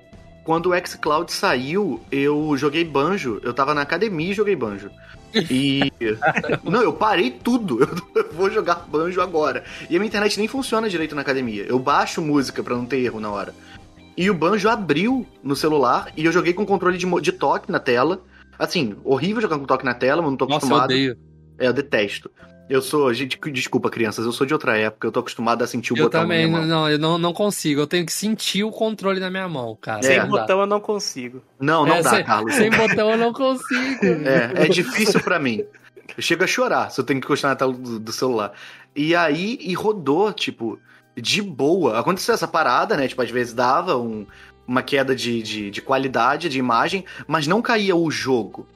Quando 0.43 0.71
o 0.71 0.87
xCloud 0.87 1.31
saiu, 1.31 2.01
eu 2.11 2.57
joguei 2.57 2.83
Banjo, 2.83 3.39
eu 3.43 3.53
tava 3.53 3.73
na 3.73 3.81
academia 3.81 4.31
e 4.31 4.33
joguei 4.33 4.55
Banjo. 4.55 4.89
E. 5.49 5.91
não, 6.63 6.81
eu 6.81 6.93
parei 6.93 7.31
tudo. 7.31 7.79
Eu 8.13 8.33
vou 8.33 8.49
jogar 8.49 8.85
banjo 8.91 9.21
agora. 9.21 9.63
E 9.89 9.95
a 9.95 9.99
minha 9.99 10.07
internet 10.07 10.37
nem 10.37 10.47
funciona 10.47 10.89
direito 10.89 11.15
na 11.15 11.21
academia. 11.21 11.63
Eu 11.63 11.79
baixo 11.79 12.21
música 12.21 12.61
para 12.61 12.75
não 12.75 12.85
ter 12.85 12.97
erro 12.97 13.19
na 13.19 13.29
hora. 13.29 13.53
E 14.21 14.29
o 14.29 14.35
banjo 14.35 14.69
abriu 14.69 15.25
no 15.41 15.55
celular 15.55 16.13
e 16.15 16.23
eu 16.23 16.31
joguei 16.31 16.53
com 16.53 16.63
controle 16.63 16.95
de, 16.95 17.07
de 17.21 17.31
toque 17.31 17.71
na 17.71 17.79
tela. 17.79 18.21
Assim, 18.59 18.95
horrível 19.03 19.41
jogar 19.41 19.57
com 19.57 19.65
toque 19.65 19.83
na 19.83 19.95
tela, 19.95 20.21
mas 20.21 20.29
não 20.29 20.37
tô 20.37 20.45
Nossa, 20.45 20.57
acostumado. 20.57 20.91
Eu 20.91 20.95
odeio. 20.95 21.17
É, 21.57 21.67
eu 21.67 21.73
detesto. 21.73 22.29
Eu 22.69 22.83
sou. 22.83 23.11
Gente, 23.15 23.39
desculpa, 23.51 23.89
crianças, 23.89 24.23
eu 24.23 24.31
sou 24.31 24.45
de 24.45 24.53
outra 24.53 24.77
época, 24.77 25.07
eu 25.07 25.11
tô 25.11 25.21
acostumado 25.21 25.63
a 25.63 25.67
sentir 25.67 25.93
o 25.93 25.97
eu 25.97 26.03
botão. 26.03 26.21
Eu 26.21 26.23
também, 26.27 26.47
não, 26.47 26.87
eu 26.87 26.99
não, 26.99 27.17
não 27.17 27.33
consigo. 27.33 27.81
Eu 27.81 27.87
tenho 27.87 28.05
que 28.05 28.13
sentir 28.13 28.63
o 28.63 28.69
controle 28.69 29.19
na 29.19 29.31
minha 29.31 29.49
mão, 29.49 29.75
cara. 29.81 30.03
Sem 30.03 30.17
é. 30.17 30.23
botão 30.23 30.59
eu 30.59 30.67
não 30.67 30.79
consigo. 30.79 31.41
Não, 31.59 31.83
não 31.83 31.95
é, 31.95 32.03
dá, 32.03 32.11
sem, 32.11 32.23
Carlos. 32.23 32.53
Sem 32.53 32.69
botão 32.69 33.09
eu 33.09 33.17
não 33.17 33.33
consigo. 33.33 34.05
É, 34.23 34.65
é 34.65 34.67
difícil 34.67 35.19
para 35.21 35.39
mim. 35.39 35.63
Eu 36.15 36.21
chego 36.21 36.43
a 36.43 36.47
chorar 36.47 36.91
se 36.91 37.01
eu 37.01 37.03
tenho 37.03 37.19
que 37.19 37.25
encostar 37.25 37.49
na 37.49 37.55
tela 37.55 37.73
do, 37.73 37.99
do 37.99 38.11
celular. 38.11 38.53
E 38.95 39.15
aí, 39.15 39.57
e 39.59 39.73
rodou, 39.73 40.31
tipo, 40.31 40.77
de 41.15 41.41
boa. 41.41 41.99
Aconteceu 41.99 42.33
essa 42.33 42.47
parada, 42.47 42.95
né? 42.95 43.07
Tipo, 43.07 43.21
às 43.21 43.29
vezes 43.29 43.53
dava 43.53 43.97
um, 43.97 44.25
uma 44.67 44.81
queda 44.81 45.15
de, 45.15 45.41
de, 45.41 45.71
de 45.71 45.81
qualidade 45.81 46.49
de 46.49 46.59
imagem, 46.59 47.05
mas 47.27 47.47
não 47.47 47.61
caía 47.61 47.95
o 47.95 48.09
jogo. 48.09 48.67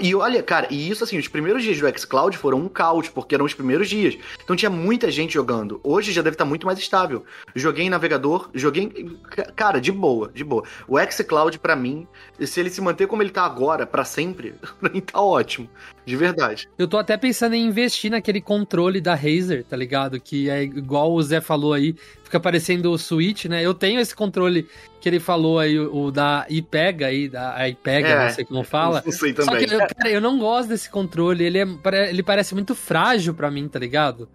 E 0.00 0.14
olha, 0.14 0.42
cara, 0.42 0.66
e 0.70 0.88
isso 0.88 1.04
assim, 1.04 1.18
os 1.18 1.28
primeiros 1.28 1.62
dias 1.62 1.78
do 1.78 1.98
xCloud 1.98 2.36
foram 2.36 2.58
um 2.58 2.68
caos, 2.68 3.08
porque 3.08 3.34
eram 3.34 3.44
os 3.44 3.52
primeiros 3.52 3.88
dias. 3.88 4.16
Então 4.42 4.56
tinha 4.56 4.70
muita 4.70 5.10
gente 5.10 5.34
jogando. 5.34 5.80
Hoje 5.84 6.12
já 6.12 6.22
deve 6.22 6.34
estar 6.34 6.44
muito 6.44 6.66
mais 6.66 6.78
estável. 6.78 7.24
Joguei 7.54 7.84
em 7.84 7.90
navegador, 7.90 8.48
joguei. 8.54 9.18
Cara, 9.54 9.80
de 9.80 9.92
boa, 9.92 10.30
de 10.32 10.42
boa. 10.42 10.64
O 10.88 10.98
xCloud, 10.98 11.58
para 11.58 11.76
mim, 11.76 12.06
se 12.40 12.58
ele 12.58 12.70
se 12.70 12.80
manter 12.80 13.06
como 13.06 13.22
ele 13.22 13.30
tá 13.30 13.44
agora, 13.44 13.86
para 13.86 14.04
sempre, 14.04 14.54
pra 14.80 14.90
mim 14.90 15.00
tá 15.00 15.20
ótimo. 15.20 15.68
De 16.06 16.16
verdade. 16.16 16.68
Eu 16.78 16.86
tô 16.86 16.96
até 16.96 17.16
pensando 17.16 17.54
em 17.54 17.66
investir 17.66 18.10
naquele 18.10 18.40
controle 18.40 19.00
da 19.00 19.14
Razer, 19.14 19.64
tá 19.64 19.76
ligado? 19.76 20.20
Que 20.20 20.48
é 20.48 20.62
igual 20.62 21.12
o 21.12 21.22
Zé 21.22 21.40
falou 21.40 21.72
aí, 21.72 21.96
fica 22.22 22.38
parecendo 22.38 22.92
o 22.92 22.98
Switch, 22.98 23.46
né? 23.46 23.64
Eu 23.64 23.74
tenho 23.74 24.00
esse 24.00 24.14
controle 24.14 24.68
que 25.06 25.10
ele 25.10 25.20
falou 25.20 25.60
aí, 25.60 25.78
o, 25.78 26.10
da 26.10 26.44
iPega 26.50 27.06
aí, 27.06 27.28
da 27.28 27.68
iPega, 27.68 28.08
é, 28.08 28.24
não 28.24 28.34
sei 28.34 28.44
como 28.44 28.64
fala. 28.64 29.00
Não 29.06 29.12
sei 29.12 29.32
também. 29.32 29.60
Só 29.60 29.68
que, 29.68 29.72
eu, 29.72 29.78
cara, 29.78 30.10
eu 30.10 30.20
não 30.20 30.36
gosto 30.36 30.68
desse 30.68 30.90
controle, 30.90 31.44
ele, 31.44 31.60
é, 31.60 32.10
ele 32.10 32.24
parece 32.24 32.54
muito 32.54 32.74
frágil 32.74 33.32
para 33.32 33.48
mim, 33.48 33.68
tá 33.68 33.78
ligado? 33.78 34.28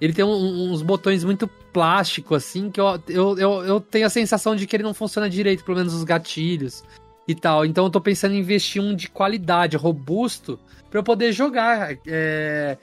Ele 0.00 0.14
tem 0.14 0.24
um, 0.24 0.72
uns 0.72 0.80
botões 0.80 1.22
muito 1.22 1.46
plástico, 1.46 2.34
assim, 2.34 2.70
que 2.70 2.80
eu, 2.80 2.98
eu, 3.06 3.38
eu, 3.38 3.64
eu, 3.66 3.78
tenho 3.78 4.06
a 4.06 4.10
sensação 4.10 4.56
de 4.56 4.66
que 4.66 4.74
ele 4.74 4.84
não 4.84 4.94
funciona 4.94 5.28
direito, 5.28 5.62
pelo 5.62 5.76
menos 5.76 5.92
os 5.92 6.02
gatilhos 6.02 6.82
e 7.28 7.34
tal. 7.34 7.66
Então 7.66 7.84
eu 7.84 7.90
tô 7.90 8.00
pensando 8.00 8.34
em 8.34 8.38
investir 8.38 8.80
um 8.80 8.96
de 8.96 9.10
qualidade, 9.10 9.76
robusto, 9.76 10.58
para 10.88 10.98
eu 10.98 11.04
poder 11.04 11.30
jogar 11.30 11.94
é, 12.06 12.78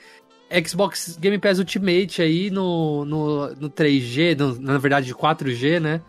Xbox 0.64 1.18
Game 1.20 1.38
Pass 1.40 1.58
Ultimate 1.58 2.22
aí 2.22 2.48
no, 2.48 3.04
no, 3.04 3.54
no 3.56 3.68
3G, 3.68 4.38
no, 4.38 4.54
na 4.60 4.78
verdade 4.78 5.12
4G, 5.12 5.80
né? 5.80 6.00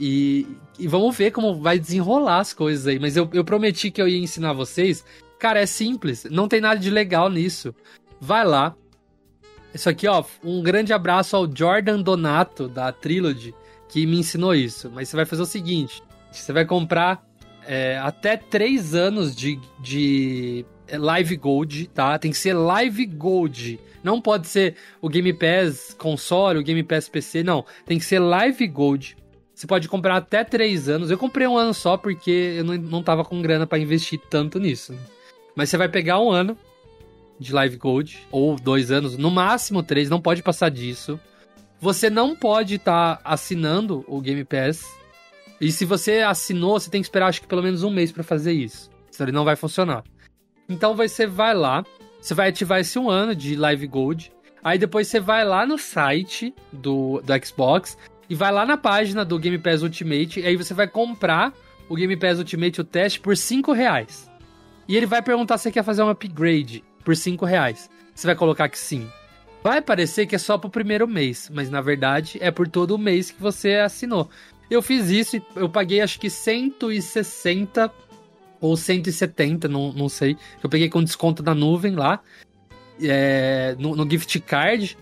E, 0.00 0.46
e, 0.78 0.88
vamos 0.88 1.14
ver 1.14 1.30
como 1.30 1.60
vai 1.60 1.78
desenrolar 1.78 2.38
as 2.38 2.54
coisas 2.54 2.86
aí. 2.86 2.98
Mas 2.98 3.18
eu, 3.18 3.28
eu 3.34 3.44
prometi 3.44 3.90
que 3.90 4.00
eu 4.00 4.08
ia 4.08 4.18
ensinar 4.18 4.54
vocês. 4.54 5.04
Cara, 5.38 5.60
é 5.60 5.66
simples, 5.66 6.26
não 6.30 6.48
tem 6.48 6.60
nada 6.60 6.80
de 6.80 6.88
legal 6.88 7.28
nisso. 7.28 7.74
Vai 8.18 8.46
lá. 8.46 8.74
Isso 9.74 9.88
aqui, 9.90 10.08
ó, 10.08 10.24
um 10.42 10.62
grande 10.62 10.92
abraço 10.92 11.36
ao 11.36 11.48
Jordan 11.54 12.00
Donato 12.00 12.66
da 12.66 12.90
Trilogy, 12.90 13.54
que 13.88 14.06
me 14.06 14.18
ensinou 14.18 14.54
isso. 14.54 14.90
Mas 14.90 15.10
você 15.10 15.16
vai 15.16 15.26
fazer 15.26 15.42
o 15.42 15.46
seguinte: 15.46 16.02
você 16.32 16.50
vai 16.50 16.64
comprar 16.64 17.22
é, 17.66 17.98
até 17.98 18.38
3 18.38 18.94
anos 18.94 19.36
de, 19.36 19.60
de 19.78 20.64
Live 20.90 21.36
Gold, 21.36 21.88
tá? 21.88 22.18
Tem 22.18 22.30
que 22.30 22.38
ser 22.38 22.54
Live 22.54 23.04
Gold. 23.04 23.78
Não 24.02 24.18
pode 24.20 24.48
ser 24.48 24.76
o 25.00 25.10
Game 25.10 25.32
Pass 25.34 25.94
console, 25.98 26.58
o 26.58 26.62
Game 26.62 26.82
Pass 26.82 27.06
PC, 27.06 27.42
não. 27.42 27.66
Tem 27.84 27.98
que 27.98 28.04
ser 28.04 28.18
Live 28.18 28.66
Gold. 28.66 29.19
Você 29.60 29.66
pode 29.66 29.88
comprar 29.88 30.16
até 30.16 30.42
3 30.42 30.88
anos. 30.88 31.10
Eu 31.10 31.18
comprei 31.18 31.46
um 31.46 31.58
ano 31.58 31.74
só 31.74 31.98
porque 31.98 32.54
eu 32.56 32.64
não, 32.64 32.78
não 32.78 33.02
tava 33.02 33.22
com 33.26 33.42
grana 33.42 33.66
para 33.66 33.78
investir 33.78 34.18
tanto 34.30 34.58
nisso. 34.58 34.94
Né? 34.94 34.98
Mas 35.54 35.68
você 35.68 35.76
vai 35.76 35.86
pegar 35.86 36.18
um 36.18 36.30
ano 36.30 36.56
de 37.38 37.52
Live 37.52 37.76
Gold, 37.76 38.26
ou 38.30 38.56
dois 38.56 38.90
anos, 38.90 39.18
no 39.18 39.30
máximo 39.30 39.82
três, 39.82 40.08
não 40.08 40.18
pode 40.18 40.42
passar 40.42 40.70
disso. 40.70 41.20
Você 41.78 42.08
não 42.08 42.34
pode 42.34 42.76
estar 42.76 43.16
tá 43.16 43.22
assinando 43.22 44.02
o 44.08 44.18
Game 44.22 44.42
Pass. 44.46 44.96
E 45.60 45.70
se 45.70 45.84
você 45.84 46.20
assinou, 46.20 46.80
você 46.80 46.88
tem 46.88 47.02
que 47.02 47.06
esperar 47.06 47.26
acho 47.26 47.42
que 47.42 47.46
pelo 47.46 47.62
menos 47.62 47.82
um 47.82 47.90
mês 47.90 48.10
para 48.10 48.22
fazer 48.22 48.52
isso. 48.52 48.90
Senão 49.10 49.28
ele 49.28 49.36
não 49.36 49.44
vai 49.44 49.56
funcionar. 49.56 50.02
Então 50.70 50.96
você 50.96 51.26
vai 51.26 51.52
lá, 51.52 51.84
você 52.18 52.32
vai 52.32 52.48
ativar 52.48 52.80
esse 52.80 52.98
um 52.98 53.10
ano 53.10 53.34
de 53.34 53.56
Live 53.56 53.86
Gold. 53.86 54.32
Aí 54.64 54.78
depois 54.78 55.06
você 55.06 55.20
vai 55.20 55.44
lá 55.44 55.66
no 55.66 55.76
site 55.76 56.54
do, 56.72 57.20
do 57.20 57.46
Xbox 57.46 57.98
e 58.30 58.34
vai 58.34 58.52
lá 58.52 58.64
na 58.64 58.76
página 58.76 59.24
do 59.24 59.36
Game 59.38 59.58
Pass 59.58 59.82
Ultimate. 59.82 60.38
E 60.38 60.46
aí 60.46 60.56
você 60.56 60.72
vai 60.72 60.86
comprar 60.86 61.52
o 61.88 61.96
Game 61.96 62.16
Pass 62.16 62.38
Ultimate, 62.38 62.80
o 62.80 62.84
teste, 62.84 63.18
por 63.18 63.36
5 63.36 63.72
reais. 63.72 64.30
E 64.86 64.96
ele 64.96 65.04
vai 65.04 65.20
perguntar 65.20 65.58
se 65.58 65.64
você 65.64 65.72
quer 65.72 65.82
fazer 65.82 66.04
um 66.04 66.08
upgrade 66.08 66.84
por 67.04 67.16
5 67.16 67.44
reais. 67.44 67.90
Você 68.14 68.28
vai 68.28 68.36
colocar 68.36 68.68
que 68.68 68.78
sim. 68.78 69.08
Vai 69.64 69.82
parecer 69.82 70.26
que 70.26 70.36
é 70.36 70.38
só 70.38 70.56
pro 70.56 70.70
primeiro 70.70 71.08
mês, 71.08 71.50
mas 71.52 71.68
na 71.68 71.80
verdade 71.80 72.38
é 72.40 72.52
por 72.52 72.68
todo 72.68 72.92
o 72.92 72.98
mês 72.98 73.32
que 73.32 73.42
você 73.42 73.74
assinou. 73.74 74.30
Eu 74.70 74.80
fiz 74.80 75.10
isso 75.10 75.42
eu 75.56 75.68
paguei 75.68 76.00
acho 76.00 76.20
que 76.20 76.30
160 76.30 77.92
ou 78.60 78.76
170, 78.76 79.66
não, 79.66 79.92
não 79.92 80.08
sei. 80.08 80.36
Eu 80.62 80.70
peguei 80.70 80.88
com 80.88 81.02
desconto 81.02 81.42
da 81.42 81.54
nuvem 81.54 81.96
lá, 81.96 82.20
é, 83.02 83.74
no, 83.78 83.96
no, 83.96 84.08
gift 84.08 84.38
card, 84.40 84.96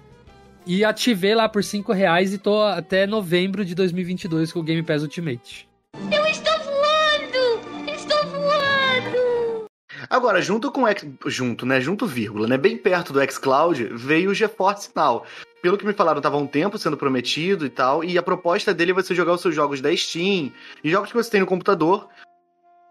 e 0.69 0.85
ativei 0.85 1.35
lá 1.35 1.49
por 1.49 1.65
5 1.65 1.95
reais 1.95 2.35
e 2.35 2.39
tô 2.39 2.61
até 2.61 3.07
novembro 3.07 3.65
de 3.65 3.75
2022 3.75 4.53
com 4.53 4.61
o 4.61 4.63
Game 4.63 4.83
Pass 4.83 5.01
Ultimate. 5.01 5.67
Eu 6.13 6.27
estou 6.27 6.53
voando! 6.59 7.91
Estou 7.91 8.23
voando! 8.27 9.65
Agora, 10.11 10.43
junto 10.43 10.71
com 10.71 10.83
o 10.83 10.87
X, 10.87 11.09
junto, 11.25 11.65
né, 11.65 11.81
junto 11.81 12.07
vírgula, 12.07 12.47
né, 12.47 12.59
bem 12.59 12.77
perto 12.77 13.15
do 13.15 13.33
xCloud, 13.33 13.83
veio 13.95 14.31
o 14.31 14.35
GeForce 14.35 14.91
Now. 14.95 15.25
Pelo 15.63 15.79
que 15.79 15.87
me 15.87 15.95
falaram, 15.95 16.21
tava 16.21 16.37
um 16.37 16.47
tempo 16.47 16.77
sendo 16.77 16.99
prometido 16.99 17.65
e 17.65 17.71
tal, 17.71 18.05
e 18.05 18.19
a 18.19 18.23
proposta 18.23 18.75
dele 18.75 18.91
é 18.91 18.95
você 18.95 19.15
jogar 19.15 19.33
os 19.33 19.41
seus 19.41 19.55
jogos 19.55 19.81
da 19.81 19.97
Steam 19.97 20.53
e 20.85 20.91
jogos 20.91 21.11
que 21.11 21.17
você 21.17 21.31
tem 21.31 21.41
no 21.41 21.47
computador 21.47 22.07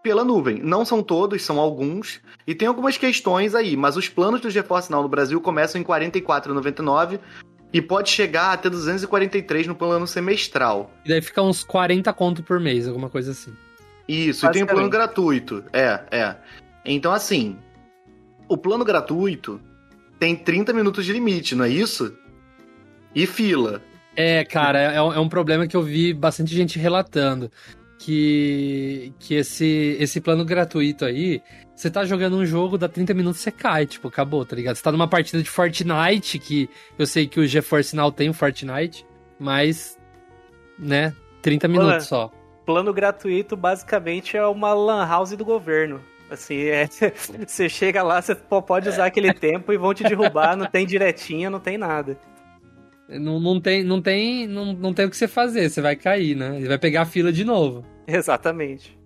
pela 0.02 0.24
nuvem. 0.24 0.58
Não 0.60 0.84
são 0.84 1.00
todos, 1.00 1.42
são 1.42 1.60
alguns. 1.60 2.20
E 2.44 2.56
tem 2.56 2.66
algumas 2.66 2.96
questões 2.96 3.54
aí, 3.54 3.76
mas 3.76 3.96
os 3.96 4.08
planos 4.08 4.40
do 4.40 4.50
GeForce 4.50 4.90
Now 4.90 5.02
no 5.02 5.08
Brasil 5.08 5.40
começam 5.40 5.80
em 5.80 5.84
R$ 5.84 5.88
44,99 5.88 7.20
e 7.72 7.82
pode 7.82 8.10
chegar 8.10 8.52
até 8.52 8.70
243 8.70 9.66
no 9.66 9.74
plano 9.74 10.06
semestral. 10.06 10.90
E 11.04 11.08
daí 11.08 11.20
fica 11.20 11.42
uns 11.42 11.62
40 11.62 12.12
conto 12.12 12.42
por 12.42 12.58
mês, 12.58 12.86
alguma 12.86 13.10
coisa 13.10 13.32
assim. 13.32 13.52
Isso, 14.08 14.46
e 14.46 14.50
tem 14.50 14.62
o 14.62 14.64
um 14.64 14.68
plano 14.68 14.88
gratuito. 14.88 15.64
É, 15.72 16.00
é. 16.10 16.36
Então, 16.84 17.12
assim, 17.12 17.58
o 18.48 18.56
plano 18.56 18.84
gratuito 18.84 19.60
tem 20.18 20.34
30 20.34 20.72
minutos 20.72 21.04
de 21.04 21.12
limite, 21.12 21.54
não 21.54 21.64
é 21.64 21.68
isso? 21.68 22.16
E 23.14 23.26
fila. 23.26 23.82
É, 24.16 24.44
cara, 24.44 24.94
é, 24.94 24.96
é 24.96 25.20
um 25.20 25.28
problema 25.28 25.66
que 25.66 25.76
eu 25.76 25.82
vi 25.82 26.14
bastante 26.14 26.54
gente 26.54 26.78
relatando 26.78 27.50
que, 27.98 29.12
que 29.18 29.34
esse, 29.34 29.96
esse 30.00 30.20
plano 30.20 30.44
gratuito 30.44 31.04
aí, 31.04 31.42
você 31.78 31.88
tá 31.88 32.04
jogando 32.04 32.36
um 32.36 32.44
jogo, 32.44 32.76
dá 32.76 32.88
30 32.88 33.14
minutos 33.14 33.40
você 33.40 33.52
cai, 33.52 33.86
tipo, 33.86 34.08
acabou, 34.08 34.44
tá 34.44 34.56
ligado? 34.56 34.74
Você 34.74 34.82
tá 34.82 34.90
numa 34.90 35.06
partida 35.06 35.40
de 35.40 35.48
Fortnite, 35.48 36.40
que 36.40 36.68
eu 36.98 37.06
sei 37.06 37.28
que 37.28 37.38
o 37.38 37.46
GeForce 37.46 37.94
Now 37.94 38.10
tem 38.10 38.28
o 38.28 38.34
Fortnite, 38.34 39.06
mas, 39.38 39.96
né, 40.76 41.14
30 41.40 41.68
minutos 41.68 42.08
só. 42.08 42.32
Plano 42.66 42.92
gratuito, 42.92 43.56
basicamente, 43.56 44.36
é 44.36 44.44
uma 44.44 44.74
lan 44.74 45.06
house 45.06 45.36
do 45.36 45.44
governo. 45.44 46.00
Assim, 46.28 46.64
é, 46.64 46.88
você 47.46 47.68
chega 47.68 48.02
lá, 48.02 48.20
você 48.20 48.34
pode 48.34 48.88
usar 48.88 49.06
aquele 49.06 49.32
tempo 49.32 49.72
e 49.72 49.78
vão 49.78 49.94
te 49.94 50.02
derrubar, 50.02 50.56
não 50.56 50.66
tem 50.66 50.84
diretinha, 50.84 51.48
não 51.48 51.60
tem 51.60 51.78
nada. 51.78 52.18
Não, 53.08 53.38
não 53.38 53.60
tem, 53.60 53.84
não 53.84 54.02
tem, 54.02 54.48
não, 54.48 54.72
não 54.72 54.92
tem 54.92 55.06
o 55.06 55.10
que 55.10 55.16
você 55.16 55.28
fazer, 55.28 55.70
você 55.70 55.80
vai 55.80 55.94
cair, 55.94 56.34
né? 56.34 56.56
Ele 56.56 56.66
vai 56.66 56.76
pegar 56.76 57.02
a 57.02 57.06
fila 57.06 57.30
de 57.32 57.44
novo. 57.44 57.86
Exatamente. 58.04 58.97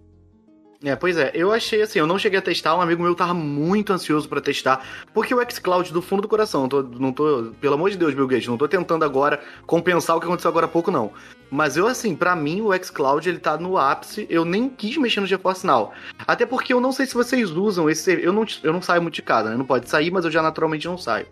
É, 0.84 0.96
pois 0.96 1.16
é, 1.16 1.30
eu 1.34 1.52
achei 1.52 1.82
assim, 1.82 2.00
eu 2.00 2.06
não 2.06 2.18
cheguei 2.18 2.38
a 2.38 2.42
testar, 2.42 2.76
um 2.76 2.80
amigo 2.80 3.02
meu 3.02 3.14
tava 3.14 3.32
muito 3.32 3.92
ansioso 3.92 4.28
para 4.28 4.40
testar, 4.40 4.84
porque 5.14 5.32
o 5.32 5.40
xCloud 5.48 5.92
do 5.92 6.02
fundo 6.02 6.22
do 6.22 6.28
coração, 6.28 6.62
não 6.62 6.68
tô, 6.68 6.82
não 6.82 7.12
tô, 7.12 7.52
pelo 7.60 7.74
amor 7.74 7.90
de 7.90 7.96
Deus, 7.96 8.14
Bill 8.14 8.26
Gates, 8.26 8.48
não 8.48 8.58
tô 8.58 8.66
tentando 8.66 9.04
agora 9.04 9.40
compensar 9.64 10.16
o 10.16 10.20
que 10.20 10.26
aconteceu 10.26 10.48
agora 10.48 10.66
há 10.66 10.68
pouco 10.68 10.90
não. 10.90 11.12
Mas 11.50 11.76
eu 11.76 11.86
assim, 11.86 12.16
para 12.16 12.34
mim 12.34 12.62
o 12.62 12.72
xCloud 12.76 13.28
ele 13.28 13.38
tá 13.38 13.56
no 13.56 13.78
ápice, 13.78 14.26
eu 14.28 14.44
nem 14.44 14.68
quis 14.68 14.96
mexer 14.96 15.20
no 15.20 15.26
GeForce 15.26 15.66
Now. 15.66 15.92
Até 16.26 16.46
porque 16.46 16.72
eu 16.72 16.80
não 16.80 16.90
sei 16.90 17.06
se 17.06 17.14
vocês 17.14 17.50
usam 17.50 17.88
esse, 17.88 18.12
eu 18.20 18.32
não, 18.32 18.44
eu 18.62 18.72
não 18.72 18.82
saio 18.82 19.02
muito 19.02 19.14
de 19.14 19.22
casa, 19.22 19.50
né? 19.50 19.56
Não 19.56 19.64
pode 19.64 19.88
sair, 19.88 20.10
mas 20.10 20.24
eu 20.24 20.30
já 20.30 20.42
naturalmente 20.42 20.86
não 20.86 20.98
saio. 20.98 21.26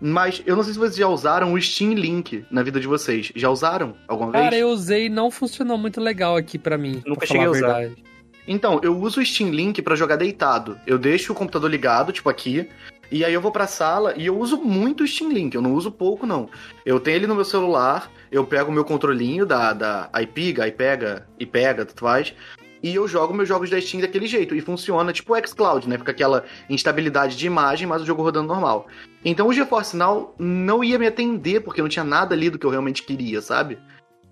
Mas 0.00 0.42
eu 0.46 0.56
não 0.56 0.64
sei 0.64 0.72
se 0.72 0.78
vocês 0.78 0.96
já 0.96 1.08
usaram 1.08 1.52
o 1.52 1.60
Steam 1.60 1.92
Link 1.92 2.44
na 2.50 2.62
vida 2.62 2.80
de 2.80 2.86
vocês. 2.86 3.30
Já 3.36 3.50
usaram 3.50 3.94
alguma 4.08 4.32
vez? 4.32 4.44
Cara, 4.44 4.56
eu 4.56 4.68
usei 4.68 5.06
e 5.06 5.08
não 5.10 5.30
funcionou 5.30 5.76
muito 5.76 6.00
legal 6.00 6.36
aqui 6.36 6.58
para 6.58 6.78
mim. 6.78 7.02
Nunca 7.06 7.26
cheguei 7.26 7.46
a 7.46 7.50
usar. 7.50 7.80
Verdade. 7.80 8.09
Então, 8.52 8.80
eu 8.82 8.98
uso 8.98 9.20
o 9.20 9.24
Steam 9.24 9.50
Link 9.50 9.80
para 9.80 9.94
jogar 9.94 10.16
deitado. 10.16 10.76
Eu 10.84 10.98
deixo 10.98 11.32
o 11.32 11.36
computador 11.36 11.70
ligado, 11.70 12.12
tipo 12.12 12.28
aqui, 12.28 12.68
e 13.08 13.24
aí 13.24 13.32
eu 13.32 13.40
vou 13.40 13.52
pra 13.52 13.68
sala 13.68 14.12
e 14.16 14.26
eu 14.26 14.36
uso 14.36 14.56
muito 14.56 15.04
o 15.04 15.06
Steam 15.06 15.30
Link, 15.30 15.54
eu 15.54 15.62
não 15.62 15.72
uso 15.72 15.88
pouco, 15.88 16.26
não. 16.26 16.50
Eu 16.84 16.98
tenho 16.98 17.14
ele 17.14 17.28
no 17.28 17.34
meu 17.36 17.44
celular, 17.44 18.10
eu 18.28 18.44
pego 18.44 18.68
o 18.68 18.74
meu 18.74 18.84
controlinho 18.84 19.46
da, 19.46 19.72
da 19.72 20.10
iPiga, 20.20 20.66
iPega, 20.66 21.28
iPega, 21.38 21.86
tudo 21.86 22.00
faz, 22.00 22.34
e 22.82 22.92
eu 22.92 23.06
jogo 23.06 23.32
meus 23.32 23.48
jogos 23.48 23.70
da 23.70 23.80
Steam 23.80 24.00
daquele 24.00 24.26
jeito. 24.26 24.52
E 24.52 24.60
funciona 24.60 25.12
tipo 25.12 25.32
o 25.32 25.46
xCloud, 25.46 25.88
né? 25.88 25.96
Fica 25.96 26.10
aquela 26.10 26.44
instabilidade 26.68 27.36
de 27.36 27.46
imagem, 27.46 27.86
mas 27.86 28.02
o 28.02 28.06
jogo 28.06 28.20
rodando 28.20 28.48
normal. 28.48 28.88
Então 29.24 29.46
o 29.46 29.52
GeForce 29.52 29.96
Now 29.96 30.34
não 30.40 30.82
ia 30.82 30.98
me 30.98 31.06
atender, 31.06 31.60
porque 31.60 31.80
não 31.80 31.88
tinha 31.88 32.04
nada 32.04 32.34
ali 32.34 32.50
do 32.50 32.58
que 32.58 32.66
eu 32.66 32.70
realmente 32.70 33.04
queria, 33.04 33.40
sabe? 33.40 33.78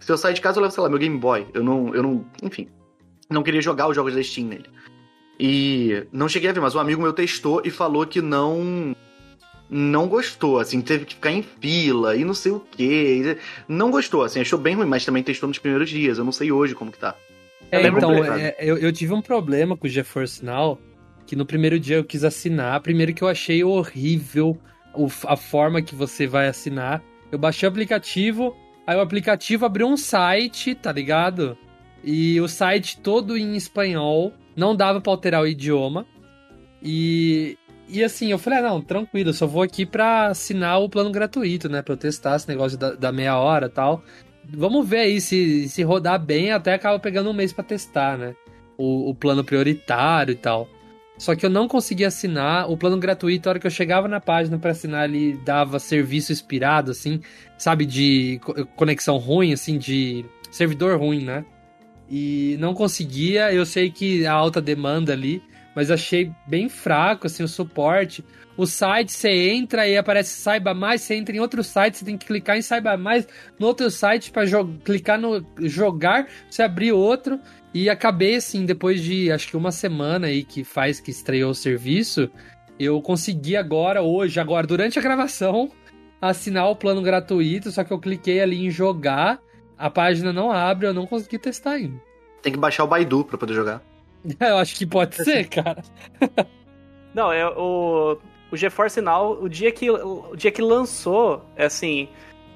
Se 0.01 0.11
eu 0.11 0.19
sair 0.19 0.35
de 0.35 0.41
casa, 0.41 0.59
eu 0.59 0.63
levo, 0.63 0.75
sei 0.75 0.83
lá, 0.83 0.89
meu 0.89 0.99
Game 0.99 1.19
Boy. 1.19 1.47
Eu 1.55 1.63
não. 1.63 1.95
Eu 1.95 2.03
não. 2.03 2.27
Enfim. 2.43 2.69
Não 3.31 3.43
queria 3.43 3.61
jogar 3.61 3.89
os 3.89 3.97
jogos 3.97 4.15
da 4.15 4.23
Steam 4.23 4.49
nele. 4.49 4.67
E 5.39 6.07
não 6.13 6.29
cheguei 6.29 6.51
a 6.51 6.53
ver, 6.53 6.61
mas 6.61 6.75
um 6.75 6.81
amigo 6.81 7.01
meu 7.01 7.13
testou 7.13 7.63
e 7.65 7.71
falou 7.71 8.07
que 8.07 8.21
não. 8.21 8.95
Não 9.71 10.09
gostou, 10.09 10.59
assim, 10.59 10.81
teve 10.81 11.05
que 11.05 11.15
ficar 11.15 11.31
em 11.31 11.43
fila 11.43 12.17
e 12.17 12.25
não 12.25 12.33
sei 12.33 12.53
o 12.53 12.61
que. 12.61 13.37
Não 13.69 13.91
gostou, 13.91 14.25
assim, 14.25 14.41
achou 14.41 14.59
bem 14.59 14.75
ruim, 14.75 14.87
mas 14.87 15.05
também 15.05 15.23
testou 15.23 15.47
nos 15.47 15.59
primeiros 15.59 15.91
dias. 15.91 16.17
Eu 16.17 16.25
não 16.25 16.33
sei 16.33 16.51
hoje 16.51 16.75
como 16.75 16.91
que 16.91 16.99
tá. 16.99 17.15
É, 17.71 17.87
então, 17.87 18.25
é, 18.25 18.57
eu, 18.59 18.79
eu 18.79 18.91
tive 18.91 19.13
um 19.13 19.21
problema 19.21 19.77
com 19.77 19.87
o 19.87 19.91
GeForce 19.91 20.43
Now, 20.43 20.79
que 21.27 21.37
no 21.37 21.45
primeiro 21.45 21.79
dia 21.79 21.97
eu 21.97 22.05
quis 22.05 22.25
assinar. 22.25 22.81
Primeiro 22.81 23.13
que 23.13 23.23
eu 23.23 23.29
achei 23.29 23.63
horrível 23.63 24.59
o, 24.95 25.07
a 25.27 25.37
forma 25.37 25.83
que 25.83 25.95
você 25.95 26.27
vai 26.27 26.49
assinar. 26.49 27.03
Eu 27.31 27.39
baixei 27.39 27.69
o 27.69 27.71
aplicativo, 27.71 28.57
aí 28.87 28.97
o 28.97 29.03
aplicativo 29.03 29.67
abriu 29.67 29.87
um 29.87 29.99
site, 29.99 30.75
tá 30.75 30.91
ligado? 30.91 31.59
E 32.11 32.41
o 32.41 32.49
site 32.49 32.99
todo 33.01 33.37
em 33.37 33.55
espanhol, 33.55 34.33
não 34.57 34.75
dava 34.75 34.99
pra 34.99 35.13
alterar 35.13 35.43
o 35.43 35.47
idioma. 35.47 36.07
E, 36.83 37.59
e 37.87 38.03
assim, 38.03 38.31
eu 38.31 38.39
falei, 38.39 38.61
ah, 38.61 38.63
não, 38.63 38.81
tranquilo, 38.81 39.29
eu 39.29 39.35
só 39.35 39.47
vou 39.47 39.61
aqui 39.61 39.85
pra 39.85 40.29
assinar 40.29 40.81
o 40.81 40.89
plano 40.89 41.13
gratuito, 41.13 41.69
né? 41.69 41.83
Pra 41.83 41.93
eu 41.93 41.99
testar 41.99 42.37
esse 42.37 42.49
negócio 42.49 42.79
da, 42.79 42.93
da 42.95 43.13
meia 43.13 43.37
hora 43.37 43.67
e 43.67 43.69
tal. 43.69 44.03
Vamos 44.49 44.89
ver 44.89 45.01
aí 45.01 45.21
se, 45.21 45.69
se 45.69 45.83
rodar 45.83 46.19
bem, 46.19 46.51
até 46.51 46.73
acaba 46.73 46.99
pegando 46.99 47.29
um 47.29 47.35
mês 47.35 47.53
para 47.53 47.63
testar, 47.63 48.17
né? 48.17 48.35
O, 48.79 49.11
o, 49.11 49.15
plano 49.15 49.45
prioritário 49.45 50.33
e 50.33 50.37
tal. 50.37 50.67
Só 51.19 51.37
que 51.37 51.45
eu 51.45 51.51
não 51.51 51.69
consegui 51.69 52.07
assinar 52.07 52.71
o 52.71 52.77
plano 52.79 52.97
gratuito. 52.97 53.47
A 53.47 53.51
hora 53.51 53.59
que 53.59 53.67
eu 53.67 53.71
chegava 53.71 54.09
na 54.09 54.19
página 54.19 54.59
para 54.59 54.71
assinar, 54.71 55.11
ele 55.11 55.39
dava 55.45 55.79
serviço 55.79 56.33
expirado, 56.33 56.91
assim, 56.91 57.21
sabe? 57.59 57.85
De 57.85 58.41
conexão 58.77 59.19
ruim, 59.19 59.53
assim, 59.53 59.77
de 59.77 60.25
servidor 60.51 60.99
ruim, 60.99 61.23
né? 61.23 61.45
E 62.11 62.57
não 62.59 62.75
conseguia. 62.75 63.53
Eu 63.53 63.67
sei 63.67 63.91
que 63.91 64.25
a 64.27 64.33
alta 64.33 64.61
demanda 64.61 65.13
ali, 65.13 65.43
mas 65.75 65.91
achei 65.91 66.33
bem 66.47 66.69
fraco, 66.69 67.27
assim, 67.27 67.43
o 67.43 67.49
suporte. 67.49 68.25
O 68.57 68.67
site, 68.67 69.13
você 69.13 69.51
entra 69.51 69.87
e 69.87 69.97
aparece 69.97 70.41
saiba 70.41 70.75
mais, 70.75 71.03
você 71.03 71.15
entra 71.15 71.37
em 71.37 71.39
outro 71.39 71.63
site, 71.63 71.99
você 71.99 72.05
tem 72.05 72.19
que 72.19 72.27
clicar 72.27 72.57
em 72.57 72.63
saiba 72.63 72.97
mais 72.97 73.29
no 73.57 73.69
outro 73.69 73.89
site 73.89 74.33
para 74.33 74.43
clicar 74.85 75.17
no 75.17 75.47
jogar, 75.61 76.27
você 76.51 76.63
abrir 76.65 76.91
outro. 76.91 77.39
E 77.73 77.89
acabei 77.89 78.35
assim, 78.35 78.65
depois 78.65 79.01
de 79.01 79.31
acho 79.31 79.47
que 79.47 79.57
uma 79.57 79.71
semana 79.71 80.27
aí 80.27 80.43
que 80.43 80.65
faz 80.65 80.99
que 80.99 81.13
estreou 81.13 81.53
o 81.53 81.55
serviço, 81.55 82.29
eu 82.79 83.01
consegui 83.03 83.57
agora, 83.57 84.03
hoje, 84.03 84.41
agora, 84.41 84.67
durante 84.67 84.99
a 84.99 85.03
gravação, 85.03 85.71
assinar 86.21 86.69
o 86.69 86.77
plano 86.77 87.03
gratuito, 87.03 87.71
só 87.71 87.85
que 87.85 87.93
eu 87.93 87.99
cliquei 88.01 88.41
ali 88.41 88.65
em 88.65 88.71
jogar, 88.71 89.41
a 89.79 89.89
página 89.89 90.33
não 90.33 90.51
abre, 90.51 90.87
eu 90.87 90.95
não 90.95 91.07
consegui 91.07 91.39
testar 91.39 91.73
ainda. 91.73 92.01
Tem 92.43 92.53
que 92.53 92.59
baixar 92.59 92.85
o 92.85 92.89
Baidu 92.89 93.25
pra 93.25 93.39
poder 93.39 93.55
jogar. 93.55 93.83
eu 94.41 94.59
acho 94.59 94.75
que 94.77 94.87
pode 94.87 95.17
ser, 95.17 95.49
cara. 95.49 95.83
Não, 97.15 97.33
é 97.33 97.49
o 97.49 98.19
o 98.51 98.57
GeForce 98.57 99.01
Now, 99.01 99.43
o 99.43 99.49
dia 99.49 99.71
que, 99.71 99.91
o 99.91 100.35
dia 100.35 100.51
que 100.51 100.63
lançou, 100.63 101.45
é 101.57 101.67
assim, 101.67 102.09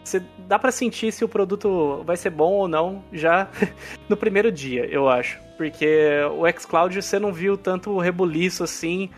você 0.03 0.23
dá 0.49 0.59
para 0.59 0.73
sentir 0.73 1.13
se 1.13 1.25
o 1.25 1.29
produto 1.29 2.03
vai 2.05 2.17
ser 2.17 2.31
bom 2.31 2.53
ou 2.53 2.69
não 2.69 3.05
já 3.13 3.49
no 4.09 4.17
primeiro 4.17 4.51
dia, 4.51 4.87
eu 4.87 5.09
acho. 5.09 5.39
Porque 5.57 6.09
o 6.37 6.51
xCloud 6.59 7.01
você 7.01 7.19
não 7.19 7.33
viu 7.33 7.57
tanto 7.57 7.99
rebuliço 7.99 8.65
assim 8.65 9.11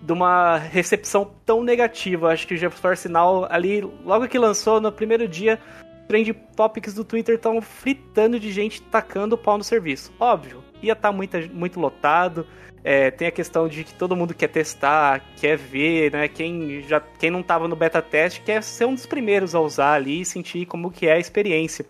de 0.00 0.12
uma 0.12 0.58
recepção 0.58 1.28
tão 1.44 1.64
negativa. 1.64 2.30
Acho 2.30 2.46
que 2.46 2.54
o 2.54 2.56
GeForce 2.56 3.08
Now 3.08 3.46
ali, 3.50 3.80
logo 4.04 4.28
que 4.28 4.38
lançou, 4.38 4.80
no 4.80 4.92
primeiro 4.92 5.26
dia, 5.26 5.58
trend 6.06 6.32
topics 6.54 6.94
do 6.94 7.04
Twitter 7.04 7.36
estão 7.36 7.60
fritando 7.60 8.38
de 8.38 8.50
gente 8.52 8.82
tacando 8.82 9.34
o 9.34 9.38
pau 9.38 9.58
no 9.58 9.64
serviço. 9.64 10.12
Óbvio, 10.18 10.62
ia 10.82 10.92
estar 10.92 11.10
tá 11.10 11.12
muito, 11.12 11.36
muito 11.52 11.80
lotado, 11.80 12.46
é, 12.84 13.10
tem 13.10 13.26
a 13.26 13.32
questão 13.32 13.66
de 13.66 13.82
que 13.82 13.92
todo 13.94 14.14
mundo 14.14 14.32
quer 14.32 14.48
testar, 14.48 15.20
quer 15.40 15.56
ver, 15.56 16.12
né? 16.12 16.28
Quem, 16.28 16.82
já, 16.82 17.00
quem 17.00 17.30
não 17.30 17.40
estava 17.40 17.66
no 17.66 17.74
beta 17.74 18.00
teste 18.00 18.40
quer 18.42 18.62
ser 18.62 18.84
um 18.84 18.94
dos 18.94 19.06
primeiros 19.06 19.54
a 19.54 19.60
usar 19.60 19.94
ali 19.94 20.20
e 20.20 20.24
sentir 20.24 20.66
como 20.66 20.90
que 20.90 21.06
é 21.06 21.14
a 21.14 21.18
experiência. 21.18 21.84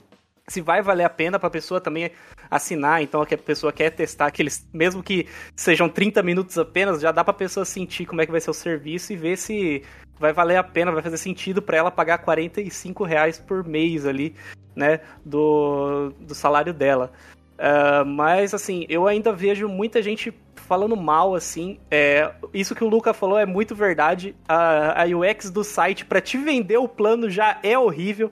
Se 0.48 0.60
vai 0.60 0.80
valer 0.80 1.04
a 1.04 1.10
pena 1.10 1.38
para 1.38 1.48
a 1.48 1.50
pessoa 1.50 1.80
também 1.80 2.10
assinar, 2.50 3.02
então 3.02 3.20
a 3.22 3.26
pessoa 3.26 3.72
quer 3.72 3.90
testar 3.90 4.26
aqueles, 4.26 4.68
mesmo 4.72 5.02
que 5.02 5.26
sejam 5.54 5.88
30 5.88 6.22
minutos 6.22 6.56
apenas, 6.58 7.00
já 7.00 7.12
dá 7.12 7.24
pra 7.24 7.32
pessoa 7.32 7.64
sentir 7.64 8.06
como 8.06 8.20
é 8.20 8.26
que 8.26 8.32
vai 8.32 8.40
ser 8.40 8.50
o 8.50 8.54
serviço 8.54 9.12
e 9.12 9.16
ver 9.16 9.36
se 9.36 9.82
vai 10.18 10.32
valer 10.32 10.56
a 10.56 10.64
pena, 10.64 10.92
vai 10.92 11.02
fazer 11.02 11.18
sentido 11.18 11.60
para 11.60 11.76
ela 11.76 11.90
pagar 11.90 12.18
45 12.18 13.04
reais 13.04 13.38
por 13.38 13.64
mês 13.64 14.06
ali, 14.06 14.34
né, 14.74 15.00
do, 15.24 16.12
do 16.20 16.34
salário 16.34 16.72
dela. 16.72 17.12
Uh, 17.56 18.04
mas 18.04 18.52
assim, 18.52 18.84
eu 18.88 19.06
ainda 19.06 19.32
vejo 19.32 19.68
muita 19.68 20.02
gente 20.02 20.32
falando 20.66 20.96
mal, 20.96 21.34
assim. 21.34 21.78
É, 21.90 22.32
isso 22.52 22.74
que 22.74 22.84
o 22.84 22.88
Luca 22.88 23.14
falou 23.14 23.38
é 23.38 23.46
muito 23.46 23.74
verdade. 23.74 24.34
A, 24.48 25.02
a 25.02 25.06
UX 25.06 25.50
do 25.50 25.64
site 25.64 26.04
para 26.04 26.20
te 26.20 26.36
vender 26.36 26.76
o 26.76 26.88
plano 26.88 27.30
já 27.30 27.58
é 27.62 27.78
horrível. 27.78 28.30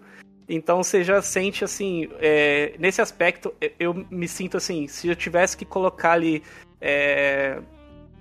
Então 0.49 0.83
você 0.83 1.03
já 1.03 1.23
sente 1.23 1.65
assim, 1.65 2.09
é, 2.21 2.75
nesse 2.79 3.01
aspecto, 3.01 3.55
eu 3.79 3.95
me 4.11 4.29
sinto 4.29 4.57
assim, 4.57 4.87
se 4.87 5.09
eu 5.09 5.17
tivesse 5.17 5.57
que 5.57 5.65
colocar 5.65 6.13
ali 6.13 6.43
é, 6.81 7.59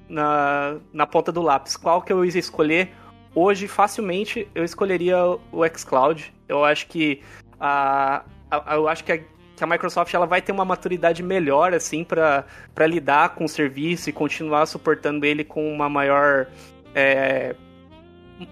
na, 0.07 0.77
na 0.93 1.05
ponta 1.05 1.31
do 1.31 1.41
lápis, 1.41 1.75
qual 1.75 2.01
que 2.01 2.13
eu 2.13 2.23
ia 2.23 2.39
escolher, 2.39 2.91
hoje 3.35 3.67
facilmente 3.67 4.47
eu 4.55 4.63
escolheria 4.63 5.17
o 5.51 5.67
xCloud. 5.75 6.33
Eu 6.47 6.63
acho 6.63 6.87
que 6.87 7.21
a, 7.59 8.23
a 8.49 8.75
eu 8.75 8.87
acho 8.87 9.03
que 9.03 9.11
a, 9.11 9.17
que 9.17 9.63
a 9.63 9.67
Microsoft 9.67 10.13
ela 10.13 10.25
vai 10.25 10.41
ter 10.41 10.51
uma 10.51 10.65
maturidade 10.65 11.21
melhor 11.21 11.73
assim 11.73 12.03
para 12.03 12.45
lidar 12.87 13.35
com 13.35 13.45
o 13.45 13.49
serviço 13.49 14.09
e 14.09 14.13
continuar 14.13 14.65
suportando 14.65 15.25
ele 15.25 15.43
com 15.43 15.73
uma 15.73 15.89
maior 15.89 16.47
é, 16.95 17.55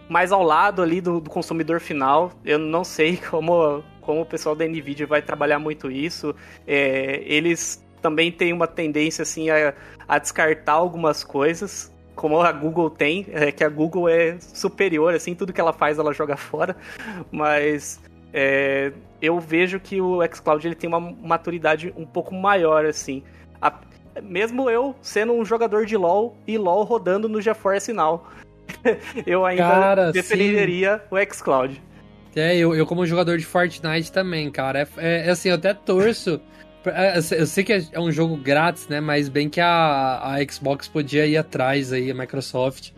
mais 0.10 0.32
ao 0.32 0.44
lado 0.44 0.82
ali 0.82 1.02
do, 1.02 1.20
do, 1.20 1.30
consumidor 1.30 1.80
final. 1.80 2.32
Eu 2.46 2.60
não 2.60 2.84
sei 2.84 3.18
como, 3.30 3.84
como 4.02 4.22
o 4.22 4.26
pessoal 4.26 4.56
da 4.56 4.66
Nvidia 4.66 5.08
vai 5.08 5.22
trabalhar 5.22 5.60
muito 5.60 5.90
isso. 5.90 6.36
É, 6.68 7.22
eles 7.26 7.84
também 8.02 8.32
têm 8.32 8.52
uma 8.54 8.68
tendência 8.68 9.22
assim 9.24 9.50
a, 9.50 9.74
a 10.08 10.18
descartar 10.18 10.74
algumas 10.74 11.24
coisas 11.24 11.92
como 12.16 12.40
a 12.40 12.52
Google 12.52 12.90
tem, 12.90 13.26
é 13.32 13.52
que 13.52 13.64
a 13.64 13.70
Google 13.70 14.08
é 14.08 14.38
superior, 14.40 15.14
assim, 15.14 15.34
tudo 15.34 15.54
que 15.54 15.60
ela 15.60 15.74
faz 15.74 15.98
ela 15.98 16.14
joga 16.14 16.36
fora, 16.38 16.76
mas 17.32 18.00
é, 18.34 18.92
eu 19.22 19.40
vejo 19.40 19.80
que 19.80 20.00
o 20.00 20.20
xCloud 20.32 20.68
ele 20.68 20.76
tem 20.76 20.88
uma 20.88 21.00
maturidade 21.00 21.94
um 21.98 22.06
pouco 22.06 22.34
maior, 22.36 22.86
assim. 22.86 23.24
A, 23.62 23.74
mesmo 24.22 24.70
eu 24.70 24.96
sendo 25.02 25.34
um 25.34 25.46
jogador 25.46 25.86
de 25.86 25.96
LoL 25.98 26.36
e 26.46 26.58
LoL 26.58 26.84
rodando 26.84 27.30
no 27.30 27.42
GeForce 27.42 27.94
Now, 27.94 28.24
eu 29.26 29.46
ainda 29.46 29.64
cara, 29.64 30.12
preferiria 30.12 30.98
sim. 30.98 31.16
o 31.16 31.34
xCloud. 31.34 31.82
É, 32.36 32.56
eu, 32.56 32.74
eu 32.74 32.86
como 32.86 33.06
jogador 33.06 33.38
de 33.38 33.46
Fortnite 33.46 34.12
também, 34.12 34.50
cara. 34.50 34.80
É, 34.80 34.88
é, 34.98 35.28
é 35.28 35.30
assim, 35.30 35.50
eu 35.50 35.56
até 35.56 35.74
torço. 35.74 36.40
É, 36.84 37.20
eu 37.38 37.46
sei 37.46 37.64
que 37.64 37.74
é 37.74 38.00
um 38.00 38.12
jogo 38.12 38.36
grátis, 38.36 38.88
né? 38.88 39.00
Mas 39.00 39.30
bem 39.30 39.48
que 39.48 39.62
a, 39.62 40.20
a 40.24 40.44
Xbox 40.52 40.88
podia 40.88 41.28
ir 41.28 41.38
atrás 41.38 41.94
aí, 41.94 42.10
a 42.10 42.14
Microsoft 42.16 42.90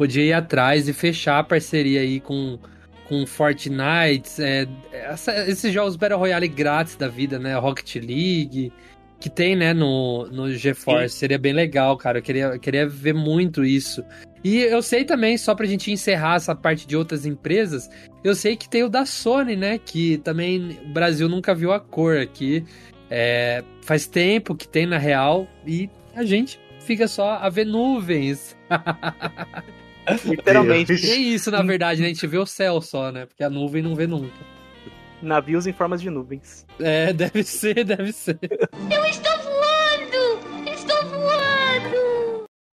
podia 0.00 0.24
ir 0.24 0.32
atrás 0.32 0.88
e 0.88 0.94
fechar 0.94 1.38
a 1.38 1.42
parceria 1.44 2.00
aí 2.00 2.20
com, 2.20 2.58
com 3.06 3.26
Fortnite, 3.26 4.30
é, 4.42 4.66
essa, 4.92 5.46
esses 5.46 5.72
jogos 5.74 5.94
Battle 5.94 6.18
Royale 6.18 6.48
grátis 6.48 6.96
da 6.96 7.06
vida, 7.06 7.38
né? 7.38 7.54
Rocket 7.54 7.96
League, 7.96 8.72
que 9.20 9.28
tem, 9.28 9.54
né, 9.54 9.74
no, 9.74 10.26
no 10.28 10.50
GeForce. 10.54 11.14
Seria 11.14 11.38
bem 11.38 11.52
legal, 11.52 11.98
cara. 11.98 12.18
Eu 12.18 12.22
queria, 12.22 12.44
eu 12.44 12.58
queria 12.58 12.88
ver 12.88 13.12
muito 13.12 13.62
isso. 13.62 14.02
E 14.42 14.58
eu 14.58 14.82
sei 14.82 15.04
também, 15.04 15.36
só 15.36 15.54
pra 15.54 15.66
gente 15.66 15.90
encerrar 15.90 16.36
essa 16.36 16.54
parte 16.54 16.86
de 16.86 16.96
outras 16.96 17.26
empresas, 17.26 17.90
eu 18.24 18.34
sei 18.34 18.56
que 18.56 18.68
tem 18.68 18.82
o 18.82 18.88
da 18.88 19.04
Sony, 19.04 19.54
né? 19.54 19.78
Que 19.78 20.18
também 20.18 20.78
o 20.84 20.88
Brasil 20.88 21.28
nunca 21.28 21.54
viu 21.54 21.72
a 21.72 21.80
cor 21.80 22.18
aqui. 22.18 22.64
É, 23.10 23.62
faz 23.82 24.06
tempo 24.06 24.54
que 24.54 24.68
tem 24.68 24.86
na 24.86 24.98
real 24.98 25.46
e 25.66 25.90
a 26.14 26.24
gente 26.24 26.60
fica 26.80 27.06
só 27.06 27.32
a 27.32 27.48
ver 27.48 27.66
nuvens. 27.66 28.56
Literalmente. 30.24 30.92
É 30.92 31.16
isso, 31.16 31.50
na 31.50 31.62
verdade, 31.62 32.00
né? 32.00 32.06
A 32.06 32.10
gente 32.10 32.26
vê 32.26 32.38
o 32.38 32.46
céu 32.46 32.80
só, 32.80 33.12
né? 33.12 33.26
Porque 33.26 33.44
a 33.44 33.50
nuvem 33.50 33.82
não 33.82 33.94
vê 33.94 34.06
nunca. 34.06 34.34
Navios 35.22 35.66
em 35.66 35.72
formas 35.72 36.00
de 36.00 36.08
nuvens. 36.08 36.66
É, 36.78 37.12
deve 37.14 37.42
ser, 37.42 37.84
deve 37.84 38.12
ser. 38.12 38.38
Eu 38.90 39.04
estou 39.04 39.36
voando! 39.38 39.89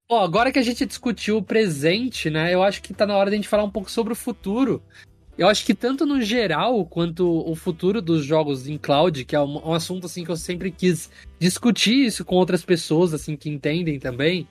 Ó, 0.08 0.22
agora 0.22 0.52
que 0.52 0.58
a 0.58 0.62
gente 0.62 0.86
discutiu 0.86 1.38
o 1.38 1.42
presente, 1.42 2.30
né? 2.30 2.54
Eu 2.54 2.62
acho 2.62 2.80
que 2.80 2.94
tá 2.94 3.04
na 3.04 3.16
hora 3.16 3.28
de 3.28 3.34
a 3.34 3.38
gente 3.38 3.48
falar 3.48 3.64
um 3.64 3.70
pouco 3.70 3.90
sobre 3.90 4.12
o 4.12 4.16
futuro. 4.16 4.80
Eu 5.36 5.48
acho 5.48 5.66
que 5.66 5.74
tanto 5.74 6.06
no 6.06 6.22
geral 6.22 6.86
quanto 6.86 7.28
o 7.28 7.54
futuro 7.56 8.00
dos 8.00 8.24
jogos 8.24 8.68
em 8.68 8.78
cloud, 8.78 9.24
que 9.24 9.34
é 9.34 9.40
um, 9.40 9.68
um 9.68 9.74
assunto 9.74 10.06
assim 10.06 10.24
que 10.24 10.30
eu 10.30 10.36
sempre 10.36 10.70
quis 10.70 11.10
discutir 11.40 12.06
isso 12.06 12.24
com 12.24 12.36
outras 12.36 12.64
pessoas 12.64 13.12
assim 13.12 13.36
que 13.36 13.50
entendem 13.50 13.98
também, 13.98 14.48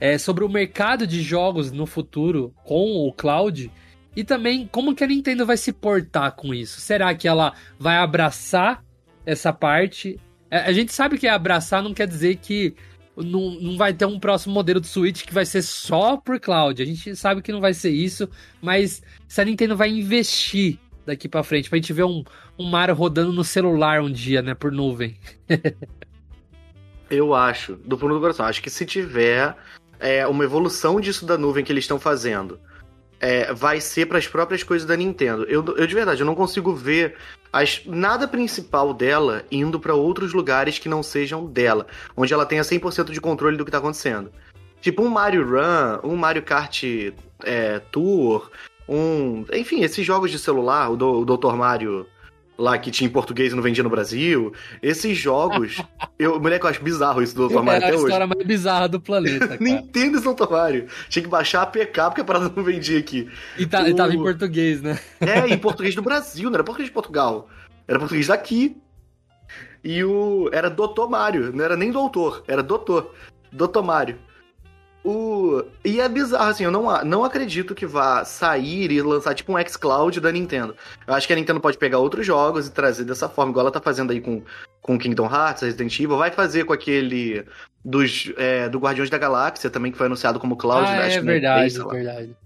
é 0.00 0.16
sobre 0.16 0.42
o 0.42 0.48
mercado 0.48 1.06
de 1.06 1.22
jogos 1.22 1.70
no 1.70 1.86
futuro 1.86 2.52
com 2.64 3.06
o 3.06 3.12
cloud 3.12 3.70
e 4.16 4.24
também 4.24 4.66
como 4.66 4.94
que 4.94 5.04
a 5.04 5.06
Nintendo 5.06 5.46
vai 5.46 5.56
se 5.56 5.72
portar 5.72 6.32
com 6.32 6.54
isso. 6.54 6.80
Será 6.80 7.14
que 7.14 7.28
ela 7.28 7.52
vai 7.78 7.96
abraçar 7.96 8.82
essa 9.24 9.52
parte? 9.52 10.18
É, 10.50 10.58
a 10.58 10.72
gente 10.72 10.92
sabe 10.92 11.18
que 11.18 11.28
abraçar 11.28 11.82
não 11.82 11.94
quer 11.94 12.08
dizer 12.08 12.36
que 12.36 12.74
não, 13.16 13.50
não 13.60 13.76
vai 13.76 13.92
ter 13.92 14.06
um 14.06 14.18
próximo 14.18 14.54
modelo 14.54 14.80
de 14.80 14.88
Switch 14.88 15.24
que 15.24 15.34
vai 15.34 15.46
ser 15.46 15.62
só 15.62 16.16
por 16.16 16.40
cloud. 16.40 16.82
A 16.82 16.86
gente 16.86 17.14
sabe 17.14 17.42
que 17.42 17.52
não 17.52 17.60
vai 17.60 17.74
ser 17.74 17.90
isso, 17.90 18.28
mas 18.60 19.02
se 19.28 19.40
a 19.40 19.44
Nintendo 19.44 19.76
vai 19.76 19.90
investir 19.90 20.78
daqui 21.06 21.28
para 21.28 21.42
frente, 21.42 21.68
pra 21.68 21.76
gente 21.76 21.92
ver 21.92 22.04
um, 22.04 22.24
um 22.58 22.64
Mario 22.64 22.94
rodando 22.94 23.32
no 23.32 23.44
celular 23.44 24.00
um 24.00 24.10
dia, 24.10 24.42
né, 24.42 24.54
por 24.54 24.72
nuvem. 24.72 25.16
Eu 27.10 27.34
acho, 27.34 27.76
do 27.76 27.98
fundo 27.98 28.14
do 28.14 28.20
coração, 28.20 28.46
acho 28.46 28.62
que 28.62 28.70
se 28.70 28.86
tiver 28.86 29.54
é, 30.00 30.26
uma 30.26 30.42
evolução 30.42 31.00
disso 31.00 31.26
da 31.26 31.36
nuvem 31.36 31.62
que 31.62 31.70
eles 31.70 31.84
estão 31.84 32.00
fazendo, 32.00 32.58
é, 33.24 33.54
vai 33.54 33.80
ser 33.80 34.04
para 34.04 34.18
as 34.18 34.28
próprias 34.28 34.62
coisas 34.62 34.86
da 34.86 34.94
Nintendo. 34.94 35.44
Eu, 35.44 35.64
eu 35.78 35.86
de 35.86 35.94
verdade, 35.94 36.20
eu 36.20 36.26
não 36.26 36.34
consigo 36.34 36.74
ver 36.74 37.16
as, 37.50 37.80
nada 37.86 38.28
principal 38.28 38.92
dela 38.92 39.46
indo 39.50 39.80
para 39.80 39.94
outros 39.94 40.34
lugares 40.34 40.78
que 40.78 40.90
não 40.90 41.02
sejam 41.02 41.46
dela, 41.46 41.86
onde 42.14 42.34
ela 42.34 42.44
tenha 42.44 42.60
100% 42.60 43.10
de 43.10 43.20
controle 43.22 43.56
do 43.56 43.64
que 43.64 43.70
tá 43.70 43.78
acontecendo. 43.78 44.30
Tipo 44.82 45.02
um 45.02 45.08
Mario 45.08 45.42
Run, 45.42 46.00
um 46.12 46.16
Mario 46.16 46.42
Kart 46.42 46.84
é, 47.42 47.78
Tour, 47.90 48.50
um. 48.86 49.46
Enfim, 49.54 49.82
esses 49.82 50.04
jogos 50.04 50.30
de 50.30 50.38
celular, 50.38 50.90
o, 50.90 50.96
do, 50.96 51.20
o 51.20 51.24
Dr. 51.24 51.54
Mario 51.54 52.06
lá 52.56 52.78
que 52.78 52.90
tinha 52.90 53.08
em 53.08 53.12
português 53.12 53.52
e 53.52 53.56
não 53.56 53.62
vendia 53.62 53.82
no 53.82 53.90
Brasil. 53.90 54.52
Esses 54.82 55.16
jogos. 55.16 55.82
eu, 56.18 56.40
moleque, 56.40 56.64
eu 56.64 56.70
acho 56.70 56.82
bizarro 56.82 57.22
isso 57.22 57.34
do 57.34 57.48
Dr. 57.48 57.62
Mario 57.62 57.86
até 57.86 57.88
hoje. 57.88 57.94
É 57.94 57.98
a 57.98 58.02
história 58.02 58.26
mais 58.26 58.46
bizarra 58.46 58.88
do 58.88 59.00
planeta. 59.00 59.56
Nintendo 59.60 60.18
esse 60.18 60.34
Dr. 60.34 60.50
Mario. 60.50 60.86
Tinha 61.08 61.22
que 61.22 61.28
baixar 61.28 61.62
a 61.62 61.66
PK 61.66 62.02
porque 62.06 62.20
a 62.20 62.24
parada 62.24 62.52
não 62.54 62.62
vendia 62.62 62.98
aqui. 62.98 63.28
E, 63.58 63.66
tá, 63.66 63.82
o... 63.82 63.88
e 63.88 63.94
tava 63.94 64.14
em 64.14 64.18
português, 64.18 64.82
né? 64.82 64.98
é, 65.20 65.48
em 65.48 65.58
português 65.58 65.94
do 65.94 66.02
Brasil, 66.02 66.48
não 66.48 66.54
era 66.54 66.64
português 66.64 66.88
de 66.88 66.94
Portugal. 66.94 67.48
Era 67.86 67.98
português 67.98 68.28
daqui. 68.28 68.76
E 69.82 70.02
o. 70.02 70.48
Era 70.50 70.70
Doutor 70.70 71.10
Mario, 71.10 71.52
não 71.54 71.62
era 71.62 71.76
nem 71.76 71.90
doutor, 71.92 72.42
era 72.48 72.62
doutor. 72.62 73.14
Doutor 73.52 73.82
Mario. 73.82 74.18
O... 75.04 75.62
E 75.84 76.00
é 76.00 76.08
bizarro, 76.08 76.50
assim, 76.50 76.64
eu 76.64 76.70
não, 76.70 77.04
não 77.04 77.24
acredito 77.24 77.74
que 77.74 77.84
vá 77.84 78.24
sair 78.24 78.90
e 78.90 79.02
lançar 79.02 79.34
tipo 79.34 79.52
um 79.52 79.68
xCloud 79.68 80.18
da 80.18 80.32
Nintendo. 80.32 80.74
Eu 81.06 81.12
acho 81.12 81.26
que 81.26 81.32
a 81.32 81.36
Nintendo 81.36 81.60
pode 81.60 81.76
pegar 81.76 81.98
outros 81.98 82.26
jogos 82.26 82.66
e 82.66 82.72
trazer 82.72 83.04
dessa 83.04 83.28
forma, 83.28 83.50
igual 83.50 83.64
ela 83.64 83.72
tá 83.72 83.82
fazendo 83.82 84.12
aí 84.12 84.20
com, 84.20 84.42
com 84.80 84.98
Kingdom 84.98 85.26
Hearts, 85.26 85.62
Resident 85.62 86.00
Evil, 86.00 86.16
vai 86.16 86.30
fazer 86.30 86.64
com 86.64 86.72
aquele 86.72 87.44
dos, 87.84 88.32
é, 88.38 88.66
do 88.70 88.78
Guardiões 88.78 89.10
da 89.10 89.18
Galáxia 89.18 89.68
também, 89.68 89.92
que 89.92 89.98
foi 89.98 90.06
anunciado 90.06 90.40
como 90.40 90.56
Cloud. 90.56 90.88
Ah, 90.88 90.96
né? 90.96 91.14
é 91.14 91.20
verdade, 91.20 91.78
é 91.78 91.84
verdade. 91.84 92.36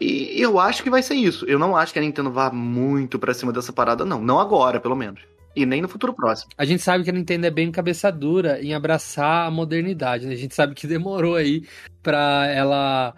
E 0.00 0.40
eu 0.40 0.58
acho 0.58 0.82
que 0.82 0.90
vai 0.90 1.02
ser 1.02 1.14
isso. 1.14 1.44
Eu 1.46 1.58
não 1.58 1.76
acho 1.76 1.92
que 1.92 1.98
a 1.98 2.02
Nintendo 2.02 2.30
vá 2.30 2.50
muito 2.50 3.18
pra 3.18 3.34
cima 3.34 3.52
dessa 3.52 3.72
parada, 3.72 4.04
não. 4.04 4.22
Não 4.22 4.38
agora, 4.38 4.80
pelo 4.80 4.96
menos. 4.96 5.20
E 5.56 5.66
nem 5.66 5.82
no 5.82 5.88
futuro 5.88 6.12
próximo. 6.12 6.50
A 6.56 6.64
gente 6.64 6.82
sabe 6.82 7.02
que 7.02 7.10
a 7.10 7.12
Nintendo 7.12 7.46
é 7.46 7.50
bem 7.50 7.70
cabeça 7.70 8.12
dura 8.12 8.62
em 8.62 8.74
abraçar 8.74 9.46
a 9.46 9.50
modernidade, 9.50 10.26
né? 10.26 10.34
A 10.34 10.36
gente 10.36 10.54
sabe 10.54 10.74
que 10.74 10.86
demorou 10.86 11.34
aí 11.34 11.64
pra 12.02 12.46
ela 12.46 13.14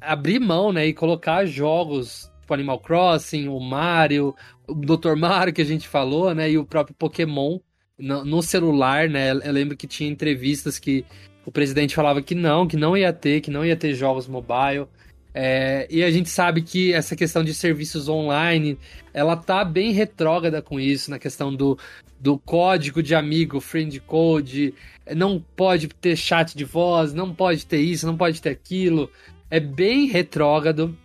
abrir 0.00 0.38
mão, 0.38 0.72
né? 0.72 0.86
E 0.86 0.94
colocar 0.94 1.44
jogos 1.44 2.30
tipo 2.52 2.54
Animal 2.54 2.78
Crossing, 2.80 3.48
o 3.48 3.58
Mario, 3.58 4.34
o 4.66 4.74
Dr. 4.74 5.16
Mario 5.16 5.54
que 5.54 5.62
a 5.62 5.66
gente 5.66 5.88
falou, 5.88 6.34
né? 6.34 6.50
E 6.50 6.58
o 6.58 6.64
próprio 6.64 6.94
Pokémon 6.94 7.58
no, 7.98 8.24
no 8.24 8.42
celular, 8.42 9.08
né? 9.08 9.30
Eu 9.30 9.52
lembro 9.52 9.76
que 9.76 9.86
tinha 9.86 10.10
entrevistas 10.10 10.78
que 10.78 11.04
o 11.44 11.50
presidente 11.50 11.94
falava 11.94 12.22
que 12.22 12.34
não, 12.34 12.66
que 12.66 12.76
não 12.76 12.96
ia 12.96 13.12
ter, 13.12 13.40
que 13.40 13.50
não 13.50 13.64
ia 13.64 13.76
ter 13.76 13.94
jogos 13.94 14.28
mobile. 14.28 14.86
É, 15.34 15.86
e 15.90 16.02
a 16.04 16.10
gente 16.10 16.28
sabe 16.28 16.62
que 16.62 16.92
essa 16.92 17.16
questão 17.16 17.42
de 17.42 17.54
serviços 17.54 18.08
online, 18.08 18.78
ela 19.14 19.36
tá 19.36 19.64
bem 19.64 19.92
retrógrada 19.92 20.60
com 20.60 20.78
isso, 20.78 21.10
na 21.10 21.18
questão 21.18 21.54
do, 21.54 21.78
do 22.20 22.38
código 22.38 23.02
de 23.02 23.14
amigo, 23.14 23.60
friend 23.60 23.98
code, 24.00 24.74
não 25.16 25.42
pode 25.56 25.88
ter 25.88 26.16
chat 26.16 26.56
de 26.56 26.64
voz, 26.64 27.14
não 27.14 27.34
pode 27.34 27.64
ter 27.66 27.80
isso, 27.80 28.06
não 28.06 28.16
pode 28.16 28.42
ter 28.42 28.50
aquilo. 28.50 29.10
É 29.50 29.58
bem 29.58 30.06
retrógrado. 30.06 30.96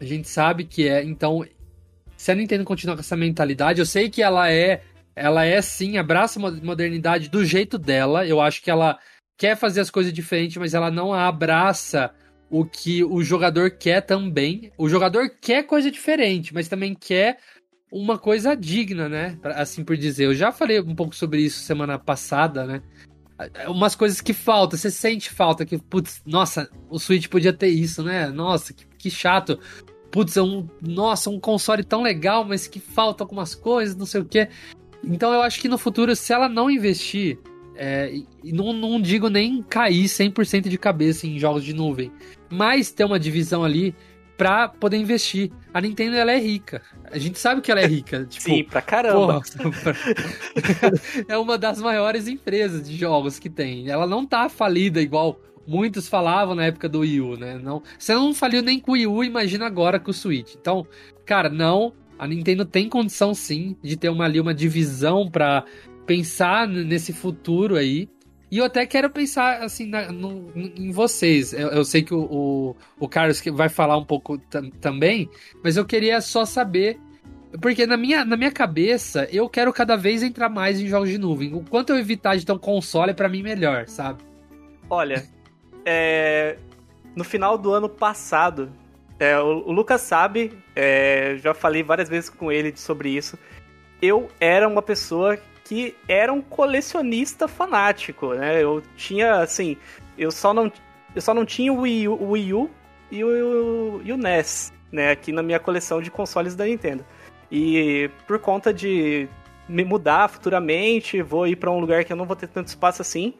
A 0.00 0.04
gente 0.04 0.28
sabe 0.28 0.64
que 0.64 0.88
é. 0.88 1.02
Então, 1.02 1.44
se 2.16 2.32
a 2.32 2.34
Nintendo 2.34 2.64
continuar 2.64 2.96
com 2.96 3.00
essa 3.00 3.16
mentalidade, 3.16 3.80
eu 3.80 3.86
sei 3.86 4.10
que 4.10 4.22
ela 4.22 4.50
é 4.50 4.82
ela 5.18 5.44
é 5.44 5.60
sim, 5.60 5.98
abraça 5.98 6.38
a 6.38 6.50
modernidade 6.64 7.28
do 7.28 7.44
jeito 7.44 7.76
dela. 7.76 8.24
Eu 8.24 8.40
acho 8.40 8.62
que 8.62 8.70
ela 8.70 8.98
quer 9.36 9.56
fazer 9.56 9.80
as 9.80 9.90
coisas 9.90 10.12
diferentes, 10.12 10.56
mas 10.56 10.74
ela 10.74 10.90
não 10.90 11.12
abraça 11.12 12.12
o 12.50 12.64
que 12.64 13.04
o 13.04 13.22
jogador 13.22 13.70
quer 13.70 14.00
também. 14.00 14.72
O 14.76 14.88
jogador 14.88 15.30
quer 15.40 15.64
coisa 15.64 15.90
diferente, 15.90 16.52
mas 16.54 16.68
também 16.68 16.94
quer 16.94 17.38
uma 17.90 18.18
coisa 18.18 18.54
digna, 18.54 19.08
né? 19.08 19.38
Assim 19.42 19.84
por 19.84 19.96
dizer. 19.96 20.26
Eu 20.26 20.34
já 20.34 20.52
falei 20.52 20.80
um 20.80 20.94
pouco 20.94 21.14
sobre 21.14 21.42
isso 21.42 21.60
semana 21.60 21.98
passada, 21.98 22.66
né? 22.66 22.82
Umas 23.68 23.94
coisas 23.94 24.20
que 24.20 24.32
faltam, 24.32 24.76
você 24.76 24.90
sente 24.90 25.30
falta, 25.30 25.64
que, 25.64 25.78
putz, 25.78 26.20
nossa, 26.26 26.68
o 26.90 26.98
Switch 26.98 27.28
podia 27.28 27.52
ter 27.52 27.68
isso, 27.68 28.02
né? 28.02 28.28
Nossa, 28.28 28.72
que, 28.72 28.84
que 28.98 29.10
chato. 29.10 29.58
Putz, 30.10 30.36
é 30.36 30.42
um. 30.42 30.68
Nossa, 30.82 31.30
um 31.30 31.38
console 31.38 31.84
tão 31.84 32.02
legal, 32.02 32.44
mas 32.44 32.66
que 32.66 32.80
falta 32.80 33.22
algumas 33.22 33.54
coisas, 33.54 33.94
não 33.94 34.06
sei 34.06 34.22
o 34.22 34.24
quê. 34.24 34.48
Então 35.04 35.32
eu 35.32 35.42
acho 35.42 35.60
que 35.60 35.68
no 35.68 35.78
futuro, 35.78 36.16
se 36.16 36.32
ela 36.32 36.48
não 36.48 36.68
investir, 36.68 37.38
é, 37.76 38.12
não, 38.42 38.72
não 38.72 39.00
digo 39.00 39.28
nem 39.28 39.62
cair 39.62 40.06
100% 40.06 40.68
de 40.68 40.76
cabeça 40.76 41.26
em 41.26 41.38
jogos 41.38 41.62
de 41.62 41.72
nuvem, 41.72 42.10
mas 42.50 42.90
ter 42.90 43.04
uma 43.04 43.18
divisão 43.18 43.64
ali 43.64 43.94
pra 44.36 44.68
poder 44.68 44.96
investir. 44.96 45.50
A 45.74 45.80
Nintendo, 45.80 46.16
ela 46.16 46.32
é 46.32 46.38
rica. 46.38 46.80
A 47.10 47.18
gente 47.18 47.38
sabe 47.38 47.60
que 47.60 47.70
ela 47.70 47.80
é 47.80 47.86
rica. 47.86 48.24
Tipo, 48.30 48.44
Sim, 48.44 48.64
pra 48.64 48.80
caramba. 48.80 49.40
Porra, 49.40 49.96
é 51.28 51.36
uma 51.36 51.58
das 51.58 51.80
maiores 51.80 52.28
empresas 52.28 52.88
de 52.88 52.96
jogos 52.96 53.38
que 53.38 53.50
tem. 53.50 53.88
Ela 53.90 54.06
não 54.06 54.24
tá 54.24 54.48
falida 54.48 55.02
igual 55.02 55.40
muitos 55.68 56.08
falavam 56.08 56.54
na 56.54 56.64
época 56.64 56.88
do 56.88 57.00
Wii 57.00 57.20
U, 57.20 57.36
né? 57.36 57.58
Não, 57.62 57.82
você 57.98 58.14
não 58.14 58.32
faliu 58.32 58.62
nem 58.62 58.80
com 58.80 58.92
o 58.92 58.94
Wii 58.94 59.06
U, 59.06 59.22
imagina 59.22 59.66
agora 59.66 60.00
com 60.00 60.10
o 60.10 60.14
Switch. 60.14 60.54
Então, 60.54 60.86
cara, 61.26 61.50
não. 61.50 61.92
A 62.18 62.26
Nintendo 62.26 62.64
tem 62.64 62.88
condição 62.88 63.32
sim 63.32 63.76
de 63.80 63.96
ter 63.96 64.08
uma 64.08 64.24
ali 64.24 64.40
uma 64.40 64.54
divisão 64.54 65.30
para 65.30 65.64
pensar 66.06 66.66
nesse 66.66 67.12
futuro 67.12 67.76
aí. 67.76 68.08
E 68.50 68.58
eu 68.58 68.64
até 68.64 68.86
quero 68.86 69.10
pensar, 69.10 69.62
assim, 69.62 69.86
na, 69.86 70.10
no, 70.10 70.50
em 70.54 70.90
vocês. 70.90 71.52
Eu, 71.52 71.68
eu, 71.68 71.84
sei 71.84 72.02
que 72.02 72.14
o, 72.14 72.20
o, 72.20 72.76
o 72.98 73.08
Carlos 73.08 73.42
vai 73.52 73.68
falar 73.68 73.96
um 73.96 74.04
pouco 74.04 74.38
também, 74.80 75.28
mas 75.62 75.76
eu 75.76 75.84
queria 75.84 76.20
só 76.20 76.44
saber. 76.44 76.98
Porque 77.60 77.86
na 77.86 77.96
minha, 77.96 78.24
na 78.24 78.36
minha 78.36 78.50
cabeça, 78.50 79.26
eu 79.30 79.48
quero 79.48 79.72
cada 79.72 79.96
vez 79.96 80.22
entrar 80.22 80.48
mais 80.48 80.80
em 80.80 80.86
jogos 80.86 81.08
de 81.08 81.18
nuvem. 81.18 81.54
O 81.54 81.62
quanto 81.62 81.90
eu 81.90 81.98
evitar 81.98 82.36
de 82.36 82.44
ter 82.44 82.52
um 82.52 82.58
console, 82.58 83.10
é 83.10 83.14
para 83.14 83.28
mim, 83.28 83.42
melhor, 83.42 83.86
sabe? 83.86 84.22
Olha, 84.88 85.26
é, 85.84 86.56
no 87.16 87.24
final 87.24 87.56
do 87.58 87.72
ano 87.72 87.88
passado, 87.88 88.70
é, 89.18 89.38
o, 89.38 89.66
o, 89.66 89.72
Lucas 89.72 90.02
sabe, 90.02 90.52
é, 90.76 91.36
já 91.42 91.52
falei 91.52 91.82
várias 91.82 92.08
vezes 92.08 92.30
com 92.30 92.52
ele 92.52 92.72
sobre 92.76 93.10
isso. 93.10 93.38
Eu 94.00 94.28
era 94.38 94.68
uma 94.68 94.82
pessoa 94.82 95.38
que 95.68 95.94
era 96.08 96.32
um 96.32 96.40
colecionista 96.40 97.46
fanático, 97.46 98.32
né? 98.32 98.62
Eu 98.62 98.82
tinha, 98.96 99.34
assim, 99.40 99.76
eu 100.16 100.30
só 100.30 100.54
não, 100.54 100.72
eu 101.14 101.20
só 101.20 101.34
não 101.34 101.44
tinha 101.44 101.70
o 101.70 101.82
Wii 101.82 102.08
U, 102.08 102.14
o 102.14 102.30
Wii 102.30 102.54
U 102.54 102.70
e, 103.10 103.22
o, 103.22 104.00
e 104.02 104.10
o 104.10 104.16
NES, 104.16 104.72
né? 104.90 105.10
Aqui 105.10 105.30
na 105.30 105.42
minha 105.42 105.60
coleção 105.60 106.00
de 106.00 106.10
consoles 106.10 106.56
da 106.56 106.64
Nintendo. 106.64 107.04
E 107.52 108.10
por 108.26 108.38
conta 108.38 108.72
de 108.72 109.28
me 109.68 109.84
mudar 109.84 110.28
futuramente, 110.28 111.20
vou 111.20 111.46
ir 111.46 111.56
para 111.56 111.70
um 111.70 111.78
lugar 111.78 112.02
que 112.02 112.14
eu 112.14 112.16
não 112.16 112.24
vou 112.24 112.34
ter 112.34 112.48
tanto 112.48 112.68
espaço 112.68 113.02
assim, 113.02 113.34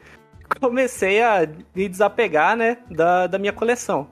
comecei 0.61 1.23
a 1.23 1.47
me 1.73 1.89
desapegar, 1.89 2.55
né, 2.55 2.77
da, 2.91 3.25
da 3.25 3.39
minha 3.39 3.53
coleção. 3.53 4.07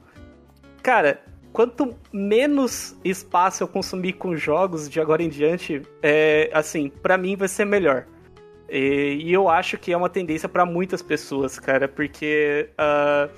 Cara, 0.82 1.22
quanto 1.58 1.96
menos 2.14 2.96
espaço 3.04 3.64
eu 3.64 3.68
consumir 3.68 4.14
com 4.14 4.36
jogos 4.36 4.88
de 4.88 5.02
agora 5.02 5.24
em 5.24 5.28
diante, 5.28 5.82
é, 6.04 6.52
assim, 6.54 6.88
para 6.88 7.18
mim 7.18 7.36
vai 7.36 7.48
ser 7.48 7.66
melhor. 7.66 8.06
E, 8.70 9.18
e, 9.24 9.34
eu 9.34 9.50
acho 9.50 9.76
que 9.76 9.92
é 9.92 9.98
uma 9.98 10.08
tendência 10.08 10.48
para 10.48 10.64
muitas 10.68 11.02
pessoas, 11.02 11.58
cara, 11.58 11.88
porque 11.88 12.70
uh, 12.74 13.34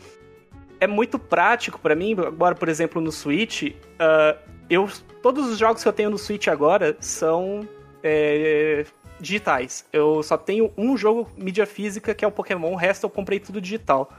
é 0.82 0.86
muito 0.86 1.17
prático 1.17 1.80
para 1.80 1.95
mim. 1.95 2.11
Agora, 2.11 2.55
por 2.55 2.67
exemplo, 2.67 3.01
no 3.01 3.09
Switch, 3.09 3.67
uh, 3.72 4.38
eu 4.70 4.89
todos 5.22 5.49
os 5.49 5.57
jogos 5.57 5.82
que 5.82 5.88
eu 5.88 5.93
tenho 5.93 6.09
no 6.09 6.17
Switch 6.17 6.49
agora 6.49 6.97
são 6.99 7.65
é, 8.03 8.84
digitais. 9.17 9.86
Eu 9.93 10.22
só 10.24 10.38
tenho 10.38 10.74
um 10.78 10.97
jogo 10.97 11.26
mídia 11.38 11.65
física 11.65 12.13
que 12.13 12.26
é 12.26 12.28
o 12.28 12.32
Pokémon, 12.32 12.74
o 12.74 12.76
resto 12.76 13.05
eu 13.05 13.09
comprei 13.09 13.39
tudo 13.39 13.61
digital. 13.61 14.11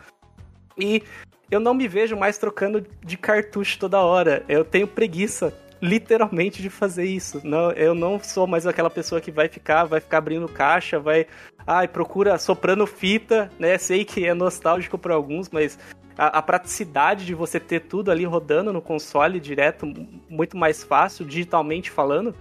E 0.78 1.02
eu 1.50 1.58
não 1.58 1.74
me 1.74 1.88
vejo 1.88 2.16
mais 2.16 2.38
trocando 2.38 2.86
de 3.04 3.16
cartucho 3.16 3.78
toda 3.78 4.00
hora. 4.00 4.44
Eu 4.48 4.64
tenho 4.64 4.86
preguiça, 4.86 5.52
literalmente, 5.82 6.62
de 6.62 6.70
fazer 6.70 7.04
isso. 7.04 7.40
Não, 7.42 7.72
eu 7.72 7.94
não 7.94 8.20
sou 8.20 8.46
mais 8.46 8.66
aquela 8.66 8.90
pessoa 8.90 9.20
que 9.20 9.32
vai 9.32 9.48
ficar, 9.48 9.84
vai 9.84 10.00
ficar 10.00 10.18
abrindo 10.18 10.48
caixa, 10.48 11.00
vai, 11.00 11.26
ai, 11.66 11.88
procura 11.88 12.38
soprando 12.38 12.86
fita, 12.86 13.50
né? 13.58 13.76
Sei 13.78 14.04
que 14.04 14.24
é 14.24 14.32
nostálgico 14.32 14.96
para 14.96 15.14
alguns, 15.14 15.48
mas 15.48 15.76
a, 16.16 16.38
a, 16.38 16.42
praticidade 16.42 17.26
de 17.26 17.34
você 17.34 17.58
ter 17.58 17.80
tudo 17.80 18.12
ali 18.12 18.24
rodando 18.24 18.72
no 18.72 18.80
console 18.80 19.40
direto, 19.40 19.92
muito 20.28 20.56
mais 20.56 20.84
fácil, 20.84 21.24
digitalmente 21.24 21.90
falando. 21.90 22.32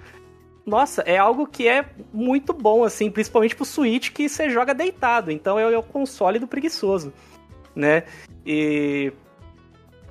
Nossa, 0.68 1.02
é 1.02 1.18
algo 1.18 1.48
que 1.48 1.68
é 1.68 1.84
muito 2.14 2.54
bom, 2.54 2.84
assim, 2.84 3.10
principalmente 3.10 3.56
pro 3.56 3.66
Switch 3.66 4.12
que 4.12 4.30
você 4.30 4.52
joga 4.52 4.76
deitado. 4.76 5.32
Então 5.32 5.58
é 5.58 5.76
o 5.76 5.82
console 5.82 6.38
do 6.38 6.46
preguiçoso 6.46 7.12
né? 7.76 8.04
E 8.46 9.12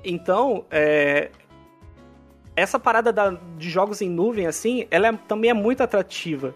então, 0.03 0.65
é, 0.71 1.29
essa 2.55 2.79
parada 2.79 3.11
da, 3.11 3.37
de 3.57 3.69
jogos 3.69 4.01
em 4.01 4.09
nuvem, 4.09 4.47
assim, 4.47 4.87
ela 4.91 5.07
é, 5.07 5.13
também 5.27 5.49
é 5.49 5.53
muito 5.53 5.81
atrativa. 5.81 6.53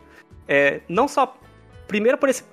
É, 0.47 0.81
não 0.87 1.07
só, 1.07 1.37
primeiro 1.87 2.17
por, 2.17 2.29
esse, 2.29 2.43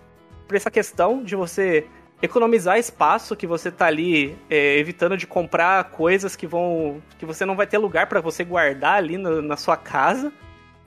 por 0.46 0.56
essa 0.56 0.70
questão 0.70 1.22
de 1.22 1.34
você 1.34 1.86
economizar 2.22 2.78
espaço 2.78 3.34
que 3.34 3.46
você 3.46 3.70
tá 3.70 3.86
ali 3.86 4.36
é, 4.48 4.76
evitando 4.78 5.16
de 5.16 5.26
comprar 5.26 5.84
coisas 5.84 6.36
que 6.36 6.46
vão 6.46 7.02
que 7.18 7.24
você 7.24 7.46
não 7.46 7.56
vai 7.56 7.66
ter 7.66 7.78
lugar 7.78 8.08
para 8.08 8.20
você 8.20 8.44
guardar 8.44 8.96
ali 8.96 9.16
na, 9.16 9.40
na, 9.40 9.56
sua 9.56 9.76
casa, 9.76 10.30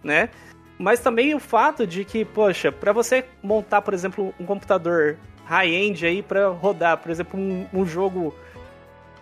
né? 0.04 0.30
Mas 0.78 1.00
também 1.00 1.34
o 1.34 1.40
fato 1.40 1.88
de 1.88 2.06
que, 2.06 2.24
poxa, 2.24 2.72
para 2.72 2.92
você 2.92 3.26
montar, 3.42 3.82
por 3.82 3.94
exemplo, 3.94 4.34
um 4.40 4.46
computador 4.46 5.18
high-end 5.46 6.06
aí 6.06 6.22
para 6.22 6.48
rodar, 6.50 6.98
por 6.98 7.12
exemplo, 7.12 7.40
um, 7.40 7.66
um 7.74 7.86
jogo 7.86 8.34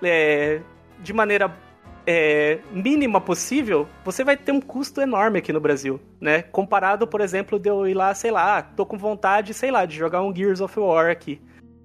é, 0.02 0.62
de 1.00 1.14
maneira 1.14 1.54
é, 2.06 2.60
mínima 2.72 3.22
possível, 3.22 3.88
você 4.04 4.24
vai 4.24 4.36
ter 4.36 4.52
um 4.52 4.62
custo 4.62 5.02
enorme 5.02 5.40
aqui 5.40 5.54
no 5.54 5.60
Brasil, 5.60 6.00
né? 6.20 6.42
Comparado, 6.42 7.08
por 7.08 7.22
exemplo, 7.22 7.60
de 7.60 7.70
eu 7.70 7.88
ir 7.88 7.94
lá, 7.94 8.14
sei 8.14 8.32
lá, 8.32 8.62
tô 8.62 8.86
com 8.86 8.98
vontade, 8.98 9.54
sei 9.54 9.72
lá, 9.72 9.86
de 9.86 9.96
jogar 9.96 10.22
um 10.22 10.36
Gears 10.36 10.62
of 10.62 10.80
War 10.80 11.10
aqui 11.10 11.40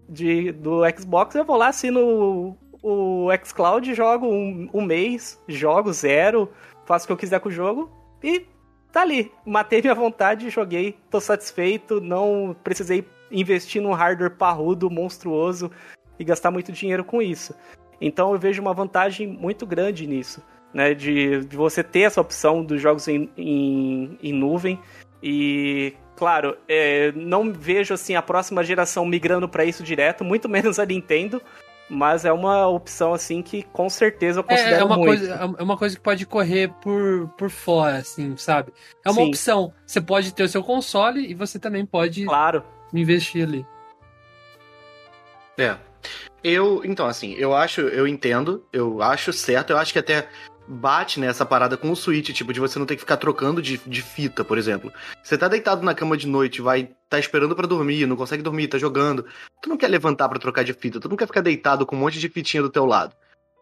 de, 0.08 0.52
do 0.52 0.80
Xbox, 0.96 1.34
eu 1.34 1.44
vou 1.44 1.56
lá, 1.56 1.68
assino 1.68 2.56
o, 2.82 3.26
o 3.26 3.28
xCloud, 3.44 3.92
jogo 3.94 4.26
um, 4.26 4.68
um 4.72 4.82
mês, 4.82 5.40
jogo 5.48 5.92
zero, 5.92 6.50
faço 6.84 7.04
o 7.04 7.06
que 7.08 7.12
eu 7.12 7.16
quiser 7.16 7.40
com 7.40 7.48
o 7.48 7.52
jogo 7.52 7.90
e 8.22 8.46
tá 8.92 9.02
ali. 9.02 9.32
Matei 9.44 9.80
minha 9.80 9.94
vontade, 9.94 10.50
joguei, 10.50 10.96
tô 11.10 11.20
satisfeito, 11.20 12.00
não 12.00 12.56
precisei 12.62 13.04
investir 13.30 13.82
num 13.82 13.92
hardware 13.92 14.30
parrudo, 14.30 14.90
monstruoso 14.90 15.70
e 16.18 16.24
gastar 16.24 16.50
muito 16.50 16.72
dinheiro 16.72 17.04
com 17.04 17.20
isso. 17.20 17.54
Então 18.00 18.32
eu 18.32 18.38
vejo 18.38 18.60
uma 18.60 18.74
vantagem 18.74 19.26
muito 19.26 19.66
grande 19.66 20.06
nisso, 20.06 20.42
né? 20.72 20.94
De, 20.94 21.44
de 21.44 21.56
você 21.56 21.82
ter 21.82 22.00
essa 22.00 22.20
opção 22.20 22.64
dos 22.64 22.80
jogos 22.80 23.08
em, 23.08 23.30
em, 23.36 24.18
em 24.22 24.32
nuvem. 24.32 24.78
E, 25.22 25.94
claro, 26.14 26.56
é, 26.68 27.12
não 27.12 27.52
vejo 27.52 27.94
assim 27.94 28.14
a 28.14 28.22
próxima 28.22 28.62
geração 28.62 29.06
migrando 29.06 29.48
para 29.48 29.64
isso 29.64 29.82
direto, 29.82 30.24
muito 30.24 30.48
menos 30.48 30.78
a 30.78 30.86
Nintendo. 30.86 31.40
Mas 31.88 32.24
é 32.24 32.32
uma 32.32 32.66
opção, 32.66 33.14
assim, 33.14 33.40
que 33.40 33.62
com 33.62 33.88
certeza 33.88 34.40
eu 34.40 34.44
considero 34.44 34.74
é, 34.74 34.80
é 34.80 34.84
uma 34.84 34.96
muito. 34.96 35.20
Coisa, 35.20 35.34
é 35.56 35.62
uma 35.62 35.76
coisa 35.76 35.94
que 35.94 36.02
pode 36.02 36.26
correr 36.26 36.68
por, 36.82 37.28
por 37.38 37.48
fora, 37.48 37.98
assim, 37.98 38.36
sabe? 38.36 38.72
É 39.04 39.08
uma 39.08 39.22
Sim. 39.22 39.28
opção. 39.28 39.72
Você 39.86 40.00
pode 40.00 40.34
ter 40.34 40.42
o 40.42 40.48
seu 40.48 40.64
console 40.64 41.24
e 41.24 41.32
você 41.32 41.60
também 41.60 41.86
pode 41.86 42.24
claro 42.24 42.64
investir 43.00 43.46
ali. 43.46 43.66
É. 45.58 45.76
Eu, 46.44 46.82
então, 46.84 47.06
assim, 47.06 47.32
eu 47.34 47.54
acho, 47.54 47.80
eu 47.80 48.06
entendo, 48.06 48.64
eu 48.72 49.02
acho 49.02 49.32
certo, 49.32 49.70
eu 49.70 49.78
acho 49.78 49.92
que 49.92 49.98
até 49.98 50.28
bate 50.68 51.20
nessa 51.20 51.46
parada 51.46 51.76
com 51.76 51.90
o 51.90 51.96
Switch, 51.96 52.30
tipo, 52.30 52.52
de 52.52 52.60
você 52.60 52.78
não 52.78 52.86
ter 52.86 52.94
que 52.96 53.00
ficar 53.00 53.16
trocando 53.16 53.62
de, 53.62 53.78
de 53.78 54.02
fita, 54.02 54.44
por 54.44 54.58
exemplo. 54.58 54.92
Você 55.22 55.38
tá 55.38 55.48
deitado 55.48 55.82
na 55.82 55.94
cama 55.94 56.16
de 56.16 56.26
noite, 56.26 56.60
vai 56.60 56.90
tá 57.08 57.18
esperando 57.18 57.54
para 57.54 57.66
dormir, 57.66 58.06
não 58.06 58.16
consegue 58.16 58.42
dormir, 58.42 58.68
tá 58.68 58.78
jogando. 58.78 59.24
Tu 59.62 59.68
não 59.68 59.76
quer 59.76 59.88
levantar 59.88 60.28
para 60.28 60.38
trocar 60.38 60.64
de 60.64 60.72
fita, 60.72 61.00
tu 61.00 61.08
não 61.08 61.16
quer 61.16 61.26
ficar 61.26 61.40
deitado 61.40 61.86
com 61.86 61.96
um 61.96 62.00
monte 62.00 62.18
de 62.18 62.28
fitinha 62.28 62.62
do 62.62 62.70
teu 62.70 62.84
lado. 62.84 63.14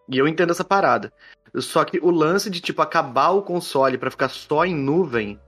E 0.09 0.19
eu 0.19 0.29
entendo 0.29 0.51
essa 0.51 0.65
parada. 0.65 1.13
Só 1.57 1.85
que 1.85 1.99
o 1.99 2.11
lance 2.11 2.51
de, 2.51 2.61
tipo, 2.61 2.83
acabar 2.83 3.31
o 3.31 3.43
console 3.43 3.97
para 3.97 4.11
ficar 4.11 4.29
só 4.29 4.65
em 4.65 4.75
nuvem, 4.75 5.39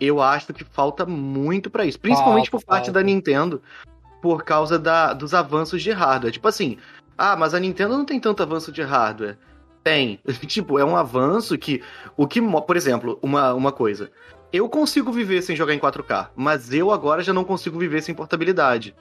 eu 0.00 0.22
acho 0.22 0.52
que 0.52 0.64
falta 0.64 1.04
muito 1.04 1.70
para 1.70 1.84
isso. 1.84 1.98
Principalmente 1.98 2.50
falta, 2.50 2.64
por 2.64 2.68
parte 2.68 2.86
falta. 2.86 3.00
da 3.00 3.02
Nintendo, 3.02 3.62
por 4.22 4.44
causa 4.44 4.78
da, 4.78 5.12
dos 5.12 5.34
avanços 5.34 5.82
de 5.82 5.90
hardware. 5.90 6.32
Tipo 6.32 6.48
assim, 6.48 6.78
ah, 7.16 7.36
mas 7.36 7.54
a 7.54 7.60
Nintendo 7.60 7.96
não 7.96 8.04
tem 8.04 8.20
tanto 8.20 8.42
avanço 8.42 8.70
de 8.70 8.82
hardware. 8.82 9.36
Tem. 9.82 10.20
tipo, 10.46 10.78
é 10.78 10.84
um 10.84 10.96
avanço 10.96 11.56
que. 11.58 11.82
O 12.16 12.26
que. 12.26 12.40
Por 12.40 12.76
exemplo, 12.76 13.18
uma, 13.22 13.52
uma 13.54 13.72
coisa. 13.72 14.10
eu 14.52 14.68
consigo 14.68 15.12
viver 15.12 15.42
sem 15.42 15.56
jogar 15.56 15.74
em 15.74 15.78
4K, 15.78 16.30
mas 16.36 16.72
eu 16.72 16.90
agora 16.90 17.22
já 17.22 17.32
não 17.32 17.44
consigo 17.44 17.78
viver 17.78 18.02
sem 18.02 18.14
portabilidade. 18.14 18.94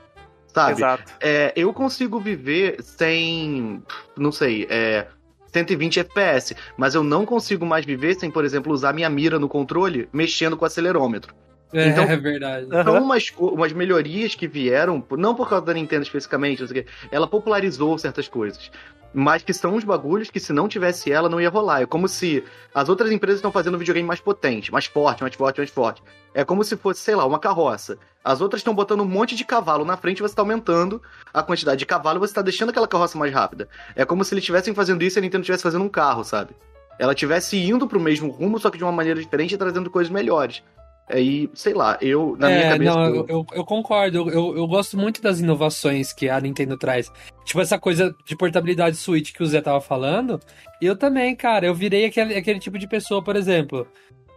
Sabe? 0.48 0.72
Exato. 0.72 1.14
É, 1.20 1.54
eu 1.56 1.72
consigo 1.74 2.20
viver 2.20 2.82
sem. 2.82 3.84
Não 4.18 4.32
sei, 4.32 4.66
é. 4.70 5.08
120 5.52 6.00
FPS, 6.00 6.56
mas 6.78 6.96
eu 6.96 7.04
não 7.04 7.26
consigo 7.26 7.66
mais 7.66 7.86
viver 7.86 8.16
sem, 8.16 8.30
por 8.30 8.46
exemplo, 8.46 8.74
usar 8.74 8.94
minha 8.94 9.10
mira 9.10 9.40
no 9.40 9.50
controle 9.50 10.10
mexendo 10.12 10.58
com 10.58 10.64
o 10.64 10.68
acelerômetro. 10.68 11.34
É, 11.74 11.88
Então- 11.90 12.04
é 12.10 12.18
verdade. 12.18 12.68
Aham. 12.72 12.84
São 12.84 13.04
umas, 13.04 13.34
umas 13.38 13.74
melhorias 13.74 14.36
que 14.36 14.48
vieram, 14.48 15.04
não 15.12 15.36
por 15.36 15.50
causa 15.50 15.66
da 15.66 15.74
Nintendo 15.74 16.04
especificamente, 16.04 16.62
não 16.62 16.68
sei 16.68 16.82
o 16.82 16.84
quê, 16.84 16.90
ela 17.12 17.28
popularizou 17.28 17.98
certas 17.98 18.28
coisas. 18.28 18.72
Mas 19.14 19.42
que 19.42 19.54
são 19.54 19.74
uns 19.76 19.84
bagulhos 19.86 20.30
que 20.30 20.40
se 20.40 20.52
não 20.52 20.68
tivesse 20.68 21.12
ela 21.12 21.30
não 21.30 21.40
ia 21.40 21.50
rolar. 21.50 21.82
É 21.82 21.86
como 21.86 22.08
se 22.08 22.44
as 22.76 22.90
outras 22.90 23.12
empresas 23.12 23.38
estão 23.40 23.52
fazendo 23.52 23.76
um 23.76 23.78
videogame 23.78 24.06
mais 24.08 24.20
potente, 24.20 24.72
mais 24.72 24.86
forte, 24.86 25.22
mais 25.24 25.34
forte, 25.34 25.58
mais 25.60 25.70
forte. 25.70 26.04
É 26.34 26.44
como 26.44 26.64
se 26.64 26.76
fosse, 26.76 27.00
sei 27.02 27.16
lá, 27.16 27.26
uma 27.26 27.40
carroça. 27.40 27.98
As 28.24 28.42
outras 28.42 28.60
estão 28.60 28.76
botando 28.76 29.00
um 29.02 29.06
monte 29.06 29.34
de 29.36 29.46
cavalo 29.46 29.86
na 29.86 29.96
frente 29.98 30.20
e 30.20 30.22
você 30.22 30.34
está 30.34 30.42
aumentando 30.42 31.02
a 31.34 31.42
quantidade 31.42 31.80
de 31.80 31.86
cavalo 31.86 32.18
e 32.18 32.20
você 32.20 32.32
está 32.32 32.42
deixando 32.42 32.70
aquela 32.70 32.88
carroça 32.88 33.18
mais 33.18 33.34
rápida. 33.34 33.68
É 33.96 34.04
como 34.06 34.24
se 34.24 34.34
eles 34.34 34.44
estivessem 34.44 34.74
fazendo 34.76 35.02
isso 35.02 35.18
e 35.18 35.20
a 35.20 35.22
Nintendo 35.22 35.42
estivesse 35.42 35.64
fazendo 35.64 35.86
um 35.86 35.90
carro, 35.90 36.24
sabe? 36.24 36.52
Ela 37.00 37.14
estivesse 37.14 37.58
indo 37.58 37.88
pro 37.88 38.00
mesmo 38.00 38.30
rumo, 38.30 38.60
só 38.60 38.70
que 38.70 38.78
de 38.78 38.84
uma 38.84 38.92
maneira 38.92 39.20
diferente 39.20 39.56
e 39.56 39.58
trazendo 39.58 39.90
coisas 39.90 40.12
melhores. 40.12 40.62
Aí, 41.10 41.50
sei 41.54 41.74
lá, 41.74 41.98
eu, 42.02 42.36
na 42.38 42.48
minha 42.48 42.60
é, 42.60 42.70
cabeça. 42.70 42.96
não, 42.96 43.06
eu- 43.06 43.26
eu, 43.30 43.46
eu, 43.54 43.66
concordo. 43.66 44.18
Eu, 44.18 44.30
eu, 44.30 44.58
eu 44.58 44.68
gosto 44.68 44.98
muito 44.98 45.22
das 45.22 45.40
inovações 45.40 46.12
que 46.12 46.28
a 46.30 46.40
Nintendo 46.42 46.78
traz. 46.78 47.10
Tipo, 47.46 47.62
essa 47.62 47.80
coisa 47.80 48.14
de 48.26 48.36
portabilidade 48.36 48.98
Switch 48.98 49.32
que 49.32 49.42
o 49.42 49.46
Zé 49.46 49.62
tava 49.62 49.80
falando. 49.80 50.38
Eu 50.82 50.98
também, 50.98 51.34
cara. 51.34 51.66
Eu 51.66 51.74
virei 51.74 52.06
aquele, 52.06 52.36
aquele 52.36 52.60
tipo 52.60 52.78
de 52.78 52.88
pessoa, 52.88 53.24
por 53.24 53.38
exemplo. 53.38 53.88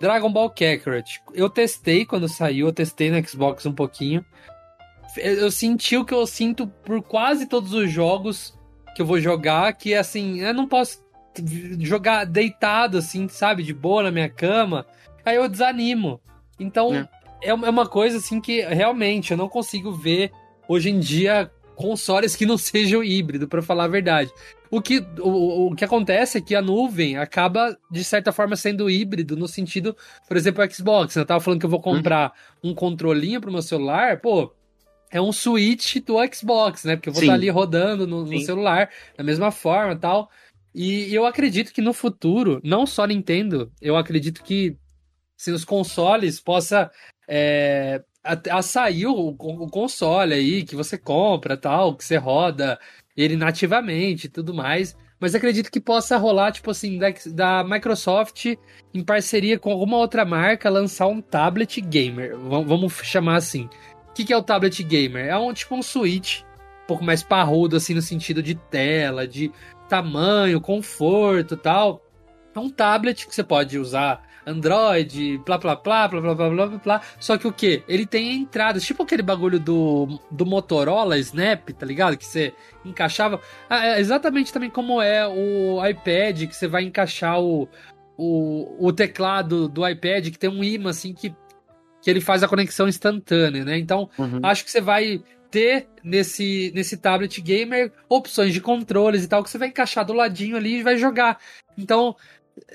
Dragon 0.00 0.32
Ball 0.32 0.48
Kakarot. 0.48 1.20
Eu 1.34 1.50
testei 1.50 2.06
quando 2.06 2.28
saiu, 2.28 2.68
eu 2.68 2.72
testei 2.72 3.10
no 3.10 3.28
Xbox 3.28 3.66
um 3.66 3.72
pouquinho. 3.72 4.24
Eu, 5.16 5.34
eu 5.34 5.50
senti 5.50 5.96
o 5.96 6.04
que 6.04 6.14
eu 6.14 6.24
sinto 6.26 6.68
por 6.68 7.02
quase 7.02 7.46
todos 7.46 7.72
os 7.74 7.90
jogos 7.90 8.56
que 8.94 9.02
eu 9.02 9.06
vou 9.06 9.20
jogar, 9.20 9.72
que 9.72 9.92
assim, 9.94 10.40
eu 10.40 10.54
não 10.54 10.68
posso 10.68 11.02
jogar 11.80 12.24
deitado, 12.24 12.98
assim, 12.98 13.28
sabe, 13.28 13.62
de 13.62 13.74
boa 13.74 14.04
na 14.04 14.10
minha 14.10 14.28
cama. 14.28 14.86
Aí 15.24 15.36
eu 15.36 15.48
desanimo. 15.48 16.20
Então, 16.60 16.94
É. 16.94 17.08
é 17.48 17.54
uma 17.54 17.66
é 17.66 17.70
uma 17.70 17.86
coisa 17.86 18.18
assim 18.18 18.40
que 18.40 18.60
realmente 18.62 19.32
eu 19.32 19.36
não 19.36 19.48
consigo 19.48 19.92
ver 19.92 20.30
hoje 20.68 20.90
em 20.90 21.00
dia 21.00 21.50
consoles 21.74 22.36
que 22.36 22.44
não 22.44 22.58
sejam 22.58 23.02
híbrido, 23.02 23.48
pra 23.48 23.62
falar 23.62 23.84
a 23.84 23.88
verdade. 23.88 24.30
O 24.70 24.80
que, 24.80 25.04
o, 25.18 25.68
o 25.68 25.74
que 25.74 25.84
acontece 25.84 26.38
é 26.38 26.40
que 26.40 26.54
a 26.54 26.62
nuvem 26.62 27.16
acaba, 27.16 27.76
de 27.90 28.04
certa 28.04 28.30
forma, 28.30 28.54
sendo 28.54 28.88
híbrido, 28.88 29.34
no 29.36 29.48
sentido, 29.48 29.96
por 30.28 30.36
exemplo, 30.36 30.62
o 30.62 30.70
Xbox. 30.70 31.16
né? 31.16 31.22
Eu 31.22 31.26
tava 31.26 31.40
falando 31.40 31.58
que 31.58 31.66
eu 31.66 31.70
vou 31.70 31.80
comprar 31.80 32.32
um 32.62 32.72
controlinho 32.74 33.40
pro 33.40 33.50
meu 33.50 33.62
celular, 33.62 34.20
pô, 34.20 34.52
é 35.10 35.20
um 35.20 35.32
Switch 35.32 35.96
do 36.04 36.14
Xbox, 36.32 36.84
né? 36.84 36.94
Porque 36.94 37.08
eu 37.08 37.12
vou 37.12 37.22
estar 37.22 37.34
ali 37.34 37.48
rodando 37.50 38.06
no, 38.06 38.24
no 38.24 38.38
celular, 38.40 38.90
da 39.16 39.24
mesma 39.24 39.50
forma 39.50 39.96
tal. 39.96 40.30
E 40.72 41.12
eu 41.12 41.26
acredito 41.26 41.72
que 41.72 41.80
no 41.80 41.92
futuro, 41.92 42.60
não 42.62 42.86
só 42.86 43.04
Nintendo, 43.06 43.72
eu 43.82 43.96
acredito 43.96 44.44
que 44.44 44.76
se 45.40 45.50
os 45.50 45.64
consoles 45.64 46.38
possa 46.38 46.90
é, 47.26 48.02
a, 48.22 48.58
a 48.58 48.60
sair 48.60 49.06
o, 49.06 49.28
o 49.28 49.70
console 49.70 50.34
aí 50.34 50.62
que 50.64 50.76
você 50.76 50.98
compra 50.98 51.56
tal, 51.56 51.96
que 51.96 52.04
você 52.04 52.18
roda 52.18 52.78
ele 53.16 53.36
nativamente 53.36 54.26
e 54.26 54.28
tudo 54.28 54.52
mais. 54.52 54.94
Mas 55.18 55.34
acredito 55.34 55.70
que 55.70 55.80
possa 55.80 56.18
rolar, 56.18 56.52
tipo 56.52 56.70
assim, 56.70 56.98
da, 56.98 57.08
da 57.28 57.64
Microsoft 57.64 58.54
em 58.92 59.02
parceria 59.02 59.58
com 59.58 59.70
alguma 59.72 59.96
outra 59.96 60.26
marca 60.26 60.68
lançar 60.68 61.06
um 61.06 61.22
tablet 61.22 61.80
gamer. 61.80 62.36
Vam- 62.36 62.66
Vamos 62.66 62.92
chamar 63.02 63.36
assim. 63.36 63.64
O 64.10 64.12
que, 64.12 64.26
que 64.26 64.34
é 64.34 64.36
o 64.36 64.42
tablet 64.42 64.82
gamer? 64.82 65.24
É 65.24 65.38
um 65.38 65.54
tipo 65.54 65.74
um 65.74 65.82
Switch, 65.82 66.42
um 66.42 66.86
pouco 66.86 67.02
mais 67.02 67.22
parrudo, 67.22 67.76
assim, 67.76 67.94
no 67.94 68.02
sentido 68.02 68.42
de 68.42 68.54
tela, 68.54 69.26
de 69.26 69.50
tamanho, 69.88 70.60
conforto 70.60 71.56
tal. 71.56 72.04
É 72.54 72.58
um 72.58 72.68
tablet 72.68 73.26
que 73.26 73.34
você 73.34 73.42
pode 73.42 73.78
usar 73.78 74.28
Android, 74.46 75.38
blá 75.44 75.58
blá 75.58 75.76
blá, 75.76 76.08
blá 76.08 76.20
blá 76.20 76.34
blá 76.34 76.48
blá 76.50 76.66
blá 76.66 76.78
blá. 76.78 77.00
Só 77.18 77.36
que 77.38 77.46
o 77.46 77.52
que? 77.52 77.82
Ele 77.88 78.06
tem 78.06 78.34
entradas, 78.34 78.82
tipo 78.84 79.02
aquele 79.02 79.22
bagulho 79.22 79.58
do, 79.60 80.20
do 80.30 80.46
Motorola 80.46 81.18
Snap, 81.18 81.70
tá 81.70 81.86
ligado? 81.86 82.16
Que 82.16 82.26
você 82.26 82.52
encaixava. 82.84 83.40
Ah, 83.68 83.86
é 83.86 84.00
exatamente 84.00 84.52
também 84.52 84.70
como 84.70 85.00
é 85.00 85.26
o 85.26 85.84
iPad, 85.86 86.46
que 86.48 86.56
você 86.56 86.66
vai 86.68 86.82
encaixar 86.84 87.40
o, 87.40 87.68
o, 88.16 88.86
o 88.86 88.92
teclado 88.92 89.68
do 89.68 89.86
iPad, 89.86 90.28
que 90.30 90.38
tem 90.38 90.50
um 90.50 90.62
imã 90.64 90.90
assim 90.90 91.12
que, 91.14 91.34
que 92.02 92.10
ele 92.10 92.20
faz 92.20 92.42
a 92.42 92.48
conexão 92.48 92.88
instantânea, 92.88 93.64
né? 93.64 93.78
Então, 93.78 94.08
Uhum. 94.18 94.40
acho 94.42 94.64
que 94.64 94.70
você 94.70 94.80
vai 94.80 95.22
ter 95.50 95.88
nesse, 96.04 96.70
nesse 96.76 96.96
tablet 96.96 97.40
gamer 97.40 97.92
opções 98.08 98.52
de 98.54 98.60
controles 98.60 99.24
e 99.24 99.28
tal, 99.28 99.42
que 99.42 99.50
você 99.50 99.58
vai 99.58 99.66
encaixar 99.68 100.04
do 100.04 100.12
ladinho 100.12 100.56
ali 100.56 100.76
e 100.78 100.82
vai 100.82 100.96
jogar. 100.96 101.38
Então, 101.76 102.14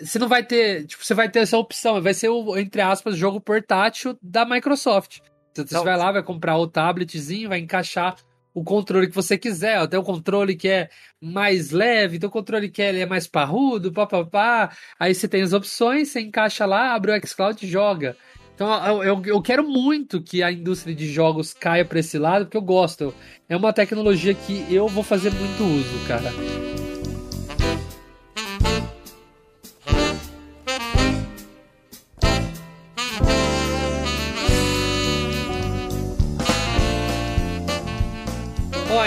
você 0.01 0.19
não 0.19 0.27
vai 0.27 0.43
ter, 0.43 0.85
tipo, 0.85 1.03
você 1.03 1.13
vai 1.13 1.29
ter 1.29 1.39
essa 1.39 1.57
opção, 1.57 2.01
vai 2.01 2.13
ser 2.13 2.29
o, 2.29 2.57
entre 2.57 2.81
aspas, 2.81 3.17
jogo 3.17 3.39
portátil 3.39 4.17
da 4.21 4.45
Microsoft. 4.45 5.19
Então, 5.51 5.65
você 5.65 5.83
vai 5.85 5.97
lá, 5.97 6.11
vai 6.11 6.23
comprar 6.23 6.57
o 6.57 6.67
tabletzinho, 6.67 7.49
vai 7.49 7.59
encaixar 7.59 8.15
o 8.53 8.63
controle 8.63 9.07
que 9.07 9.15
você 9.15 9.37
quiser. 9.37 9.81
Ó, 9.81 9.87
Tem 9.87 9.99
o 9.99 10.03
controle 10.03 10.55
que 10.55 10.67
é 10.67 10.89
mais 11.21 11.71
leve, 11.71 12.19
tem 12.19 12.27
o 12.27 12.31
controle 12.31 12.69
que 12.69 12.81
é, 12.81 12.99
é 12.99 13.05
mais 13.05 13.27
parrudo, 13.27 13.91
papapá. 13.91 14.71
Aí 14.99 15.13
você 15.13 15.27
tem 15.27 15.41
as 15.41 15.53
opções, 15.53 16.09
você 16.09 16.21
encaixa 16.21 16.65
lá, 16.65 16.93
abre 16.93 17.11
o 17.11 17.27
xCloud 17.27 17.65
e 17.65 17.69
joga. 17.69 18.17
Então 18.55 18.73
eu, 18.85 19.03
eu, 19.03 19.21
eu 19.25 19.41
quero 19.41 19.67
muito 19.67 20.21
que 20.21 20.41
a 20.41 20.49
indústria 20.49 20.95
de 20.95 21.11
jogos 21.11 21.53
caia 21.53 21.83
para 21.83 21.99
esse 21.99 22.17
lado, 22.17 22.45
porque 22.45 22.57
eu 22.57 22.61
gosto. 22.61 23.13
É 23.49 23.55
uma 23.55 23.73
tecnologia 23.73 24.33
que 24.33 24.65
eu 24.73 24.87
vou 24.87 25.03
fazer 25.03 25.31
muito 25.31 25.63
uso, 25.63 26.07
cara. 26.07 26.31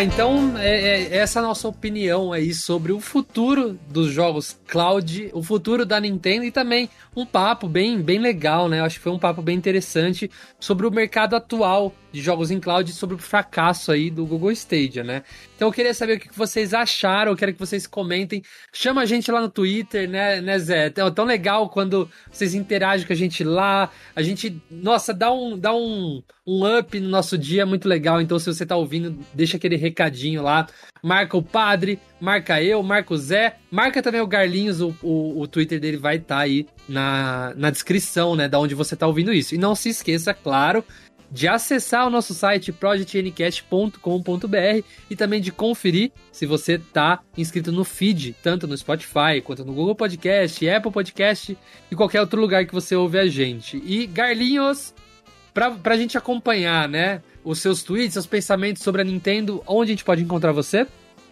Então 0.00 0.56
é, 0.56 0.80
é 0.80 1.16
essa 1.16 1.40
é 1.40 1.42
a 1.42 1.46
nossa 1.46 1.66
opinião 1.66 2.32
aí 2.32 2.54
sobre 2.54 2.92
o 2.92 3.00
futuro 3.00 3.76
dos 3.88 4.12
jogos 4.12 4.56
cloud, 4.68 5.28
o 5.32 5.42
futuro 5.42 5.84
da 5.84 5.98
Nintendo 5.98 6.44
e 6.44 6.52
também 6.52 6.88
um 7.16 7.26
papo 7.26 7.68
bem, 7.68 8.00
bem 8.00 8.18
legal, 8.18 8.68
né? 8.68 8.80
Acho 8.80 8.96
que 8.96 9.02
foi 9.02 9.12
um 9.12 9.18
papo 9.18 9.42
bem 9.42 9.56
interessante 9.56 10.30
sobre 10.60 10.86
o 10.86 10.90
mercado 10.90 11.34
atual 11.34 11.92
de 12.12 12.20
jogos 12.20 12.50
em 12.50 12.58
cloud 12.58 12.90
sobre 12.92 13.16
o 13.16 13.18
fracasso 13.18 13.92
aí 13.92 14.10
do 14.10 14.24
Google 14.24 14.50
Stadia, 14.52 15.04
né? 15.04 15.22
Então 15.54 15.68
eu 15.68 15.72
queria 15.72 15.92
saber 15.92 16.16
o 16.16 16.20
que 16.20 16.36
vocês 16.36 16.72
acharam, 16.72 17.32
eu 17.32 17.36
quero 17.36 17.52
que 17.52 17.58
vocês 17.58 17.86
comentem. 17.86 18.42
Chama 18.72 19.02
a 19.02 19.06
gente 19.06 19.30
lá 19.30 19.40
no 19.40 19.48
Twitter, 19.48 20.08
né, 20.08 20.40
né 20.40 20.58
Zé? 20.58 20.86
É 20.86 21.10
tão 21.10 21.24
legal 21.24 21.68
quando 21.68 22.08
vocês 22.30 22.54
interagem 22.54 23.06
com 23.06 23.12
a 23.12 23.16
gente 23.16 23.44
lá. 23.44 23.90
A 24.14 24.22
gente, 24.22 24.60
nossa, 24.70 25.12
dá 25.12 25.32
um, 25.32 25.58
dá 25.58 25.74
um, 25.74 26.22
um 26.46 26.78
up 26.78 26.98
no 26.98 27.08
nosso 27.08 27.36
dia, 27.36 27.66
muito 27.66 27.88
legal. 27.88 28.20
Então 28.20 28.38
se 28.38 28.46
você 28.46 28.64
tá 28.64 28.76
ouvindo, 28.76 29.18
deixa 29.34 29.56
aquele 29.56 29.76
recadinho 29.76 30.42
lá. 30.42 30.66
Marca 31.02 31.36
o 31.36 31.42
padre, 31.42 32.00
marca 32.20 32.60
eu, 32.62 32.82
marca 32.82 33.14
o 33.14 33.16
Zé, 33.16 33.56
marca 33.70 34.02
também 34.02 34.20
o 34.20 34.26
Garlinhos, 34.26 34.80
o, 34.80 34.94
o, 35.02 35.40
o 35.40 35.46
Twitter 35.46 35.78
dele 35.78 35.96
vai 35.96 36.16
estar 36.16 36.38
aí 36.38 36.66
na, 36.88 37.52
na 37.56 37.70
descrição, 37.70 38.34
né, 38.34 38.48
da 38.48 38.58
onde 38.58 38.74
você 38.74 38.96
tá 38.96 39.06
ouvindo 39.06 39.32
isso. 39.32 39.54
E 39.54 39.58
não 39.58 39.74
se 39.74 39.90
esqueça, 39.90 40.34
claro, 40.34 40.84
de 41.30 41.46
acessar 41.46 42.06
o 42.06 42.10
nosso 42.10 42.34
site 42.34 42.72
projectncast.com.br 42.72 44.84
e 45.10 45.16
também 45.16 45.40
de 45.40 45.52
conferir 45.52 46.10
se 46.32 46.46
você 46.46 46.78
tá 46.78 47.20
inscrito 47.36 47.70
no 47.70 47.84
feed, 47.84 48.34
tanto 48.42 48.66
no 48.66 48.76
Spotify 48.76 49.40
quanto 49.44 49.64
no 49.64 49.72
Google 49.72 49.94
Podcast, 49.94 50.68
Apple 50.68 50.92
Podcast 50.92 51.56
e 51.90 51.96
qualquer 51.96 52.20
outro 52.20 52.40
lugar 52.40 52.66
que 52.66 52.74
você 52.74 52.96
ouve 52.96 53.18
a 53.18 53.26
gente. 53.26 53.82
E 53.84 54.06
Garlinhos, 54.06 54.94
pra, 55.52 55.70
pra 55.70 55.96
gente 55.96 56.16
acompanhar, 56.16 56.88
né, 56.88 57.22
os 57.44 57.60
seus 57.60 57.82
tweets, 57.82 58.14
seus 58.14 58.26
pensamentos 58.26 58.82
sobre 58.82 59.02
a 59.02 59.04
Nintendo, 59.04 59.62
onde 59.66 59.90
a 59.90 59.94
gente 59.94 60.04
pode 60.04 60.22
encontrar 60.22 60.52
você? 60.52 60.86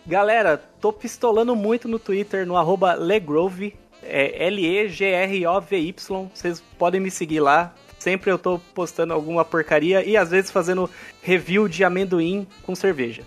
Galera, 0.06 0.62
tô 0.80 0.92
pistolando 0.92 1.56
muito 1.56 1.88
no 1.88 1.98
Twitter, 1.98 2.46
no 2.46 2.54
Legrove, 2.98 3.74
é 4.02 4.46
L-E-G-R-O-V-Y. 4.46 6.30
Vocês 6.32 6.62
podem 6.78 7.00
me 7.00 7.10
seguir 7.10 7.40
lá. 7.40 7.74
Sempre 7.98 8.30
eu 8.30 8.38
tô 8.38 8.58
postando 8.74 9.12
alguma 9.12 9.44
porcaria 9.44 10.04
e 10.04 10.16
às 10.16 10.30
vezes 10.30 10.50
fazendo 10.50 10.90
review 11.22 11.68
de 11.68 11.84
amendoim 11.84 12.46
com 12.62 12.74
cerveja. 12.74 13.22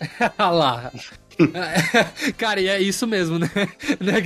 Ah 0.38 0.50
lá. 0.50 0.92
Cara, 2.36 2.60
e 2.60 2.68
é 2.68 2.80
isso 2.80 3.06
mesmo, 3.06 3.38
né? 3.38 3.50
né? 4.00 4.22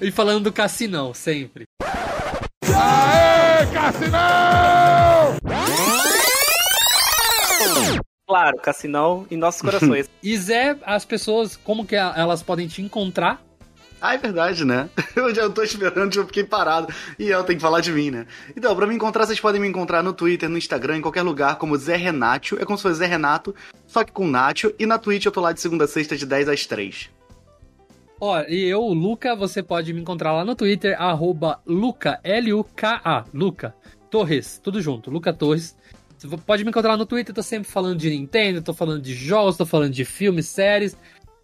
E 0.00 0.10
falando 0.10 0.44
do 0.44 0.52
Cassinão, 0.52 1.14
sempre. 1.14 1.64
Claro, 8.26 8.56
Cassinão 8.58 9.26
em 9.30 9.36
nossos 9.36 9.60
corações. 9.60 10.08
E 10.22 10.36
Zé, 10.38 10.76
as 10.84 11.04
pessoas, 11.04 11.56
como 11.56 11.84
que 11.84 11.94
elas 11.94 12.42
podem 12.42 12.66
te 12.66 12.80
encontrar? 12.80 13.42
Ah, 14.04 14.14
é 14.14 14.18
verdade, 14.18 14.64
né? 14.64 14.90
Eu 15.14 15.32
já 15.32 15.48
tô 15.48 15.62
esperando, 15.62 16.12
eu 16.16 16.26
fiquei 16.26 16.42
parado. 16.42 16.92
E 17.16 17.30
ela 17.30 17.44
tem 17.44 17.54
que 17.54 17.62
falar 17.62 17.80
de 17.80 17.92
mim, 17.92 18.10
né? 18.10 18.26
Então, 18.56 18.74
pra 18.74 18.84
me 18.84 18.96
encontrar, 18.96 19.24
vocês 19.24 19.38
podem 19.38 19.60
me 19.60 19.68
encontrar 19.68 20.02
no 20.02 20.12
Twitter, 20.12 20.48
no 20.48 20.58
Instagram, 20.58 20.96
em 20.96 21.00
qualquer 21.00 21.22
lugar, 21.22 21.56
como 21.56 21.76
Zé 21.76 21.94
Renato. 21.94 22.60
É 22.60 22.64
como 22.64 22.76
se 22.76 22.82
fosse 22.82 22.96
Zé 22.96 23.06
Renato, 23.06 23.54
só 23.86 24.02
que 24.02 24.10
com 24.10 24.26
Nacho. 24.26 24.74
E 24.76 24.86
na 24.86 24.98
Twitch 24.98 25.26
eu 25.26 25.30
tô 25.30 25.40
lá 25.40 25.52
de 25.52 25.60
segunda 25.60 25.84
a 25.84 25.88
sexta, 25.88 26.16
de 26.16 26.26
10 26.26 26.48
às 26.48 26.66
3. 26.66 27.10
Ó, 28.20 28.40
e 28.48 28.64
eu, 28.64 28.82
Luca, 28.88 29.36
você 29.36 29.62
pode 29.62 29.92
me 29.92 30.00
encontrar 30.00 30.32
lá 30.32 30.44
no 30.44 30.56
Twitter, 30.56 31.00
arroba 31.00 31.60
Luca, 31.64 32.18
L-U-K-A, 32.24 33.24
Luca 33.32 33.72
Torres, 34.10 34.60
tudo 34.60 34.82
junto, 34.82 35.12
Luca 35.12 35.32
Torres. 35.32 35.76
Você 36.18 36.36
pode 36.36 36.64
me 36.64 36.70
encontrar 36.70 36.90
lá 36.90 36.96
no 36.96 37.06
Twitter, 37.06 37.32
tô 37.32 37.42
sempre 37.42 37.70
falando 37.70 37.98
de 37.98 38.10
Nintendo, 38.10 38.62
tô 38.62 38.74
falando 38.74 39.00
de 39.00 39.14
jogos, 39.14 39.56
tô 39.56 39.64
falando 39.64 39.92
de 39.92 40.04
filmes, 40.04 40.46
séries. 40.46 40.96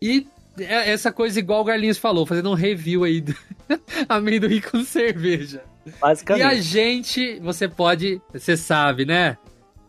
E 0.02 0.26
é 0.61 0.90
essa 0.90 1.12
coisa 1.12 1.38
igual 1.38 1.61
o 1.61 1.64
Garlinhos 1.64 1.98
falou, 1.98 2.26
fazendo 2.26 2.50
um 2.50 2.54
review 2.54 3.04
aí 3.04 3.20
do 3.20 3.34
amendoim 4.09 4.61
com 4.61 4.84
cerveja. 4.84 5.62
Basicamente. 6.00 6.44
E 6.44 6.46
a 6.46 6.54
gente, 6.61 7.38
você 7.40 7.68
pode, 7.68 8.20
você 8.32 8.56
sabe, 8.56 9.04
né? 9.04 9.36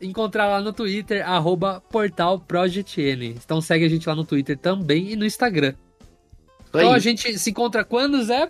Encontrar 0.01 0.47
lá 0.47 0.61
no 0.61 0.71
Twitter, 0.71 1.27
arroba 1.27 1.81
portalprojectn. 1.89 3.35
Então 3.43 3.59
segue 3.59 3.85
a 3.85 3.89
gente 3.89 4.07
lá 4.07 4.15
no 4.15 4.23
Twitter 4.23 4.57
também 4.57 5.11
e 5.11 5.15
no 5.15 5.25
Instagram. 5.25 5.73
Então 6.69 6.91
a 6.91 6.99
gente 6.99 7.37
se 7.37 7.49
encontra 7.49 7.83
quando, 7.83 8.23
Zé? 8.23 8.49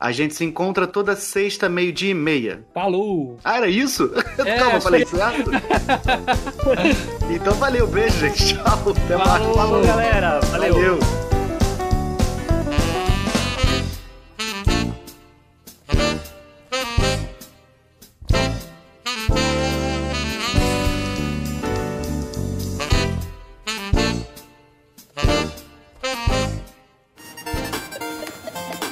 A 0.00 0.12
gente 0.12 0.34
se 0.34 0.42
encontra 0.42 0.86
toda 0.86 1.14
sexta, 1.14 1.68
meio-dia 1.68 2.12
e 2.12 2.14
meia. 2.14 2.64
Falou! 2.72 3.38
Ah, 3.44 3.58
era 3.58 3.68
isso? 3.68 4.10
É, 4.40 4.56
Calma, 4.56 4.80
falei 4.80 5.04
certo? 5.04 5.50
então 7.30 7.52
valeu, 7.56 7.86
beijo, 7.86 8.18
gente. 8.20 8.54
Tchau. 8.54 8.94
Até 9.04 9.16
mais. 9.16 9.28
Falou, 9.28 9.54
Falou, 9.54 9.84
galera. 9.84 10.40
Valeu. 10.40 10.72
Valeu. 10.72 11.29